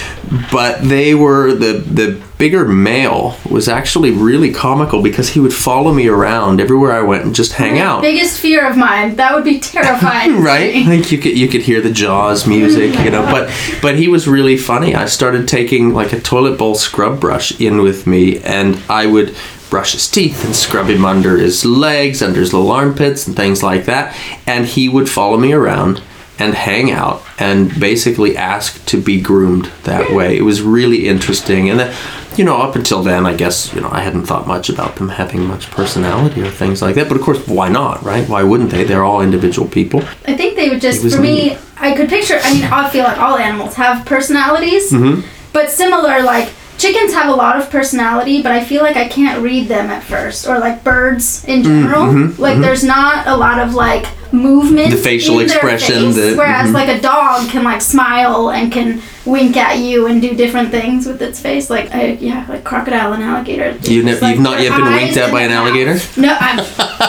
but 0.52 0.82
they 0.82 1.14
were 1.14 1.54
the 1.54 1.78
the 1.78 2.22
bigger 2.38 2.66
male 2.66 3.36
was 3.50 3.68
actually 3.68 4.10
really 4.10 4.52
comical 4.52 5.02
because 5.02 5.30
he 5.30 5.40
would 5.40 5.52
follow 5.52 5.92
me 5.92 6.06
around 6.06 6.60
everywhere 6.60 6.92
I 6.92 7.02
went 7.02 7.24
and 7.24 7.34
just 7.34 7.54
hang 7.54 7.78
out. 7.78 8.02
Biggest 8.02 8.38
fear 8.38 8.68
of 8.68 8.76
mine. 8.76 9.16
That 9.16 9.34
would 9.34 9.44
be 9.44 9.58
terrifying. 9.60 10.40
Right, 10.42 10.86
like 10.86 11.10
you 11.10 11.18
could 11.18 11.36
you 11.36 11.48
could 11.48 11.62
hear 11.62 11.80
the 11.80 11.90
Jaws 11.90 12.46
music, 12.46 12.98
you 13.00 13.10
know. 13.10 13.22
But 13.22 13.50
but 13.82 13.96
he 13.96 14.08
was 14.08 14.28
really 14.28 14.56
funny. 14.56 14.94
I 14.94 15.06
started 15.06 15.48
taking 15.48 15.92
like 15.92 16.12
a 16.12 16.20
toilet 16.20 16.58
bowl 16.58 16.74
scrub 16.74 17.20
brush 17.20 17.58
in 17.60 17.82
with 17.82 18.06
me, 18.06 18.38
and 18.40 18.80
I 18.88 19.06
would 19.06 19.34
brush 19.70 19.92
his 19.92 20.10
teeth 20.10 20.44
and 20.44 20.56
scrub 20.56 20.86
him 20.86 21.04
under 21.04 21.36
his 21.36 21.64
legs, 21.64 22.22
under 22.22 22.40
his 22.40 22.52
little 22.54 22.70
armpits, 22.70 23.26
and 23.26 23.36
things 23.36 23.62
like 23.62 23.84
that. 23.84 24.16
And 24.46 24.66
he 24.66 24.88
would 24.88 25.08
follow 25.08 25.36
me 25.36 25.52
around 25.52 26.02
and 26.38 26.54
hang 26.54 26.90
out 26.90 27.22
and 27.38 27.78
basically 27.80 28.36
ask 28.36 28.84
to 28.86 29.00
be 29.00 29.20
groomed 29.20 29.66
that 29.84 30.12
way. 30.12 30.36
It 30.36 30.42
was 30.42 30.62
really 30.62 31.08
interesting, 31.08 31.70
and 31.70 31.80
then. 31.80 31.94
You 32.36 32.44
know, 32.44 32.58
up 32.58 32.76
until 32.76 33.02
then, 33.02 33.26
I 33.26 33.34
guess 33.34 33.74
you 33.74 33.80
know 33.80 33.88
I 33.90 34.00
hadn't 34.00 34.26
thought 34.26 34.46
much 34.46 34.68
about 34.68 34.94
them 34.94 35.08
having 35.08 35.44
much 35.44 35.72
personality 35.72 36.40
or 36.40 36.50
things 36.50 36.80
like 36.80 36.94
that. 36.94 37.08
But 37.08 37.16
of 37.16 37.22
course, 37.24 37.44
why 37.48 37.68
not, 37.68 38.04
right? 38.04 38.28
Why 38.28 38.44
wouldn't 38.44 38.70
they? 38.70 38.84
They're 38.84 39.02
all 39.02 39.22
individual 39.22 39.66
people. 39.66 40.02
I 40.24 40.36
think 40.36 40.54
they 40.54 40.68
would 40.68 40.80
just, 40.80 41.02
for 41.16 41.20
me, 41.20 41.48
neat. 41.48 41.58
I 41.80 41.96
could 41.96 42.08
picture, 42.08 42.38
I 42.40 42.54
mean, 42.54 42.62
I 42.66 42.88
feel 42.90 43.02
like 43.02 43.18
all 43.18 43.36
animals 43.36 43.74
have 43.74 44.06
personalities, 44.06 44.92
Mm-hmm. 44.92 45.26
but 45.52 45.68
similar, 45.70 46.22
like, 46.22 46.50
chickens 46.78 47.12
have 47.12 47.28
a 47.28 47.34
lot 47.34 47.58
of 47.58 47.68
personality, 47.70 48.40
but 48.42 48.52
I 48.52 48.64
feel 48.64 48.82
like 48.82 48.96
I 48.96 49.08
can't 49.08 49.42
read 49.42 49.68
them 49.68 49.90
at 49.90 50.02
first, 50.02 50.46
or 50.46 50.58
like 50.58 50.84
birds 50.84 51.44
in 51.44 51.62
general. 51.62 52.28
like, 52.38 52.60
there's 52.60 52.84
not 52.84 53.26
a 53.26 53.36
lot 53.36 53.58
of, 53.58 53.74
like, 53.74 54.06
movement. 54.32 54.88
Mm-hmm, 54.88 54.96
The 54.96 55.02
facial 55.02 55.40
expression, 55.40 56.12
face, 56.12 56.14
the- 56.16 56.34
whereas, 56.36 56.68
mhm. 56.70 56.74
like, 56.74 56.88
a 56.88 57.00
dog 57.00 57.48
can, 57.50 57.64
like, 57.64 57.80
smile 57.82 58.50
and 58.50 58.70
can 58.70 59.00
wink 59.24 59.56
at 59.56 59.78
you 59.78 60.06
and 60.06 60.22
do 60.22 60.34
different 60.34 60.70
things 60.70 61.06
with 61.06 61.20
its 61.20 61.40
face. 61.40 61.68
Like, 61.70 61.94
I, 61.94 62.12
yeah, 62.20 62.46
like 62.48 62.62
crocodile 62.64 63.12
and 63.12 63.22
alligator. 63.22 63.76
You 63.82 64.02
ne- 64.02 64.18
like, 64.18 64.34
you've 64.34 64.42
not 64.42 64.60
yet 64.60 64.76
been 64.76 64.86
winked 64.92 65.16
at 65.16 65.32
by 65.32 65.42
an 65.42 65.50
alligator? 65.50 65.98
No, 66.16 66.36
I'm 66.40 66.56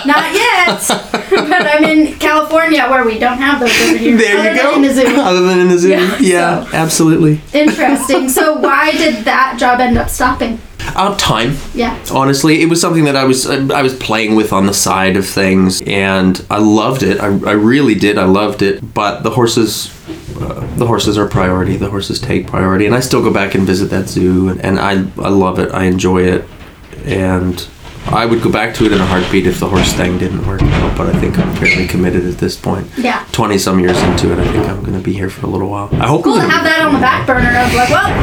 not 0.08 0.34
yet. 0.34 1.16
but 1.50 1.62
I'm 1.66 1.84
in 1.84 2.18
California 2.20 2.88
where 2.90 3.06
we 3.06 3.18
don't 3.20 3.38
have 3.38 3.60
those 3.60 3.72
over 3.82 3.98
here. 3.98 4.18
There 4.18 4.38
other 4.40 4.50
you 4.52 4.56
than 4.58 4.64
go. 4.66 4.76
In 4.76 4.82
the 4.82 4.94
zoo. 4.94 5.08
Other 5.22 5.42
than 5.42 5.60
in 5.60 5.68
the 5.70 5.78
zoo, 5.78 5.90
Yeah, 5.90 6.18
yeah, 6.20 6.64
so- 6.66 6.78
absolutely. 6.78 7.42
Interesting. 7.54 8.30
So 8.30 8.54
why 8.60 8.92
did 8.92 9.26
that 9.26 9.58
job 9.60 9.80
end 9.80 9.98
up 9.98 10.10
stopping? 10.10 10.60
Uh, 10.96 11.16
time. 11.18 11.56
Yeah. 11.76 12.02
Honestly, 12.12 12.62
it 12.62 12.66
was 12.70 12.82
something 12.82 13.04
that 13.04 13.16
I 13.16 13.24
was 13.24 13.46
I 13.48 13.82
was 13.84 13.94
playing 13.96 14.36
with 14.36 14.52
on 14.52 14.66
the 14.66 14.74
side 14.74 15.18
of 15.18 15.28
things, 15.28 15.82
and 15.86 16.44
I 16.50 16.58
loved 16.58 17.04
it. 17.04 17.20
I, 17.20 17.28
I 17.28 17.52
really 17.52 17.94
did. 17.96 18.18
I 18.18 18.24
loved 18.26 18.62
it. 18.64 18.94
But 18.94 19.22
the 19.22 19.30
horses, 19.30 19.94
uh, 20.42 20.66
the 20.78 20.88
horses 20.88 21.16
are 21.18 21.28
priority. 21.28 21.76
The 21.78 21.90
horses 21.92 22.20
take 22.20 22.48
priority, 22.48 22.88
and 22.88 22.96
I 22.96 23.02
still 23.02 23.22
go 23.22 23.32
back 23.32 23.54
and 23.54 23.68
visit 23.68 23.92
that 23.92 24.08
zoo, 24.10 24.50
and, 24.50 24.62
and 24.62 24.80
I 24.80 24.94
I 25.24 25.30
love 25.30 25.60
it. 25.60 25.72
I 25.74 25.84
enjoy 25.84 26.24
it, 26.24 26.46
and 27.06 27.60
I 28.12 28.26
would 28.26 28.42
go 28.42 28.52
back 28.52 28.74
to 28.76 28.86
it 28.86 28.92
in 28.92 29.00
a 29.00 29.06
heartbeat 29.06 29.46
if 29.48 29.60
the 29.60 29.68
horse 29.68 29.94
thing 29.94 30.18
didn't 30.18 30.46
work 30.48 30.62
out. 30.62 30.98
But 30.98 31.16
I 31.16 31.20
think 31.20 31.38
I'm 31.38 31.56
fairly 31.56 31.88
committed 31.88 32.26
at 32.26 32.38
this 32.38 32.56
point. 32.58 32.88
Yeah. 32.98 33.26
Twenty 33.32 33.58
some 33.58 33.80
years 33.80 33.98
into 34.04 34.32
it, 34.34 34.40
I 34.40 34.52
think 34.52 34.66
I'm 34.68 34.82
going 34.84 34.98
to 34.98 35.04
be 35.04 35.14
here 35.14 35.30
for 35.30 35.46
a 35.46 35.50
little 35.50 35.70
while. 35.70 35.90
I 35.94 36.08
hope. 36.08 36.24
Cool 36.24 36.34
I'm 36.34 36.42
to 36.42 36.48
gonna 36.48 36.54
have 36.54 36.64
be- 36.64 36.70
that 36.70 36.82
on 36.86 36.94
the 36.94 37.00
back 37.00 37.28
burner 37.28 37.50
of 37.50 37.74
like, 37.74 37.90
well, 37.90 38.06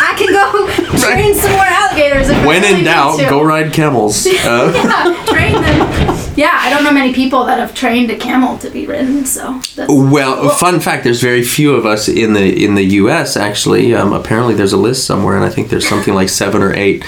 I 0.00 0.14
can 0.16 0.32
go 0.32 0.98
train 0.98 1.34
some 1.34 1.52
more 1.52 1.64
alligators. 1.64 2.28
If 2.28 2.36
I 2.36 2.46
When 2.46 2.62
really 2.62 2.72
in 2.74 2.78
need 2.80 2.84
doubt, 2.84 3.18
to. 3.18 3.28
go 3.28 3.42
ride 3.42 3.72
camels. 3.72 4.26
Uh, 4.44 4.72
Yeah, 4.74 5.24
train 5.26 5.52
them. 5.52 6.18
Yeah, 6.34 6.50
I 6.54 6.70
don't 6.70 6.82
know 6.84 6.92
many 6.92 7.12
people 7.12 7.44
that 7.44 7.58
have 7.58 7.74
trained 7.74 8.10
a 8.10 8.16
camel 8.16 8.56
to 8.58 8.70
be 8.70 8.86
ridden, 8.86 9.26
so 9.26 9.60
that's 9.76 9.92
Well, 9.92 10.48
fun 10.50 10.80
fact: 10.80 11.04
there's 11.04 11.20
very 11.20 11.42
few 11.42 11.74
of 11.74 11.84
us 11.84 12.08
in 12.08 12.32
the 12.32 12.64
in 12.64 12.74
the 12.74 12.84
U.S. 13.02 13.36
Actually, 13.36 13.94
um, 13.94 14.12
apparently 14.14 14.54
there's 14.54 14.72
a 14.72 14.78
list 14.78 15.06
somewhere, 15.06 15.36
and 15.36 15.44
I 15.44 15.50
think 15.50 15.68
there's 15.68 15.86
something 15.86 16.14
like 16.14 16.28
seven 16.30 16.62
or 16.62 16.72
eight 16.74 17.04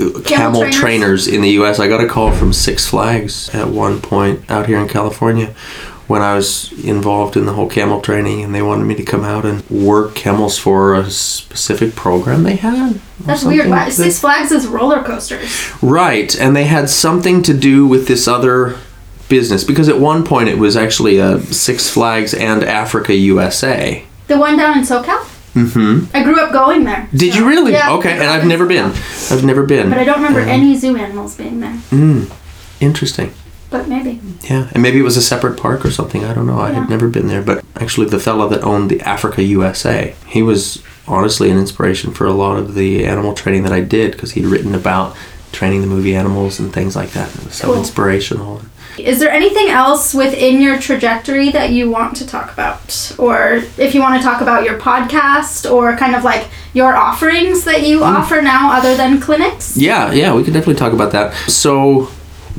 uh, 0.00 0.20
camel, 0.22 0.60
trainers? 0.62 0.76
trainers. 0.80 1.28
in 1.28 1.40
the 1.42 1.50
U.S. 1.50 1.78
I 1.78 1.88
got 1.88 2.02
a 2.02 2.08
call 2.08 2.32
from 2.32 2.52
Six 2.52 2.86
Flags 2.86 3.48
at 3.54 3.68
one 3.68 4.00
point 4.00 4.50
out 4.50 4.66
here 4.66 4.78
in 4.78 4.88
California 4.88 5.54
when 6.06 6.22
I 6.22 6.34
was 6.34 6.72
involved 6.84 7.36
in 7.36 7.46
the 7.46 7.52
whole 7.52 7.68
camel 7.68 8.00
training, 8.00 8.42
and 8.42 8.52
they 8.52 8.62
wanted 8.62 8.84
me 8.84 8.96
to 8.96 9.04
come 9.04 9.22
out 9.22 9.44
and 9.46 9.68
work 9.70 10.16
camels 10.16 10.58
for 10.58 10.92
a 10.94 11.08
specific 11.08 11.94
program 11.94 12.42
they 12.42 12.56
had. 12.56 13.00
that's 13.20 13.44
weird. 13.44 13.70
that- 13.70 13.92
Six 13.92 14.18
Flags 14.18 14.50
is 14.50 14.66
roller 14.66 15.04
coasters. 15.04 15.70
Right, 15.80 16.34
and 16.38 16.56
they 16.56 16.64
had 16.64 16.90
something 16.90 17.42
to 17.44 17.54
do 17.54 17.86
with 17.86 18.08
this 18.08 18.26
other 18.26 18.76
business 19.28 19.62
because 19.62 19.88
at 19.88 20.00
one 20.00 20.24
point 20.24 20.48
it 20.48 20.58
was 20.58 20.76
actually 20.76 21.18
a 21.18 21.38
Six 21.40 21.88
Flags 21.88 22.34
and 22.34 22.64
Africa 22.64 23.14
USA. 23.14 24.04
The 24.26 24.36
one 24.36 24.56
down 24.56 24.78
in 24.78 24.84
SoCal. 24.84 25.24
Mm-hmm. 25.54 26.16
I 26.16 26.22
grew 26.22 26.40
up 26.40 26.52
going 26.52 26.84
there. 26.84 27.08
Did 27.14 27.32
so- 27.32 27.40
you 27.40 27.48
really? 27.48 27.72
Yeah. 27.72 27.92
Okay, 27.94 28.12
and 28.12 28.22
I've 28.24 28.46
never 28.46 28.66
been. 28.66 28.86
I've 29.30 29.44
never 29.44 29.64
been. 29.64 29.90
But 29.90 29.98
I 29.98 30.04
don't 30.04 30.16
remember 30.16 30.40
Um, 30.42 30.48
any 30.48 30.76
zoo 30.76 30.96
animals 30.96 31.34
being 31.36 31.60
there. 31.60 31.74
Mm, 31.90 32.30
interesting. 32.80 33.32
But 33.70 33.88
maybe. 33.88 34.20
Yeah, 34.42 34.68
and 34.72 34.82
maybe 34.82 34.98
it 34.98 35.02
was 35.02 35.16
a 35.16 35.22
separate 35.22 35.56
park 35.56 35.84
or 35.84 35.90
something. 35.92 36.24
I 36.24 36.34
don't 36.34 36.46
know. 36.46 36.58
I 36.58 36.70
Yeah. 36.70 36.80
had 36.80 36.90
never 36.90 37.08
been 37.08 37.28
there, 37.28 37.42
but 37.42 37.64
actually, 37.76 38.08
the 38.08 38.18
fellow 38.18 38.48
that 38.48 38.62
owned 38.64 38.90
the 38.90 39.00
Africa 39.02 39.42
USA, 39.44 40.14
he 40.26 40.42
was 40.42 40.82
honestly 41.06 41.50
an 41.50 41.58
inspiration 41.58 42.12
for 42.12 42.26
a 42.26 42.32
lot 42.32 42.56
of 42.58 42.74
the 42.74 43.04
animal 43.06 43.32
training 43.32 43.62
that 43.64 43.72
I 43.72 43.80
did 43.80 44.12
because 44.12 44.32
he'd 44.32 44.46
written 44.46 44.74
about 44.74 45.14
training 45.52 45.80
the 45.82 45.86
movie 45.88 46.14
animals 46.16 46.58
and 46.60 46.72
things 46.72 46.94
like 46.96 47.10
that. 47.12 47.28
It 47.34 47.44
was 47.44 47.54
so 47.54 47.66
Cool. 47.68 47.76
inspirational. 47.78 48.62
Is 49.04 49.18
there 49.18 49.30
anything 49.30 49.68
else 49.68 50.14
within 50.14 50.60
your 50.60 50.78
trajectory 50.78 51.50
that 51.50 51.70
you 51.70 51.90
want 51.90 52.16
to 52.16 52.26
talk 52.26 52.52
about? 52.52 53.12
Or 53.18 53.62
if 53.78 53.94
you 53.94 54.00
want 54.00 54.20
to 54.20 54.22
talk 54.26 54.40
about 54.40 54.64
your 54.64 54.78
podcast 54.78 55.70
or 55.70 55.96
kind 55.96 56.14
of 56.14 56.24
like 56.24 56.48
your 56.74 56.96
offerings 56.96 57.64
that 57.64 57.86
you 57.86 58.00
Mm. 58.00 58.18
offer 58.18 58.40
now 58.42 58.72
other 58.72 58.96
than 58.96 59.20
clinics? 59.20 59.76
Yeah, 59.76 60.12
yeah, 60.12 60.34
we 60.34 60.42
could 60.44 60.54
definitely 60.54 60.76
talk 60.78 60.92
about 60.92 61.12
that. 61.12 61.34
So, 61.48 62.08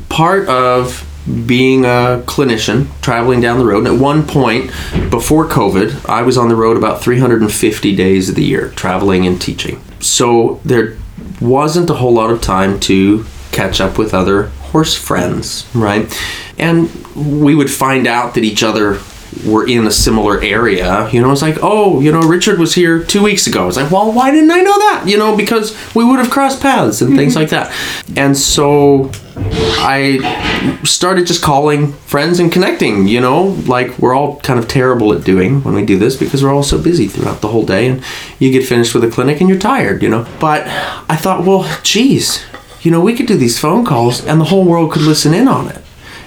part 0.10 0.48
of 0.50 1.04
being 1.46 1.86
a 1.86 2.22
clinician, 2.26 2.88
traveling 3.02 3.40
down 3.42 3.60
the 3.60 3.66
road, 3.66 3.86
and 3.86 3.88
at 3.96 4.00
one 4.02 4.24
point 4.24 4.72
before 5.10 5.48
COVID, 5.48 6.10
I 6.10 6.24
was 6.24 6.38
on 6.38 6.50
the 6.50 6.56
road 6.56 6.78
about 6.78 7.02
350 7.02 7.96
days 7.96 8.28
of 8.30 8.36
the 8.36 8.44
year, 8.44 8.74
traveling 8.76 9.26
and 9.28 9.40
teaching. 9.40 9.80
So, 10.00 10.60
there 10.66 10.98
wasn't 11.40 11.90
a 11.90 11.94
whole 11.96 12.14
lot 12.14 12.30
of 12.32 12.42
time 12.42 12.80
to 12.82 13.26
catch 13.52 13.80
up 13.82 13.98
with 13.98 14.14
other 14.14 14.50
horse 14.72 14.96
friends, 14.96 15.70
right? 15.74 16.12
And 16.58 16.90
we 17.16 17.56
would 17.56 17.72
find 17.72 18.08
out 18.08 18.36
that 18.36 18.44
each 18.44 18.64
other 18.64 19.00
were 19.46 19.68
in 19.68 19.88
a 19.88 19.92
similar 19.92 20.42
area, 20.42 21.10
you 21.10 21.22
know, 21.22 21.32
it's 21.32 21.42
like, 21.42 21.58
oh, 21.62 22.00
you 22.02 22.12
know, 22.12 22.22
Richard 22.22 22.60
was 22.60 22.76
here 22.76 23.04
two 23.04 23.24
weeks 23.24 23.48
ago. 23.48 23.68
It's 23.68 23.78
like, 23.78 23.92
well, 23.92 24.12
why 24.12 24.30
didn't 24.32 24.52
I 24.52 24.60
know 24.60 24.78
that? 24.78 25.06
You 25.08 25.18
know, 25.18 25.36
because 25.36 25.76
we 25.96 26.04
would 26.04 26.20
have 26.20 26.30
crossed 26.30 26.62
paths 26.62 27.02
and 27.02 27.16
things 27.16 27.36
like 27.36 27.50
that. 27.50 27.74
And 28.18 28.38
so 28.38 29.10
I 29.36 30.80
started 30.84 31.28
just 31.28 31.42
calling 31.42 31.94
friends 31.94 32.40
and 32.40 32.52
connecting, 32.52 33.08
you 33.08 33.22
know, 33.22 33.58
like 33.66 33.98
we're 34.00 34.14
all 34.14 34.40
kind 34.42 34.60
of 34.60 34.68
terrible 34.68 35.14
at 35.14 35.24
doing 35.24 35.64
when 35.64 35.74
we 35.74 35.86
do 35.86 35.98
this 35.98 36.18
because 36.18 36.44
we're 36.44 36.54
all 36.54 36.64
so 36.64 36.82
busy 36.82 37.08
throughout 37.08 37.42
the 37.42 37.48
whole 37.48 37.66
day 37.66 37.88
and 37.88 38.04
you 38.38 38.52
get 38.52 38.66
finished 38.66 38.94
with 38.94 39.04
a 39.04 39.10
clinic 39.10 39.40
and 39.40 39.50
you're 39.50 39.60
tired, 39.60 40.04
you 40.04 40.10
know. 40.10 40.28
But 40.40 40.64
I 41.10 41.16
thought, 41.16 41.46
well, 41.46 41.80
geez, 41.84 42.44
you 42.82 42.92
know, 42.92 43.02
we 43.02 43.16
could 43.16 43.28
do 43.28 43.38
these 43.38 43.60
phone 43.60 43.86
calls 43.86 44.26
and 44.26 44.40
the 44.40 44.46
whole 44.46 44.66
world 44.66 44.92
could 44.92 45.04
listen 45.04 45.34
in 45.34 45.48
on 45.48 45.68
it. 45.70 45.82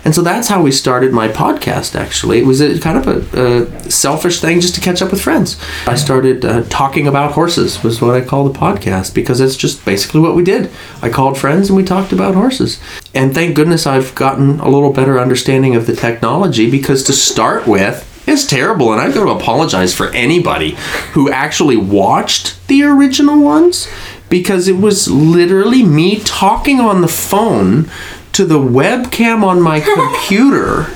And 0.05 0.15
so 0.15 0.21
that's 0.21 0.49
how 0.49 0.61
we 0.61 0.71
started 0.71 1.15
my 1.15 1.29
podcast, 1.29 1.99
actually. 1.99 2.39
It 2.39 2.45
was 2.45 2.61
a, 2.61 2.79
kind 2.79 2.99
of 2.99 3.35
a, 3.35 3.63
a 3.63 3.91
selfish 3.91 4.39
thing 4.39 4.61
just 4.61 4.75
to 4.75 4.83
catch 4.83 5.01
up 5.01 5.11
with 5.11 5.23
friends. 5.23 5.59
I 5.87 5.95
started 5.95 6.45
uh, 6.45 6.65
talking 6.65 7.07
about 7.07 7.33
horses, 7.33 7.83
was 7.83 8.03
what 8.03 8.15
I 8.15 8.21
call 8.21 8.47
the 8.47 8.59
podcast, 8.59 9.15
because 9.15 9.41
it's 9.41 9.57
just 9.57 9.83
basically 9.87 10.21
what 10.21 10.37
we 10.37 10.45
did. 10.45 10.71
I 11.01 11.09
called 11.09 11.39
friends 11.39 11.71
and 11.71 11.77
we 11.79 11.85
talked 11.85 12.13
about 12.13 12.35
horses. 12.35 12.79
And 13.15 13.33
thank 13.33 13.57
goodness 13.57 13.87
I've 13.87 14.15
gotten 14.15 14.61
a 14.61 14.69
little 14.69 14.93
better 14.93 15.19
understanding 15.19 15.75
of 15.75 15.87
the 15.87 15.97
technology, 15.97 16.71
because 16.71 17.03
to 17.05 17.15
start 17.15 17.67
with, 17.67 18.11
it's 18.27 18.47
terrible. 18.47 18.93
And 18.93 19.01
I've 19.01 19.15
got 19.15 19.25
to 19.25 19.31
apologize 19.31 19.95
for 19.95 20.09
anybody 20.11 20.77
who 21.13 21.31
actually 21.31 21.79
watched 21.79 22.67
the 22.69 22.83
original 22.83 23.43
ones, 23.43 23.89
because 24.29 24.69
it 24.69 24.77
was 24.77 25.09
literally 25.09 25.83
me 25.83 26.21
talking 26.21 26.81
on 26.81 27.01
the 27.01 27.09
phone 27.09 27.91
to 28.33 28.45
the 28.45 28.59
webcam 28.59 29.43
on 29.45 29.61
my 29.61 29.81
computer 29.95 30.87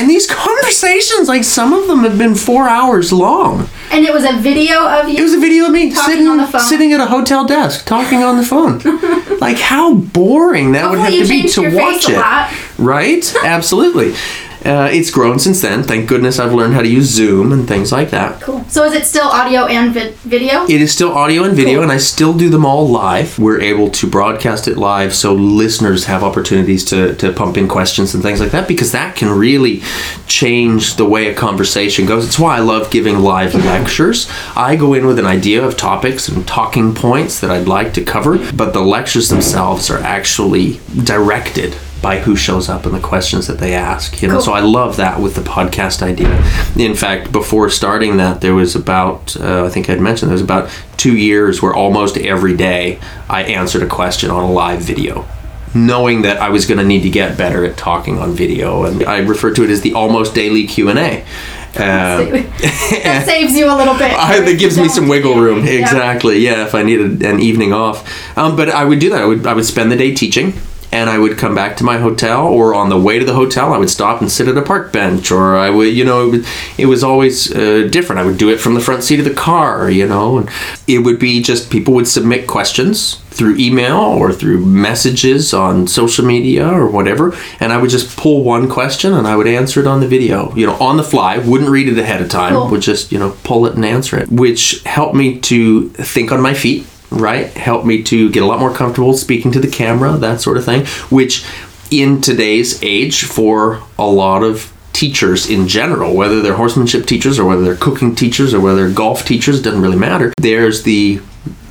And 0.00 0.08
these 0.08 0.26
conversations, 0.26 1.28
like 1.28 1.44
some 1.44 1.74
of 1.74 1.86
them 1.86 2.00
have 2.00 2.16
been 2.16 2.34
four 2.34 2.66
hours 2.66 3.12
long. 3.12 3.68
And 3.92 4.06
it 4.06 4.14
was 4.14 4.24
a 4.24 4.32
video 4.38 4.88
of 4.88 5.10
you. 5.10 5.18
It 5.18 5.22
was 5.22 5.34
a 5.34 5.38
video 5.38 5.66
of 5.66 5.72
me 5.72 5.90
sitting 5.90 6.26
on 6.26 6.38
the 6.38 6.46
phone. 6.46 6.62
sitting 6.62 6.94
at 6.94 7.00
a 7.00 7.06
hotel 7.06 7.44
desk 7.44 7.84
talking 7.84 8.22
on 8.22 8.38
the 8.38 8.42
phone. 8.42 8.78
like 9.40 9.58
how 9.58 9.94
boring 9.94 10.72
that 10.72 10.88
would 10.88 11.00
have 11.00 11.12
to 11.12 11.28
be 11.28 11.46
to 11.48 11.76
watch 11.76 12.08
it. 12.08 12.78
Right? 12.78 13.34
Absolutely. 13.44 14.14
Uh, 14.64 14.88
it's 14.92 15.10
grown 15.10 15.38
since 15.38 15.62
then. 15.62 15.82
Thank 15.82 16.08
goodness 16.08 16.38
I've 16.38 16.52
learned 16.52 16.74
how 16.74 16.82
to 16.82 16.88
use 16.88 17.06
Zoom 17.06 17.50
and 17.52 17.66
things 17.66 17.90
like 17.92 18.10
that. 18.10 18.40
Cool. 18.42 18.62
So 18.68 18.84
is 18.84 18.92
it 18.92 19.06
still 19.06 19.26
audio 19.28 19.66
and 19.66 19.92
vi- 19.94 20.10
video? 20.24 20.64
It 20.64 20.82
is 20.82 20.92
still 20.92 21.12
audio 21.12 21.44
and 21.44 21.56
video, 21.56 21.74
Cool. 21.76 21.82
and 21.84 21.92
I 21.92 21.96
still 21.96 22.34
do 22.36 22.50
them 22.50 22.66
all 22.66 22.86
live. 22.88 23.38
We're 23.38 23.60
able 23.60 23.90
to 23.90 24.06
broadcast 24.06 24.68
it 24.68 24.76
live 24.76 25.14
so 25.14 25.32
listeners 25.34 26.04
have 26.04 26.22
opportunities 26.22 26.84
to, 26.86 27.14
to 27.16 27.32
pump 27.32 27.56
in 27.56 27.68
questions 27.68 28.12
and 28.14 28.22
things 28.22 28.38
like 28.40 28.50
that 28.52 28.68
because 28.68 28.92
that 28.92 29.16
can 29.16 29.30
really 29.30 29.82
change 30.26 30.96
the 30.96 31.04
way 31.06 31.28
a 31.28 31.34
conversation 31.34 32.04
goes. 32.06 32.26
It's 32.26 32.38
why 32.38 32.56
I 32.56 32.60
love 32.60 32.90
giving 32.90 33.20
live 33.20 33.54
lectures. 33.64 34.30
I 34.54 34.76
go 34.76 34.92
in 34.94 35.06
with 35.06 35.18
an 35.18 35.26
idea 35.26 35.64
of 35.64 35.76
topics 35.76 36.28
and 36.28 36.46
talking 36.46 36.94
points 36.94 37.40
that 37.40 37.50
I'd 37.50 37.66
like 37.68 37.94
to 37.94 38.04
cover, 38.04 38.38
but 38.52 38.72
the 38.72 38.80
lectures 38.82 39.28
themselves 39.30 39.88
are 39.90 39.98
actually 39.98 40.80
directed 41.04 41.74
by 42.02 42.18
who 42.20 42.34
shows 42.36 42.68
up 42.68 42.86
and 42.86 42.94
the 42.94 43.00
questions 43.00 43.46
that 43.46 43.58
they 43.58 43.74
ask 43.74 44.22
you 44.22 44.28
know 44.28 44.34
Cool. 44.34 44.42
so 44.42 44.52
i 44.52 44.60
love 44.60 44.96
that 44.96 45.20
with 45.20 45.34
the 45.34 45.42
podcast 45.42 46.02
idea 46.02 46.34
in 46.76 46.94
fact 46.94 47.30
before 47.32 47.68
starting 47.70 48.16
that 48.16 48.40
there 48.40 48.54
was 48.54 48.74
about 48.74 49.36
uh, 49.36 49.64
i 49.64 49.68
think 49.68 49.90
i'd 49.90 50.00
mentioned 50.00 50.30
there 50.30 50.34
was 50.34 50.42
about 50.42 50.70
two 50.96 51.16
years 51.16 51.60
where 51.62 51.74
almost 51.74 52.16
every 52.16 52.56
day 52.56 52.98
i 53.28 53.42
answered 53.42 53.82
a 53.82 53.86
question 53.88 54.30
on 54.30 54.44
a 54.44 54.50
live 54.52 54.80
video 54.80 55.26
knowing 55.74 56.22
that 56.22 56.38
i 56.38 56.48
was 56.48 56.66
going 56.66 56.78
to 56.78 56.84
need 56.84 57.02
to 57.02 57.10
get 57.10 57.36
better 57.36 57.64
at 57.64 57.76
talking 57.76 58.18
on 58.18 58.32
video 58.32 58.84
and 58.84 59.04
i 59.04 59.18
refer 59.18 59.52
to 59.52 59.62
it 59.62 59.70
as 59.70 59.82
the 59.82 59.92
almost 59.94 60.34
daily 60.34 60.66
q&a 60.66 61.24
um, 61.72 61.76
that 62.32 63.22
saves 63.24 63.54
you 63.54 63.66
a 63.66 63.76
little 63.76 63.94
bit. 63.94 64.10
I, 64.12 64.40
that 64.40 64.58
gives 64.58 64.76
me 64.76 64.88
some 64.88 65.06
wiggle 65.06 65.36
room. 65.36 65.64
Yeah. 65.64 65.74
Exactly. 65.74 66.38
Yeah, 66.40 66.66
if 66.66 66.74
I 66.74 66.82
needed 66.82 67.22
an 67.22 67.38
evening 67.38 67.72
off. 67.72 68.36
Um, 68.36 68.56
but 68.56 68.70
I 68.70 68.84
would 68.84 68.98
do 68.98 69.10
that. 69.10 69.22
I 69.22 69.24
would 69.24 69.46
I 69.46 69.54
would 69.54 69.64
spend 69.64 69.92
the 69.92 69.96
day 69.96 70.12
teaching. 70.12 70.52
And 70.92 71.08
I 71.08 71.18
would 71.18 71.38
come 71.38 71.54
back 71.54 71.76
to 71.76 71.84
my 71.84 71.98
hotel, 71.98 72.46
or 72.46 72.74
on 72.74 72.88
the 72.88 72.98
way 72.98 73.18
to 73.18 73.24
the 73.24 73.34
hotel, 73.34 73.72
I 73.72 73.78
would 73.78 73.90
stop 73.90 74.20
and 74.20 74.30
sit 74.30 74.48
at 74.48 74.56
a 74.56 74.62
park 74.62 74.92
bench, 74.92 75.30
or 75.30 75.56
I 75.56 75.70
would, 75.70 75.94
you 75.94 76.04
know, 76.04 76.42
it 76.76 76.86
was, 76.86 77.04
always 77.04 77.54
uh, 77.54 77.88
different. 77.90 78.20
I 78.20 78.24
would 78.24 78.38
do 78.38 78.50
it 78.50 78.60
from 78.60 78.74
the 78.74 78.80
front 78.80 79.04
seat 79.04 79.18
of 79.18 79.24
the 79.24 79.34
car, 79.34 79.88
you 79.90 80.06
know, 80.06 80.38
and 80.38 80.50
it 80.86 80.98
would 80.98 81.18
be 81.18 81.42
just 81.42 81.70
people 81.70 81.94
would 81.94 82.08
submit 82.08 82.46
questions 82.46 83.16
through 83.30 83.56
email 83.56 83.96
or 83.96 84.32
through 84.32 84.64
messages 84.64 85.54
on 85.54 85.86
social 85.86 86.24
media 86.24 86.68
or 86.68 86.86
whatever, 86.86 87.34
and 87.58 87.72
I 87.72 87.78
would 87.78 87.90
just 87.90 88.16
pull 88.16 88.44
one 88.44 88.68
question 88.68 89.14
and 89.14 89.26
I 89.26 89.36
would 89.36 89.46
answer 89.46 89.80
it 89.80 89.86
on 89.86 90.00
the 90.00 90.08
video, 90.08 90.54
you 90.54 90.66
know, 90.66 90.74
on 90.74 90.96
the 90.96 91.04
fly. 91.04 91.38
Wouldn't 91.38 91.70
read 91.70 91.88
it 91.88 91.98
ahead 91.98 92.20
of 92.20 92.28
time. 92.28 92.52
Cool. 92.52 92.70
Would 92.70 92.82
just 92.82 93.12
you 93.12 93.18
know 93.18 93.36
pull 93.44 93.66
it 93.66 93.74
and 93.76 93.84
answer 93.84 94.18
it, 94.18 94.30
which 94.30 94.82
helped 94.82 95.14
me 95.14 95.38
to 95.40 95.88
think 95.90 96.32
on 96.32 96.40
my 96.42 96.54
feet. 96.54 96.86
Right, 97.10 97.48
helped 97.48 97.86
me 97.86 98.02
to 98.04 98.30
get 98.30 98.42
a 98.42 98.46
lot 98.46 98.60
more 98.60 98.72
comfortable 98.72 99.14
speaking 99.14 99.50
to 99.52 99.60
the 99.60 99.68
camera, 99.68 100.16
that 100.16 100.40
sort 100.40 100.56
of 100.56 100.64
thing. 100.64 100.86
Which, 101.10 101.44
in 101.90 102.20
today's 102.20 102.80
age, 102.82 103.24
for 103.24 103.82
a 103.98 104.06
lot 104.06 104.42
of 104.42 104.72
teachers 104.92 105.48
in 105.48 105.66
general, 105.66 106.14
whether 106.14 106.40
they're 106.40 106.56
horsemanship 106.56 107.06
teachers 107.06 107.38
or 107.38 107.46
whether 107.46 107.62
they're 107.62 107.74
cooking 107.76 108.14
teachers 108.14 108.54
or 108.54 108.60
whether 108.60 108.84
they're 108.84 108.94
golf 108.94 109.24
teachers, 109.24 109.62
doesn't 109.62 109.80
really 109.80 109.96
matter. 109.96 110.32
There's 110.38 110.82
the 110.84 111.20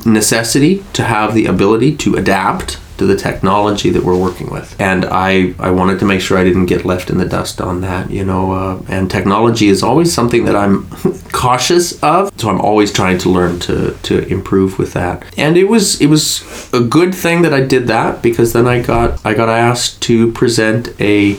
necessity 0.06 0.84
to 0.94 1.04
have 1.04 1.34
the 1.34 1.46
ability 1.46 1.96
to 1.98 2.16
adapt 2.16 2.80
to 3.00 3.06
the 3.06 3.16
technology 3.16 3.90
that 3.90 4.04
we're 4.04 4.18
working 4.18 4.50
with. 4.50 4.80
And 4.80 5.06
I, 5.06 5.54
I 5.60 5.72
wanted 5.72 6.00
to 6.00 6.06
make 6.06 6.22
sure 6.22 6.38
I 6.38 6.44
didn't 6.44 6.68
get 6.68 6.86
left 6.86 7.10
in 7.10 7.18
the 7.18 7.26
dust 7.26 7.60
on 7.62 7.82
that, 7.82 8.12
you 8.12 8.24
know. 8.24 8.52
Uh, 8.52 8.82
and 8.88 9.10
technology 9.10 9.68
is 9.68 9.82
always 9.82 10.14
something 10.14 10.46
that 10.46 10.56
I'm 10.56 10.88
cautious 11.32 12.02
of, 12.04 12.32
so 12.40 12.50
I'm 12.50 12.62
always 12.62 12.94
trying 12.94 13.18
to 13.20 13.30
learn 13.30 13.60
to, 13.62 13.94
to 14.04 14.28
improve 14.28 14.78
with 14.78 14.94
that. 14.94 15.24
And 15.38 15.58
it 15.58 15.66
was 15.66 16.02
it 16.02 16.08
was 16.08 16.70
a 16.74 16.82
good 16.82 17.16
thing 17.16 17.42
that 17.42 17.54
I 17.54 17.62
did 17.62 17.88
that 17.88 18.22
because 18.22 18.54
then 18.54 18.68
I 18.68 18.82
got 18.82 19.26
I 19.26 19.34
got 19.34 19.50
asked 19.50 20.02
to 20.04 20.32
present 20.32 20.90
a 21.00 21.38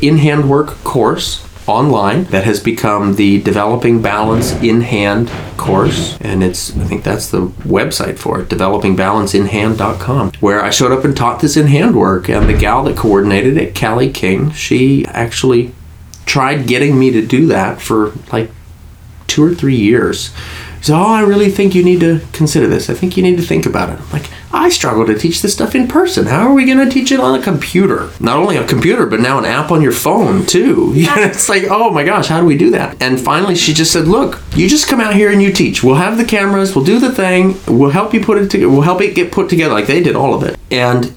in 0.00 0.18
hand 0.18 0.50
work 0.50 0.68
course 0.82 1.46
online 1.66 2.24
that 2.24 2.44
has 2.44 2.60
become 2.60 3.14
the 3.14 3.40
developing 3.42 4.02
balance 4.02 4.52
in 4.62 4.80
hand 4.80 5.30
course. 5.56 6.18
And 6.20 6.42
it's 6.42 6.76
i 6.76 6.84
think 6.84 7.04
that's 7.04 7.30
the 7.30 7.46
website 7.64 8.18
for 8.18 8.40
it 8.40 8.48
developingbalanceinhand.com 8.48 10.32
where 10.40 10.62
i 10.62 10.70
showed 10.70 10.92
up 10.92 11.04
and 11.04 11.16
taught 11.16 11.40
this 11.40 11.56
in 11.56 11.66
hand 11.66 11.94
work 11.94 12.28
and 12.28 12.48
the 12.48 12.56
gal 12.56 12.82
that 12.84 12.96
coordinated 12.96 13.56
it 13.56 13.74
callie 13.74 14.10
king 14.10 14.50
she 14.50 15.04
actually 15.06 15.72
tried 16.26 16.66
getting 16.66 16.98
me 16.98 17.10
to 17.10 17.24
do 17.24 17.46
that 17.46 17.80
for 17.80 18.12
like 18.32 18.50
two 19.26 19.44
or 19.44 19.54
three 19.54 19.76
years 19.76 20.32
so 20.82 20.94
oh 20.94 21.06
i 21.06 21.22
really 21.22 21.50
think 21.50 21.74
you 21.74 21.82
need 21.82 22.00
to 22.00 22.20
consider 22.32 22.66
this. 22.66 22.90
I 22.90 22.94
think 22.94 23.16
you 23.16 23.22
need 23.22 23.36
to 23.36 23.42
think 23.42 23.66
about 23.66 23.88
it. 23.88 24.12
Like 24.12 24.28
i 24.52 24.68
struggle 24.68 25.06
to 25.06 25.18
teach 25.18 25.40
this 25.40 25.54
stuff 25.54 25.74
in 25.74 25.88
person. 25.88 26.26
How 26.26 26.46
are 26.48 26.52
we 26.52 26.66
going 26.66 26.78
to 26.78 26.90
teach 26.90 27.10
it 27.10 27.20
on 27.20 27.38
a 27.38 27.42
computer? 27.42 28.10
Not 28.20 28.36
only 28.36 28.56
a 28.56 28.66
computer 28.66 29.06
but 29.06 29.20
now 29.20 29.38
an 29.38 29.44
app 29.44 29.70
on 29.70 29.80
your 29.80 29.92
phone 29.92 30.44
too. 30.44 30.92
It's 31.22 31.48
like 31.48 31.64
oh 31.70 31.90
my 31.90 32.04
gosh 32.04 32.26
how 32.26 32.40
do 32.40 32.46
we 32.46 32.56
do 32.56 32.70
that? 32.72 33.00
And 33.02 33.20
finally 33.20 33.54
she 33.54 33.72
just 33.72 33.92
said 33.92 34.06
look 34.06 34.40
you 34.54 34.68
just 34.68 34.88
come 34.88 35.00
out 35.00 35.14
here 35.14 35.30
and 35.30 35.42
you 35.42 35.52
teach. 35.52 35.82
We'll 35.82 35.94
have 35.94 36.18
the 36.18 36.24
cameras. 36.24 36.74
We'll 36.74 36.84
do 36.84 36.98
the 36.98 37.12
thing. 37.12 37.56
We'll 37.66 37.90
help 37.90 38.12
you 38.12 38.22
put 38.24 38.38
it 38.38 38.50
together 38.50 38.70
we'll 38.70 38.82
help 38.82 39.00
it 39.00 39.14
get 39.14 39.32
put 39.32 39.48
together 39.48 39.74
like 39.74 39.86
they 39.86 40.02
did 40.02 40.16
all 40.16 40.34
of 40.34 40.42
it. 40.42 40.58
And 40.70 41.14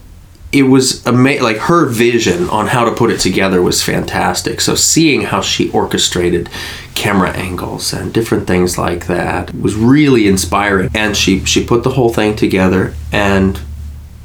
it 0.56 0.64
was 0.64 1.06
amazing. 1.06 1.44
Like 1.44 1.58
her 1.58 1.86
vision 1.86 2.50
on 2.50 2.68
how 2.68 2.86
to 2.86 2.96
put 2.96 3.12
it 3.12 3.20
together 3.20 3.62
was 3.62 3.84
fantastic. 3.84 4.62
So 4.62 4.74
seeing 4.74 5.24
how 5.24 5.42
she 5.42 5.70
orchestrated 5.72 6.50
camera 6.96 7.32
angles 7.32 7.92
and 7.92 8.14
different 8.14 8.48
things 8.48 8.78
like 8.78 9.08
that 9.08 9.54
was 9.54 9.76
really 9.76 10.28
inspiring. 10.28 10.90
And 10.96 11.18
she 11.18 11.44
she 11.44 11.62
put 11.62 11.84
the 11.84 11.92
whole 11.92 12.08
thing 12.10 12.38
together. 12.38 12.94
And 13.12 13.60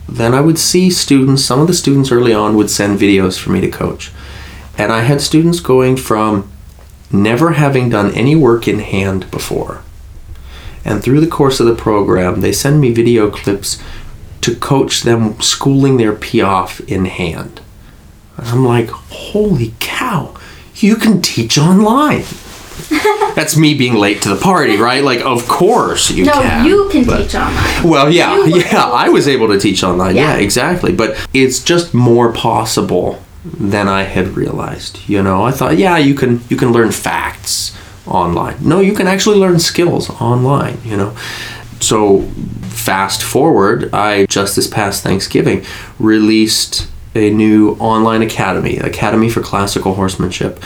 then 0.09 0.33
I 0.33 0.41
would 0.41 0.59
see 0.59 0.89
students. 0.89 1.45
Some 1.45 1.61
of 1.61 1.67
the 1.67 1.75
students 1.75 2.13
early 2.13 2.33
on 2.33 2.55
would 2.57 2.71
send 2.71 3.01
videos 3.01 3.37
for 3.37 3.51
me 3.51 3.61
to 3.61 3.69
coach, 3.69 4.13
and 4.79 4.93
I 4.93 5.03
had 5.03 5.21
students 5.21 5.61
going 5.61 5.97
from 5.97 6.51
never 7.13 7.53
having 7.53 7.91
done 7.91 8.13
any 8.15 8.37
work 8.37 8.69
in 8.69 8.79
hand 8.79 9.29
before. 9.33 9.83
And 10.85 11.03
through 11.03 11.21
the 11.21 11.27
course 11.27 11.61
of 11.61 11.67
the 11.67 11.75
program, 11.75 12.41
they 12.41 12.53
send 12.53 12.81
me 12.81 12.93
video 12.93 13.31
clips 13.31 13.83
to 14.43 14.55
coach 14.57 15.03
them 15.03 15.41
schooling 15.41 15.97
their 15.97 16.15
piaffe 16.15 16.81
in 16.89 17.05
hand. 17.07 17.61
And 18.37 18.47
I'm 18.49 18.65
like, 18.65 18.89
holy 18.89 19.75
cow, 19.81 20.35
you 20.77 20.97
can 20.97 21.21
teach 21.21 21.59
online. 21.59 22.25
That's 23.35 23.57
me 23.57 23.75
being 23.75 23.95
late 23.95 24.23
to 24.23 24.31
the 24.31 24.41
party, 24.41 24.77
right? 24.77 25.05
Like, 25.05 25.21
of 25.21 25.47
course 25.47 26.11
you 26.11 26.25
no, 26.25 26.33
can. 26.33 26.63
No, 26.63 26.69
you 26.69 26.89
can 26.91 27.05
but- 27.05 27.23
teach 27.23 27.35
online. 27.35 27.89
well, 27.89 28.11
yeah, 28.11 28.45
yeah, 28.47 28.85
I 28.85 29.09
was 29.09 29.29
able 29.29 29.49
to 29.49 29.59
teach 29.59 29.85
online. 29.85 30.17
Yeah. 30.17 30.37
Yeah. 30.37 30.43
exactly. 30.43 30.93
But 30.93 31.17
it's 31.35 31.63
just 31.63 31.93
more 31.95 32.33
possible 32.33 33.23
than 33.45 33.89
I 33.89 34.03
had 34.03 34.29
realized. 34.29 35.01
You 35.09 35.23
know, 35.23 35.45
I 35.45 35.51
thought, 35.51 35.79
yeah, 35.79 35.97
you 35.99 36.15
can 36.15 36.41
you 36.49 36.57
can 36.57 36.73
learn 36.73 36.91
facts 36.91 37.77
online. 38.07 38.57
No, 38.61 38.81
you 38.81 38.93
can 38.95 39.07
actually 39.07 39.39
learn 39.39 39.59
skills 39.59 40.11
online. 40.21 40.79
You 40.85 40.97
know, 40.97 41.17
so 41.81 42.23
fast 42.71 43.23
forward, 43.23 43.93
I 43.93 44.27
just 44.27 44.57
this 44.57 44.69
past 44.69 45.03
Thanksgiving 45.03 45.65
released 45.99 46.89
a 47.15 47.31
new 47.31 47.73
online 47.81 48.23
academy, 48.23 48.79
Academy 48.79 49.29
for 49.29 49.43
Classical 49.43 49.95
Horsemanship. 49.95 50.63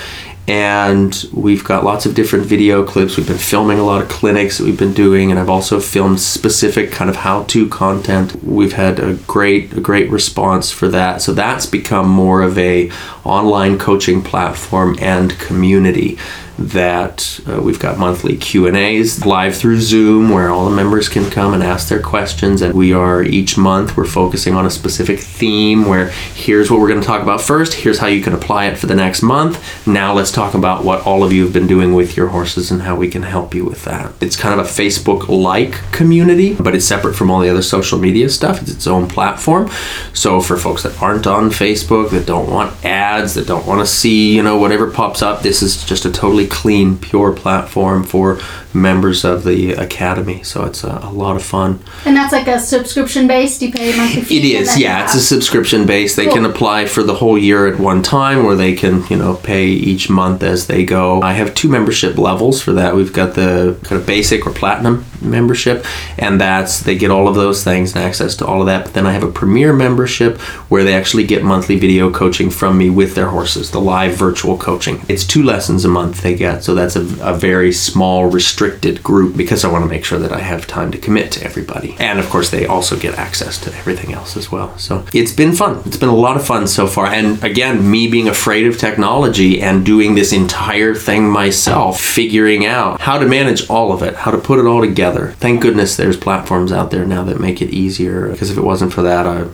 And 0.47 1.25
we've 1.33 1.65
got 1.65 1.85
lots 1.85 2.05
of 2.05 2.15
different 2.15 2.45
video 2.45 2.85
clips. 2.85 3.17
We've 3.17 3.27
been 3.27 3.39
filming 3.39 3.79
a 3.79 3.83
lot 3.83 4.03
of 4.03 4.11
clinics 4.11 4.59
that 4.59 4.65
we've 4.65 4.79
been 4.79 4.93
doing, 4.93 5.31
and 5.31 5.41
I've 5.41 5.49
also 5.49 5.81
filmed 5.81 6.21
specific 6.21 6.93
kind 6.93 7.09
of 7.09 7.17
how-to 7.17 7.67
content. 7.71 8.45
We've 8.45 8.75
had 8.75 9.01
a 9.01 9.15
great, 9.15 9.73
a 9.73 9.81
great 9.81 10.11
response 10.11 10.71
for 10.71 10.89
that. 10.89 11.23
So 11.23 11.33
that's 11.33 11.65
become 11.65 12.11
more 12.11 12.43
of 12.43 12.59
a 12.59 12.91
online 13.25 13.79
coaching 13.79 14.23
platform 14.23 14.99
and 15.01 15.31
community 15.39 16.19
that 16.59 17.41
uh, 17.49 17.61
we've 17.61 17.81
got 17.81 17.99
monthly 17.99 18.37
q&a's 18.37 19.27
live 19.27 19.57
through 19.57 19.81
zoom 19.81 20.31
where 20.31 20.51
all 20.51 20.69
the 20.69 20.75
members 20.75 21.09
can 21.09 21.29
come 21.31 21.53
and 21.53 21.63
ask 21.63 21.89
their 21.89 22.01
questions. 22.01 22.63
And 22.63 22.75
we 22.75 22.93
are 22.93 23.23
each 23.23 23.59
month 23.59 23.97
we're 23.97 24.05
focusing 24.05 24.55
on 24.55 24.65
a 24.65 24.71
specific 24.71 25.19
theme 25.19 25.85
where 25.87 26.11
here's 26.35 26.71
what 26.71 26.81
we're 26.81 26.89
going 26.89 27.01
to 27.01 27.07
talk 27.07 27.23
about 27.23 27.41
first 27.41 27.75
here's 27.75 27.99
how 27.99 28.07
you 28.07 28.23
can 28.23 28.33
apply 28.33 28.67
it 28.67 28.79
for 28.79 28.87
the 28.87 28.95
next 28.95 29.23
month. 29.23 29.87
Now 29.87 30.15
let's 30.15 30.31
talk 30.31 30.55
about 30.55 30.85
what 30.85 31.05
all 31.07 31.25
of 31.25 31.33
you 31.33 31.43
have 31.43 31.53
been 31.53 31.67
doing 31.67 31.95
with 31.95 32.17
your 32.17 32.29
horses 32.29 32.71
and 32.71 32.83
how 32.83 32.95
we 32.97 33.09
can 33.09 33.23
help 33.23 33.55
you 33.55 33.65
with 33.65 33.85
that. 33.85 34.13
It's 34.21 34.37
kind 34.37 34.59
of 34.59 34.65
a 34.65 34.69
facebook 34.69 35.29
like 35.29 35.73
community 35.93 36.55
but 36.55 36.75
it's 36.75 36.87
separate 36.87 37.15
from 37.15 37.31
all 37.31 37.41
the 37.41 37.49
other 37.49 37.63
social 37.63 37.99
media 37.99 38.29
stuff. 38.29 38.63
It's 38.63 38.71
its 38.71 38.87
own 38.87 39.09
platform. 39.09 39.71
So 40.13 40.41
for 40.41 40.57
folks 40.57 40.85
that 40.85 41.01
aren't 41.03 41.27
on 41.27 41.51
facebook 41.51 42.11
that 42.11 42.27
don't 42.27 42.51
want 42.51 42.85
ads 42.85 43.35
that 43.35 43.47
don't 43.47 43.67
want 43.67 43.81
to 43.81 43.87
see 43.87 44.35
you 44.35 44.43
know 44.43 44.57
whatever 44.59 44.91
pops 44.91 45.23
up 45.23 45.43
this 45.43 45.63
is 45.63 45.85
just 45.85 46.05
a 46.05 46.13
totally 46.13 46.44
clean, 46.47 46.99
pure 46.99 47.33
platform 47.33 48.05
for 48.05 48.39
members 48.75 49.25
of 49.25 49.45
the 49.45 49.73
academy. 49.73 50.43
So 50.43 50.65
it's 50.65 50.85
a, 50.85 51.01
a 51.03 51.11
lot 51.11 51.37
of 51.37 51.43
fun. 51.43 51.81
And 52.05 52.17
that's 52.17 52.33
like 52.33 52.49
a 52.49 52.59
subscription 52.59 53.27
based. 53.27 53.63
You 53.63 53.73
pay 53.73 53.97
monthly 53.97 54.23
fee. 54.23 54.39
It 54.39 54.63
is, 54.63 54.79
yeah. 54.79 55.05
It's 55.05 55.15
a 55.15 55.19
ah. 55.19 55.21
subscription 55.21 55.87
base. 55.87 56.17
They 56.17 56.27
can 56.27 56.45
apply 56.45 56.87
for 56.87 57.03
the 57.03 57.15
whole 57.15 57.39
year 57.39 57.67
at 57.67 57.79
one 57.79 58.03
time, 58.03 58.45
or 58.45 58.55
they 58.55 58.75
can, 58.75 59.07
you 59.07 59.17
know, 59.17 59.37
pay 59.37 59.67
each 59.67 60.11
month 60.11 60.43
as 60.43 60.67
they 60.67 60.85
go. 60.85 61.23
I 61.23 61.33
have 61.33 61.55
two 61.55 61.69
membership 61.69 62.19
levels 62.19 62.63
for 62.63 62.73
that. 62.73 62.97
We've 62.97 63.13
got 63.13 63.35
the 63.35 63.79
kind 63.85 64.01
of 64.01 64.07
basic 64.07 64.47
or 64.47 64.53
platinum 64.53 65.05
membership, 65.21 65.85
and 66.19 66.41
that's 66.41 66.81
they 66.81 66.97
get 66.97 67.11
all 67.11 67.29
of 67.29 67.35
those 67.35 67.65
things 67.65 67.95
and 67.95 68.05
access 68.05 68.37
to 68.37 68.47
all 68.47 68.61
of 68.61 68.67
that. 68.67 68.85
But 68.85 68.95
then 68.95 69.07
I 69.07 69.13
have 69.13 69.23
a 69.23 69.31
premier 69.31 69.73
membership 69.73 70.39
where 70.69 70.85
they 70.85 70.95
actually 70.95 71.25
get 71.25 71.43
monthly 71.43 71.79
video 71.79 72.11
coaching 72.11 72.51
from 72.51 72.79
me 72.79 72.91
with 72.91 73.15
their 73.15 73.29
horses, 73.29 73.71
the 73.71 73.81
live 73.81 74.15
virtual 74.15 74.59
coaching. 74.59 75.05
It's 75.09 75.27
two 75.27 75.43
lessons 75.43 75.85
a 75.85 75.89
month 75.89 76.23
they 76.23 76.35
get, 76.35 76.65
so 76.65 76.75
that's 76.75 76.97
a, 76.97 77.03
a 77.23 77.35
very 77.35 77.73
small, 77.73 78.31
restricted 78.65 79.03
group 79.03 79.37
because 79.37 79.65
I 79.65 79.71
want 79.71 79.85
to 79.85 79.89
make 79.89 80.05
sure 80.05 80.19
that 80.19 80.33
I 80.33 80.41
have 80.41 80.67
time 80.67 80.91
to 80.93 80.99
commit 80.99 81.33
to 81.33 81.45
everybody. 81.45 81.97
And 81.99 82.19
of 82.19 82.29
course, 82.31 82.51
they 82.51 82.67
also 82.67 82.99
get 82.99 83.15
access 83.15 83.59
to 83.61 83.75
everything 83.75 84.15
else 84.15 84.37
as 84.37 84.51
well. 84.51 84.77
So 84.79 85.05
it's 85.13 85.33
been 85.33 85.53
fun. 85.53 85.83
It's 85.87 85.97
been 85.97 86.09
a 86.09 86.15
lot 86.15 86.37
of 86.37 86.47
fun 86.47 86.67
so 86.67 86.87
far. 86.87 87.07
And 87.07 87.43
again, 87.45 87.91
me 87.91 88.09
being 88.09 88.29
afraid 88.29 88.67
of 88.67 88.79
technology 88.79 89.61
and 89.61 89.85
doing 89.85 90.15
this 90.15 90.33
entire 90.33 90.95
thing 90.95 91.29
myself, 91.29 92.01
figuring 92.01 92.65
out 92.65 93.01
how 93.01 93.19
to 93.19 93.27
manage 93.27 93.69
all 93.69 93.93
of 93.93 94.03
it, 94.03 94.15
how 94.15 94.31
to 94.31 94.39
put 94.39 94.59
it 94.59 94.67
all 94.67 94.81
together. 94.81 95.33
Thank 95.39 95.61
goodness 95.61 95.97
there's 95.97 96.17
platforms 96.17 96.73
out 96.73 96.91
there 96.91 97.05
now 97.05 97.25
that 97.25 97.41
make 97.41 97.61
it 97.61 97.71
easier. 97.71 98.29
Because 98.29 98.51
if 98.51 98.57
it 98.57 98.65
wasn't 98.65 98.93
for 98.93 99.03
that, 99.03 99.27
I 99.27 99.47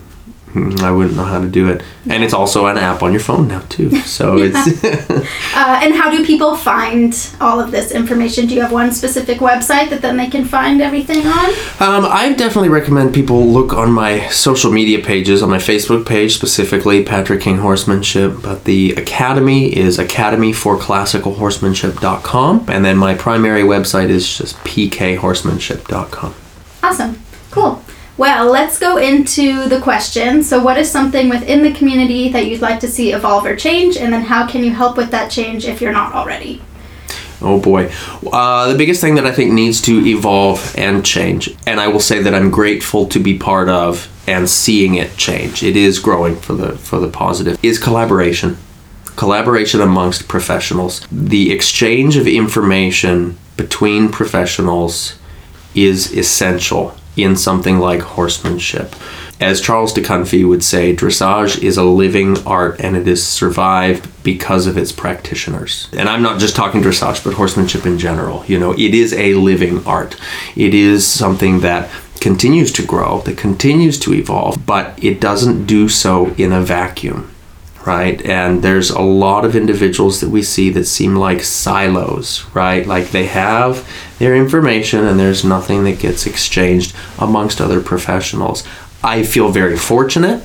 I 0.54 0.90
wouldn't 0.90 1.16
know 1.16 1.24
how 1.24 1.40
to 1.40 1.48
do 1.48 1.68
it. 1.68 1.82
And 2.08 2.24
it's 2.24 2.34
also 2.34 2.66
an 2.66 2.76
app 2.76 3.02
on 3.02 3.12
your 3.12 3.20
phone 3.20 3.48
now 3.48 3.60
too. 3.68 3.90
So 4.00 4.38
it's 4.38 4.84
Uh, 5.54 5.78
and 5.82 5.94
how 5.94 6.10
do 6.10 6.24
people 6.24 6.56
find 6.56 7.14
all 7.40 7.60
of 7.60 7.70
this 7.70 7.92
information? 7.92 8.46
Do 8.46 8.54
you 8.54 8.62
have 8.62 8.72
one 8.72 8.90
specific 8.92 9.38
website 9.38 9.90
that 9.90 10.00
then 10.00 10.16
they 10.16 10.28
can 10.28 10.44
find 10.44 10.80
everything 10.80 11.26
on? 11.26 11.50
Um, 11.80 12.06
I 12.08 12.32
definitely 12.36 12.68
recommend 12.70 13.12
people 13.12 13.44
look 13.46 13.74
on 13.74 13.92
my 13.92 14.26
social 14.28 14.70
media 14.72 15.00
pages, 15.04 15.42
on 15.42 15.50
my 15.50 15.58
Facebook 15.58 16.06
page 16.06 16.34
specifically, 16.34 17.04
Patrick 17.04 17.42
King 17.42 17.58
Horsemanship. 17.58 18.36
But 18.42 18.64
the 18.64 18.92
academy 18.92 19.76
is 19.76 19.98
academyforclassicalhorsemanship.com. 19.98 22.64
And 22.68 22.84
then 22.84 22.96
my 22.96 23.14
primary 23.14 23.62
website 23.62 24.08
is 24.08 24.36
just 24.36 24.56
pkhorsemanship.com. 24.58 26.34
Awesome. 26.82 27.20
Cool. 27.50 27.82
Well, 28.20 28.50
let's 28.50 28.78
go 28.78 28.98
into 28.98 29.66
the 29.66 29.80
question. 29.80 30.42
So, 30.42 30.62
what 30.62 30.76
is 30.76 30.90
something 30.90 31.30
within 31.30 31.62
the 31.62 31.72
community 31.72 32.28
that 32.28 32.44
you'd 32.44 32.60
like 32.60 32.78
to 32.80 32.86
see 32.86 33.14
evolve 33.14 33.46
or 33.46 33.56
change? 33.56 33.96
And 33.96 34.12
then, 34.12 34.20
how 34.20 34.46
can 34.46 34.62
you 34.62 34.72
help 34.72 34.98
with 34.98 35.10
that 35.12 35.30
change 35.30 35.64
if 35.64 35.80
you're 35.80 35.90
not 35.90 36.12
already? 36.12 36.60
Oh 37.40 37.58
boy. 37.58 37.90
Uh, 38.30 38.70
the 38.70 38.76
biggest 38.76 39.00
thing 39.00 39.14
that 39.14 39.24
I 39.24 39.32
think 39.32 39.54
needs 39.54 39.80
to 39.86 40.06
evolve 40.06 40.74
and 40.76 41.02
change, 41.02 41.56
and 41.66 41.80
I 41.80 41.88
will 41.88 41.98
say 41.98 42.22
that 42.22 42.34
I'm 42.34 42.50
grateful 42.50 43.06
to 43.06 43.18
be 43.18 43.38
part 43.38 43.70
of 43.70 44.06
and 44.26 44.50
seeing 44.50 44.96
it 44.96 45.16
change. 45.16 45.62
It 45.62 45.74
is 45.74 45.98
growing 45.98 46.36
for 46.36 46.52
the 46.52 46.76
for 46.76 47.00
the 47.00 47.08
positive. 47.08 47.58
Is 47.64 47.78
collaboration. 47.78 48.58
Collaboration 49.16 49.80
amongst 49.80 50.28
professionals. 50.28 51.06
The 51.10 51.50
exchange 51.50 52.18
of 52.18 52.26
information 52.26 53.38
between 53.56 54.10
professionals 54.10 55.18
is 55.74 56.12
essential 56.12 56.99
in 57.22 57.36
something 57.36 57.78
like 57.78 58.00
horsemanship. 58.00 58.94
As 59.40 59.60
Charles 59.60 59.94
de 59.94 60.02
Kunffy 60.02 60.46
would 60.46 60.62
say, 60.62 60.94
dressage 60.94 61.62
is 61.62 61.78
a 61.78 61.84
living 61.84 62.36
art 62.46 62.78
and 62.78 62.94
it 62.94 63.08
is 63.08 63.26
survived 63.26 64.06
because 64.22 64.66
of 64.66 64.76
its 64.76 64.92
practitioners. 64.92 65.88
And 65.96 66.08
I'm 66.08 66.22
not 66.22 66.38
just 66.38 66.54
talking 66.54 66.82
dressage, 66.82 67.24
but 67.24 67.34
horsemanship 67.34 67.86
in 67.86 67.98
general. 67.98 68.44
You 68.46 68.58
know, 68.58 68.72
it 68.72 68.94
is 68.94 69.14
a 69.14 69.34
living 69.34 69.84
art. 69.86 70.16
It 70.56 70.74
is 70.74 71.06
something 71.06 71.60
that 71.60 71.88
continues 72.20 72.70
to 72.72 72.84
grow, 72.84 73.22
that 73.22 73.38
continues 73.38 73.98
to 74.00 74.12
evolve, 74.12 74.66
but 74.66 75.02
it 75.02 75.20
doesn't 75.20 75.64
do 75.64 75.88
so 75.88 76.34
in 76.34 76.52
a 76.52 76.60
vacuum 76.60 77.29
right? 77.86 78.24
And 78.26 78.62
there's 78.62 78.90
a 78.90 79.00
lot 79.00 79.44
of 79.44 79.56
individuals 79.56 80.20
that 80.20 80.28
we 80.28 80.42
see 80.42 80.70
that 80.70 80.84
seem 80.84 81.16
like 81.16 81.42
silos, 81.42 82.44
right? 82.54 82.86
Like 82.86 83.10
they 83.10 83.26
have 83.26 83.88
their 84.18 84.36
information 84.36 85.06
and 85.06 85.18
there's 85.18 85.44
nothing 85.44 85.84
that 85.84 85.98
gets 85.98 86.26
exchanged 86.26 86.94
amongst 87.18 87.60
other 87.60 87.80
professionals. 87.80 88.66
I 89.02 89.22
feel 89.22 89.50
very 89.50 89.76
fortunate 89.76 90.44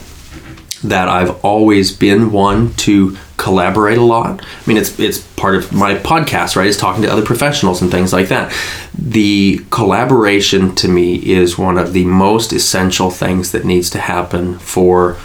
that 0.84 1.10
I've 1.10 1.44
always 1.44 1.92
been 1.92 2.32
one 2.32 2.74
to 2.76 3.18
collaborate 3.38 3.98
a 3.98 4.04
lot. 4.04 4.42
I 4.42 4.68
mean, 4.68 4.78
it's 4.78 4.98
it's 5.00 5.20
part 5.36 5.56
of 5.56 5.74
my 5.74 5.96
podcast, 5.96 6.56
right? 6.56 6.68
Is 6.68 6.78
talking 6.78 7.04
to 7.04 7.12
other 7.12 7.26
professionals 7.26 7.82
and 7.82 7.92
things 7.92 8.14
like 8.14 8.30
that. 8.30 8.54
The 8.98 9.66
collaboration 9.72 10.76
to 10.76 10.88
me 10.88 11.16
is 11.16 11.58
one 11.58 11.78
of 11.78 11.94
the 11.94 12.06
most 12.06 12.54
essential 12.54 13.10
things 13.10 13.52
that 13.52 13.66
needs 13.66 13.90
to 13.92 14.00
happen 14.00 14.58
for 14.60 15.18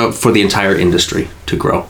uh, 0.00 0.12
for 0.12 0.32
the 0.32 0.40
entire 0.40 0.74
industry 0.76 1.28
to 1.46 1.56
grow. 1.56 1.86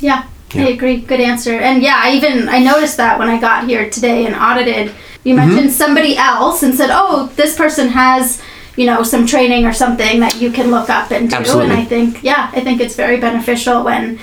Yeah, 0.00 0.20
I 0.54 0.68
agree. 0.76 0.96
Good 1.12 1.20
answer. 1.20 1.54
And 1.68 1.82
yeah, 1.82 1.98
I 2.04 2.12
even 2.18 2.48
I 2.48 2.58
noticed 2.72 2.96
that 2.96 3.18
when 3.18 3.28
I 3.28 3.40
got 3.40 3.66
here 3.68 3.88
today 3.90 4.26
and 4.26 4.34
audited, 4.34 4.86
you 5.24 5.34
Mm-hmm. 5.34 5.48
mentioned 5.48 5.72
somebody 5.72 6.16
else 6.16 6.62
and 6.62 6.74
said, 6.74 6.90
"Oh, 6.92 7.32
this 7.36 7.56
person 7.56 7.88
has." 7.88 8.40
You 8.78 8.84
know, 8.90 9.02
some 9.02 9.24
training 9.26 9.64
or 9.64 9.72
something 9.72 10.20
that 10.20 10.34
you 10.42 10.52
can 10.52 10.70
look 10.70 10.90
up 10.90 11.10
and 11.10 11.30
do. 11.30 11.36
Absolutely. 11.36 11.70
And 11.70 11.80
I 11.80 11.84
think, 11.92 12.22
yeah, 12.22 12.50
I 12.52 12.60
think 12.60 12.78
it's 12.82 12.94
very 12.94 13.16
beneficial 13.18 13.82
when 13.88 14.18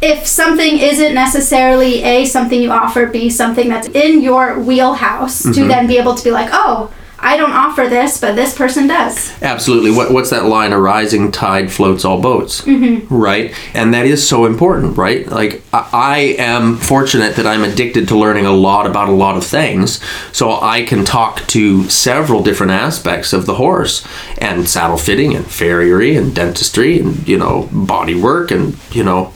if 0.00 0.24
something 0.26 0.78
isn't 0.78 1.14
necessarily 1.14 2.02
a 2.04 2.24
something 2.26 2.62
you 2.62 2.70
offer 2.70 3.06
b 3.06 3.28
something 3.30 3.68
that's 3.68 3.88
in 3.88 4.22
your 4.22 4.44
wheelhouse 4.60 5.42
Mm-hmm. 5.42 5.52
to 5.62 5.68
then 5.72 5.86
be 5.88 5.98
able 5.98 6.14
to 6.14 6.22
be 6.22 6.30
like 6.30 6.50
oh 6.52 6.92
i 7.18 7.36
don't 7.36 7.52
offer 7.52 7.88
this 7.88 8.20
but 8.20 8.34
this 8.36 8.56
person 8.56 8.86
does 8.86 9.34
Absolutely. 9.44 9.90
What, 9.90 10.10
what's 10.10 10.30
that 10.30 10.46
line? 10.46 10.72
A 10.72 10.78
rising 10.78 11.30
tide 11.30 11.70
floats 11.70 12.04
all 12.04 12.20
boats. 12.20 12.62
Mm-hmm. 12.62 13.14
Right? 13.14 13.54
And 13.74 13.92
that 13.92 14.06
is 14.06 14.26
so 14.26 14.46
important, 14.46 14.96
right? 14.96 15.26
Like, 15.26 15.62
I, 15.72 15.88
I 15.92 16.18
am 16.38 16.76
fortunate 16.78 17.36
that 17.36 17.46
I'm 17.46 17.62
addicted 17.62 18.08
to 18.08 18.16
learning 18.16 18.46
a 18.46 18.52
lot 18.52 18.86
about 18.86 19.08
a 19.08 19.12
lot 19.12 19.36
of 19.36 19.44
things. 19.44 20.00
So 20.32 20.58
I 20.60 20.82
can 20.82 21.04
talk 21.04 21.46
to 21.48 21.88
several 21.90 22.42
different 22.42 22.72
aspects 22.72 23.32
of 23.32 23.46
the 23.46 23.54
horse 23.54 24.06
and 24.38 24.68
saddle 24.68 24.96
fitting 24.96 25.34
and 25.34 25.46
farriery 25.46 26.16
and 26.16 26.34
dentistry 26.34 27.00
and, 27.00 27.26
you 27.28 27.38
know, 27.38 27.68
body 27.70 28.20
work 28.20 28.50
and, 28.50 28.76
you 28.92 29.04
know, 29.04 29.32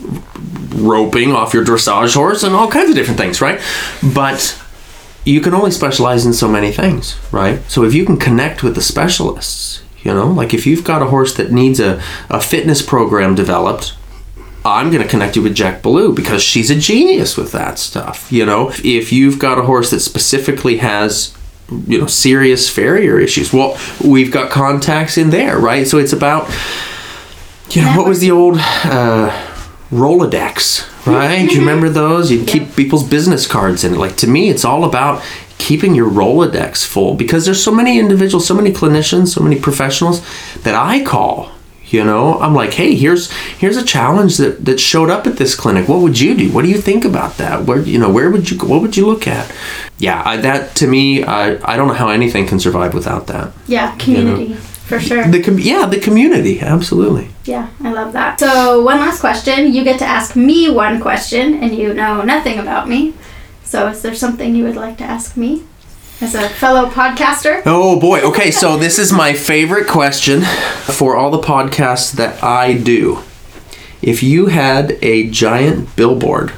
roping 0.74 1.32
off 1.32 1.52
your 1.54 1.64
dressage 1.64 2.14
horse 2.14 2.42
and 2.42 2.54
all 2.54 2.70
kinds 2.70 2.90
of 2.90 2.96
different 2.96 3.18
things, 3.18 3.40
right? 3.40 3.60
But 4.14 4.58
you 5.28 5.40
can 5.40 5.54
only 5.54 5.70
specialize 5.70 6.24
in 6.24 6.32
so 6.32 6.48
many 6.48 6.72
things, 6.72 7.18
right? 7.32 7.60
So 7.70 7.84
if 7.84 7.94
you 7.94 8.06
can 8.06 8.16
connect 8.16 8.62
with 8.62 8.74
the 8.74 8.82
specialists, 8.82 9.82
you 10.02 10.14
know, 10.14 10.26
like 10.26 10.54
if 10.54 10.66
you've 10.66 10.84
got 10.84 11.02
a 11.02 11.06
horse 11.06 11.36
that 11.36 11.52
needs 11.52 11.80
a, 11.80 12.02
a 12.30 12.40
fitness 12.40 12.80
program 12.80 13.34
developed, 13.34 13.94
I'm 14.64 14.90
going 14.90 15.02
to 15.02 15.08
connect 15.08 15.36
you 15.36 15.42
with 15.42 15.56
Jec 15.56 15.82
Ballou 15.82 16.14
because 16.14 16.42
she's 16.42 16.70
a 16.70 16.74
genius 16.74 17.36
with 17.36 17.52
that 17.52 17.78
stuff. 17.78 18.32
You 18.32 18.46
know, 18.46 18.72
if 18.82 19.12
you've 19.12 19.38
got 19.38 19.58
a 19.58 19.62
horse 19.62 19.90
that 19.90 20.00
specifically 20.00 20.78
has, 20.78 21.36
you 21.86 21.98
know, 21.98 22.06
serious 22.06 22.68
farrier 22.70 23.18
issues, 23.18 23.52
well, 23.52 23.78
we've 24.04 24.32
got 24.32 24.50
contacts 24.50 25.18
in 25.18 25.30
there, 25.30 25.58
right? 25.58 25.86
So 25.86 25.98
it's 25.98 26.12
about, 26.12 26.48
you 27.70 27.82
know, 27.82 27.96
what 27.96 28.08
was 28.08 28.20
the 28.20 28.30
old 28.30 28.56
uh, 28.58 29.30
Rolodex, 29.90 30.97
right? 31.08 31.40
you 31.40 31.48
mm-hmm. 31.48 31.60
remember 31.60 31.88
those? 31.88 32.30
You 32.30 32.44
keep 32.44 32.74
people's 32.76 33.08
business 33.08 33.46
cards 33.46 33.84
in 33.84 33.94
it. 33.94 33.98
Like 33.98 34.16
to 34.18 34.26
me, 34.26 34.48
it's 34.48 34.64
all 34.64 34.84
about 34.84 35.22
keeping 35.58 35.94
your 35.94 36.08
Rolodex 36.08 36.86
full 36.86 37.14
because 37.14 37.44
there's 37.44 37.62
so 37.62 37.72
many 37.72 37.98
individuals, 37.98 38.46
so 38.46 38.54
many 38.54 38.72
clinicians, 38.72 39.28
so 39.28 39.42
many 39.42 39.58
professionals 39.58 40.22
that 40.62 40.74
I 40.74 41.04
call. 41.04 41.50
You 41.90 42.04
know, 42.04 42.38
I'm 42.38 42.54
like, 42.54 42.74
hey, 42.74 42.94
here's 42.94 43.32
here's 43.32 43.78
a 43.78 43.84
challenge 43.84 44.36
that, 44.36 44.64
that 44.66 44.78
showed 44.78 45.08
up 45.08 45.26
at 45.26 45.38
this 45.38 45.54
clinic. 45.54 45.88
What 45.88 46.00
would 46.02 46.20
you 46.20 46.36
do? 46.36 46.52
What 46.52 46.62
do 46.66 46.70
you 46.70 46.78
think 46.78 47.06
about 47.06 47.38
that? 47.38 47.64
Where 47.64 47.80
you 47.80 47.98
know, 47.98 48.10
where 48.10 48.30
would 48.30 48.50
you 48.50 48.58
what 48.58 48.82
would 48.82 48.96
you 48.96 49.06
look 49.06 49.26
at? 49.26 49.50
Yeah, 49.96 50.22
I, 50.24 50.36
that 50.36 50.74
to 50.76 50.86
me, 50.86 51.24
I 51.24 51.58
I 51.64 51.76
don't 51.76 51.88
know 51.88 51.94
how 51.94 52.10
anything 52.10 52.46
can 52.46 52.60
survive 52.60 52.92
without 52.92 53.26
that. 53.28 53.52
yeah 53.66 53.96
community 53.96 54.56
for 54.88 54.98
sure 54.98 55.26
The 55.28 55.42
com- 55.42 55.58
yeah, 55.58 55.86
the 55.86 56.00
community, 56.00 56.60
absolutely. 56.60 57.28
yeah 57.44 57.68
i 57.84 57.92
love 57.92 58.12
that 58.12 58.40
so 58.40 58.82
one 58.82 58.98
last 58.98 59.20
question 59.20 59.72
you 59.72 59.84
get 59.84 59.98
to 59.98 60.04
ask 60.06 60.34
me 60.36 60.70
one 60.70 61.00
question 61.00 61.54
and 61.62 61.74
you 61.74 61.92
know 61.94 62.22
nothing 62.22 62.58
about 62.58 62.88
me 62.88 63.14
so 63.64 63.86
is 63.88 64.00
there 64.02 64.14
something 64.14 64.54
you 64.56 64.64
would 64.64 64.76
like 64.76 64.96
to 64.98 65.04
ask 65.04 65.36
me 65.36 65.62
as 66.20 66.34
a 66.34 66.48
fellow 66.48 66.88
podcaster 66.90 67.62
Oh 67.66 68.00
boy. 68.00 68.20
Okay, 68.22 68.50
so 68.50 68.76
this 68.76 68.98
is 68.98 69.12
my 69.12 69.34
favorite 69.34 69.86
question 69.86 70.40
for 70.98 71.16
all 71.16 71.30
the 71.30 71.38
podcasts 71.46 72.10
that 72.12 72.42
I 72.42 72.72
do. 72.74 73.22
If 74.02 74.22
you 74.22 74.46
had 74.46 74.96
a 75.02 75.28
giant 75.30 75.94
billboard 75.96 76.52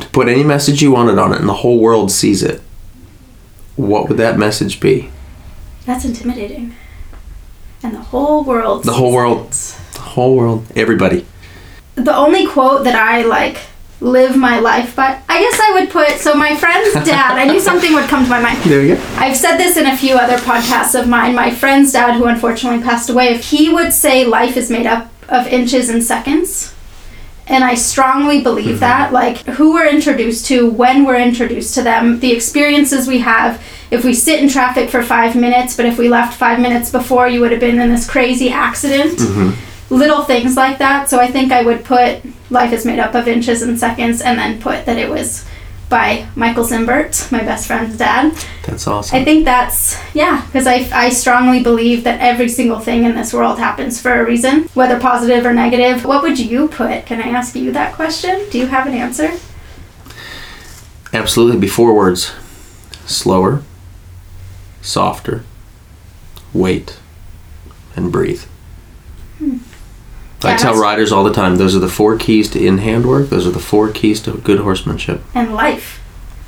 to 0.00 0.08
put 0.08 0.26
any 0.28 0.42
message 0.42 0.82
you 0.82 0.90
wanted 0.90 1.18
on 1.18 1.32
it 1.32 1.38
and 1.40 1.48
the 1.48 1.60
whole 1.62 1.78
world 1.78 2.10
sees 2.10 2.42
it, 2.42 2.60
what 3.76 4.08
would 4.08 4.18
that 4.18 4.38
message 4.38 4.80
be? 4.80 5.10
that's 5.86 6.04
intimidating 6.06 6.74
and 7.84 7.94
the 7.94 8.00
whole 8.00 8.42
world 8.44 8.82
The 8.84 8.92
whole 8.94 9.12
world. 9.12 9.48
it. 9.48 9.76
The 9.94 10.00
whole 10.00 10.34
world, 10.36 10.66
everybody. 10.74 11.24
the 11.94 12.14
only 12.16 12.46
quote 12.46 12.84
that 12.84 12.96
I 12.96 13.22
like 13.22 13.58
live 14.00 14.36
my 14.36 14.58
life 14.58 14.96
by. 14.96 15.20
I 15.28 15.40
guess 15.40 15.60
I 15.60 15.72
would 15.80 15.90
put 15.90 16.08
so 16.18 16.34
my 16.34 16.56
friend's 16.56 16.92
dad. 17.08 17.38
I 17.38 17.44
knew 17.44 17.60
something 17.60 17.94
would 17.94 18.08
come 18.08 18.24
to 18.24 18.30
my 18.30 18.40
mind. 18.40 18.58
There 18.64 18.82
you 18.82 18.96
go. 18.96 19.02
I've 19.16 19.36
said 19.36 19.56
this 19.56 19.76
in 19.76 19.86
a 19.86 19.96
few 19.96 20.16
other 20.16 20.36
podcasts 20.38 20.98
of 21.00 21.08
mine. 21.08 21.34
My 21.34 21.50
friend's 21.50 21.92
dad, 21.92 22.16
who 22.16 22.24
unfortunately 22.24 22.82
passed 22.82 23.08
away, 23.08 23.36
he 23.38 23.72
would 23.72 23.92
say 23.92 24.24
life 24.26 24.56
is 24.56 24.70
made 24.70 24.86
up 24.86 25.10
of 25.28 25.46
inches 25.46 25.88
and 25.88 26.02
seconds. 26.02 26.73
And 27.46 27.62
I 27.62 27.74
strongly 27.74 28.40
believe 28.40 28.76
mm-hmm. 28.76 28.80
that. 28.80 29.12
Like, 29.12 29.38
who 29.46 29.74
we're 29.74 29.88
introduced 29.88 30.46
to, 30.46 30.70
when 30.70 31.04
we're 31.04 31.20
introduced 31.20 31.74
to 31.74 31.82
them, 31.82 32.20
the 32.20 32.32
experiences 32.32 33.06
we 33.06 33.18
have. 33.18 33.62
If 33.90 34.04
we 34.04 34.14
sit 34.14 34.42
in 34.42 34.48
traffic 34.48 34.90
for 34.90 35.02
five 35.02 35.36
minutes, 35.36 35.76
but 35.76 35.86
if 35.86 35.98
we 35.98 36.08
left 36.08 36.38
five 36.38 36.58
minutes 36.58 36.90
before, 36.90 37.28
you 37.28 37.40
would 37.40 37.50
have 37.50 37.60
been 37.60 37.78
in 37.78 37.90
this 37.90 38.08
crazy 38.08 38.50
accident. 38.50 39.18
Mm-hmm. 39.18 39.94
Little 39.94 40.24
things 40.24 40.56
like 40.56 40.78
that. 40.78 41.08
So 41.08 41.20
I 41.20 41.30
think 41.30 41.52
I 41.52 41.62
would 41.62 41.84
put 41.84 42.22
life 42.50 42.72
is 42.72 42.86
made 42.86 42.98
up 42.98 43.14
of 43.14 43.28
inches 43.28 43.62
and 43.62 43.78
seconds 43.78 44.22
and 44.22 44.38
then 44.38 44.60
put 44.60 44.86
that 44.86 44.96
it 44.96 45.08
was 45.08 45.46
by 45.88 46.26
Michael 46.34 46.64
Zimbert, 46.64 47.30
my 47.30 47.40
best 47.40 47.66
friend's 47.66 47.96
dad. 47.96 48.34
That's 48.66 48.86
awesome. 48.86 49.18
I 49.18 49.24
think 49.24 49.44
that's 49.44 49.98
yeah, 50.14 50.44
because 50.46 50.66
I, 50.66 50.88
I 50.92 51.10
strongly 51.10 51.62
believe 51.62 52.04
that 52.04 52.20
every 52.20 52.48
single 52.48 52.80
thing 52.80 53.04
in 53.04 53.14
this 53.14 53.32
world 53.32 53.58
happens 53.58 54.00
for 54.00 54.12
a 54.12 54.24
reason, 54.24 54.64
whether 54.74 54.98
positive 54.98 55.46
or 55.46 55.52
negative. 55.52 56.04
What 56.04 56.22
would 56.22 56.38
you 56.38 56.68
put? 56.68 57.06
Can 57.06 57.20
I 57.20 57.28
ask 57.28 57.54
you 57.54 57.72
that 57.72 57.94
question? 57.94 58.48
Do 58.50 58.58
you 58.58 58.66
have 58.66 58.86
an 58.86 58.94
answer? 58.94 59.32
Absolutely. 61.12 61.60
Before 61.60 61.94
words, 61.94 62.32
slower, 63.06 63.62
softer, 64.82 65.44
wait, 66.52 66.98
and 67.94 68.10
breathe. 68.10 68.44
I. 70.44 70.56
Tell 70.56 70.76
riders 70.76 71.12
all 71.12 71.24
the 71.24 71.32
time 71.32 71.56
those 71.56 71.74
are 71.76 71.80
the 71.80 71.88
four 71.88 72.16
keys 72.18 72.50
to 72.50 72.64
in 72.64 72.78
hand 72.78 73.06
work, 73.06 73.28
those 73.30 73.46
are 73.46 73.50
the 73.50 73.58
four 73.60 73.90
keys 73.90 74.20
to 74.22 74.32
good 74.38 74.60
horsemanship 74.60 75.22
And 75.34 75.54
life. 75.54 76.00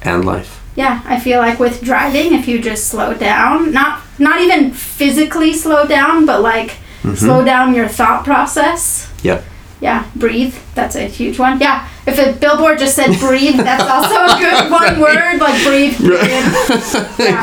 and 0.02 0.24
life. 0.24 0.62
Yeah, 0.74 1.02
I 1.06 1.18
feel 1.18 1.38
like 1.38 1.58
with 1.58 1.82
driving, 1.82 2.34
if 2.34 2.46
you 2.46 2.60
just 2.60 2.88
slow 2.88 3.14
down, 3.14 3.72
not 3.72 4.02
not 4.18 4.40
even 4.42 4.70
physically 4.72 5.52
slow 5.54 5.86
down, 5.86 6.26
but 6.26 6.42
like 6.42 6.70
mm-hmm. 7.02 7.14
slow 7.14 7.44
down 7.44 7.74
your 7.74 7.88
thought 7.88 8.24
process. 8.24 9.10
Yep. 9.22 9.42
Yeah, 9.80 10.08
breathe. 10.16 10.54
That's 10.74 10.96
a 10.96 11.06
huge 11.06 11.38
one. 11.38 11.60
Yeah, 11.60 11.86
if 12.06 12.18
a 12.18 12.32
billboard 12.38 12.78
just 12.78 12.94
said 12.96 13.18
breathe, 13.18 13.56
that's 13.56 13.84
also 13.84 14.14
a 14.14 14.38
good 14.38 14.70
one 14.80 15.00
word. 15.00 15.38
Like 15.38 15.62
breathe. 15.64 15.96
period. 15.98 16.20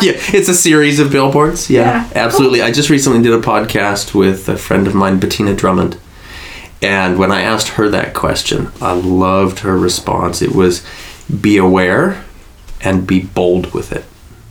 yeah. 0.01 0.13
it's 0.33 0.49
a 0.49 0.53
series 0.53 0.99
of 0.99 1.11
billboards. 1.11 1.69
Yeah, 1.69 1.81
Yeah. 1.81 2.09
absolutely. 2.15 2.61
I 2.61 2.71
just 2.71 2.89
recently 2.89 3.21
did 3.21 3.33
a 3.33 3.41
podcast 3.41 4.13
with 4.15 4.49
a 4.49 4.57
friend 4.57 4.87
of 4.87 4.95
mine, 4.95 5.19
Bettina 5.19 5.53
Drummond. 5.55 5.97
And 6.83 7.17
when 7.17 7.31
I 7.31 7.41
asked 7.41 7.69
her 7.69 7.89
that 7.89 8.13
question, 8.13 8.71
I 8.81 8.91
loved 8.93 9.59
her 9.59 9.77
response. 9.77 10.41
It 10.41 10.53
was 10.53 10.85
be 11.41 11.57
aware 11.57 12.23
and 12.81 13.07
be 13.07 13.21
bold 13.21 13.73
with 13.73 13.91
it. 13.93 14.03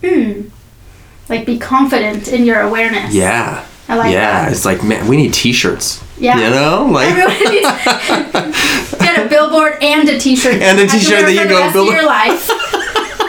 Hmm. 0.03 0.49
Like 1.29 1.45
be 1.45 1.59
confident 1.59 2.29
in 2.29 2.45
your 2.45 2.61
awareness. 2.61 3.15
Yeah. 3.15 3.67
I 3.89 3.97
like 3.97 4.13
yeah, 4.13 4.45
that. 4.45 4.53
it's 4.53 4.65
like, 4.65 4.83
man, 4.83 5.07
we 5.09 5.17
need 5.17 5.35
t 5.35 5.53
shirts. 5.53 6.03
Yeah. 6.19 6.37
You 6.39 6.51
know? 6.51 6.89
Like, 6.91 7.09
Everyone 7.09 7.53
needs 7.53 8.93
get 8.99 9.27
a 9.27 9.29
billboard 9.29 9.83
and 9.83 10.09
a 10.09 10.19
T-shirt. 10.19 10.55
And 10.55 10.79
a 10.79 10.83
You 10.83 10.89
have 10.89 10.91
to 10.91 10.99
t-shirt 10.99 11.23
that 11.23 11.33
you 11.33 11.45
go, 11.45 11.49
the 11.49 11.55
rest 11.55 11.75
"Bill-" 11.75 11.89
of 11.89 11.95
your 11.95 12.07
life. 12.07 12.49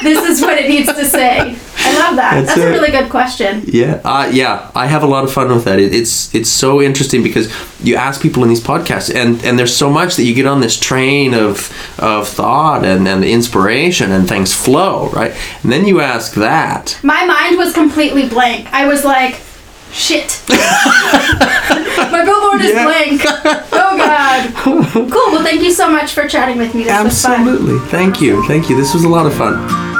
this 0.04 0.30
is 0.30 0.42
what 0.42 0.58
it 0.58 0.70
needs 0.70 0.92
to 0.94 1.06
say. 1.06 1.40
I 1.86 2.00
love 2.00 2.16
that. 2.16 2.34
That's 2.36 2.48
That's, 2.48 2.58
a 2.60 2.68
it. 2.68 2.72
really 2.72 2.92
good 2.92 3.10
question. 3.10 3.64
Yeah, 3.66 4.00
uh, 4.06 4.30
yeah, 4.32 4.72
I 4.76 4.86
have 4.88 5.04
a 5.04 5.08
lot 5.08 5.24
of 5.24 5.34
fun 5.34 5.50
with 5.50 5.66
that. 5.66 5.80
It, 5.80 5.94
it's 5.94 6.34
it's 6.34 6.50
so 6.50 6.82
interesting 6.82 7.24
because 7.24 7.52
you 7.82 7.96
ask 7.96 8.22
people 8.22 8.44
in 8.44 8.50
these 8.50 8.62
podcasts, 8.64 9.14
and, 9.14 9.44
and 9.44 9.58
there's 9.60 9.76
so 9.76 9.90
much 9.90 10.16
that 10.16 10.24
you 10.24 10.34
get 10.34 10.46
on 10.46 10.62
this 10.62 10.80
train 10.80 11.34
of 11.34 11.72
of 12.00 12.28
thought 12.28 12.86
and, 12.86 13.08
and 13.08 13.24
inspiration, 13.24 14.12
and 14.12 14.28
things 14.30 14.54
flow, 14.54 15.10
right? 15.10 15.34
And 15.64 15.72
then 15.72 15.86
you 15.86 16.00
ask 16.00 16.34
that. 16.36 17.00
My 17.04 17.26
mind 17.26 17.58
was 17.58 17.74
completely 17.74 18.28
blank. 18.30 18.72
I 18.72 18.88
was 18.88 19.04
like, 19.04 19.42
shit. 19.92 20.42
My 20.50 22.22
billboard 22.26 22.62
is 22.62 22.72
Yeah. 22.72 22.86
blank. 22.86 23.22
Oh 23.26 23.98
God. 23.98 24.54
Cool. 25.12 25.32
Well, 25.34 25.44
thank 25.44 25.62
you 25.62 25.72
so 25.72 25.90
much 25.90 26.14
for 26.14 26.28
chatting 26.28 26.58
with 26.58 26.74
me. 26.76 26.84
This 26.84 27.04
was 27.04 27.22
fun. 27.22 27.42
Absolutely, 27.48 27.80
thank 27.90 28.22
you, 28.22 28.46
thank 28.48 28.70
you. 28.70 28.76
This 28.78 28.94
was 28.94 29.04
a 29.04 29.10
lot 29.10 29.26
of 29.26 29.34
fun. 29.34 29.93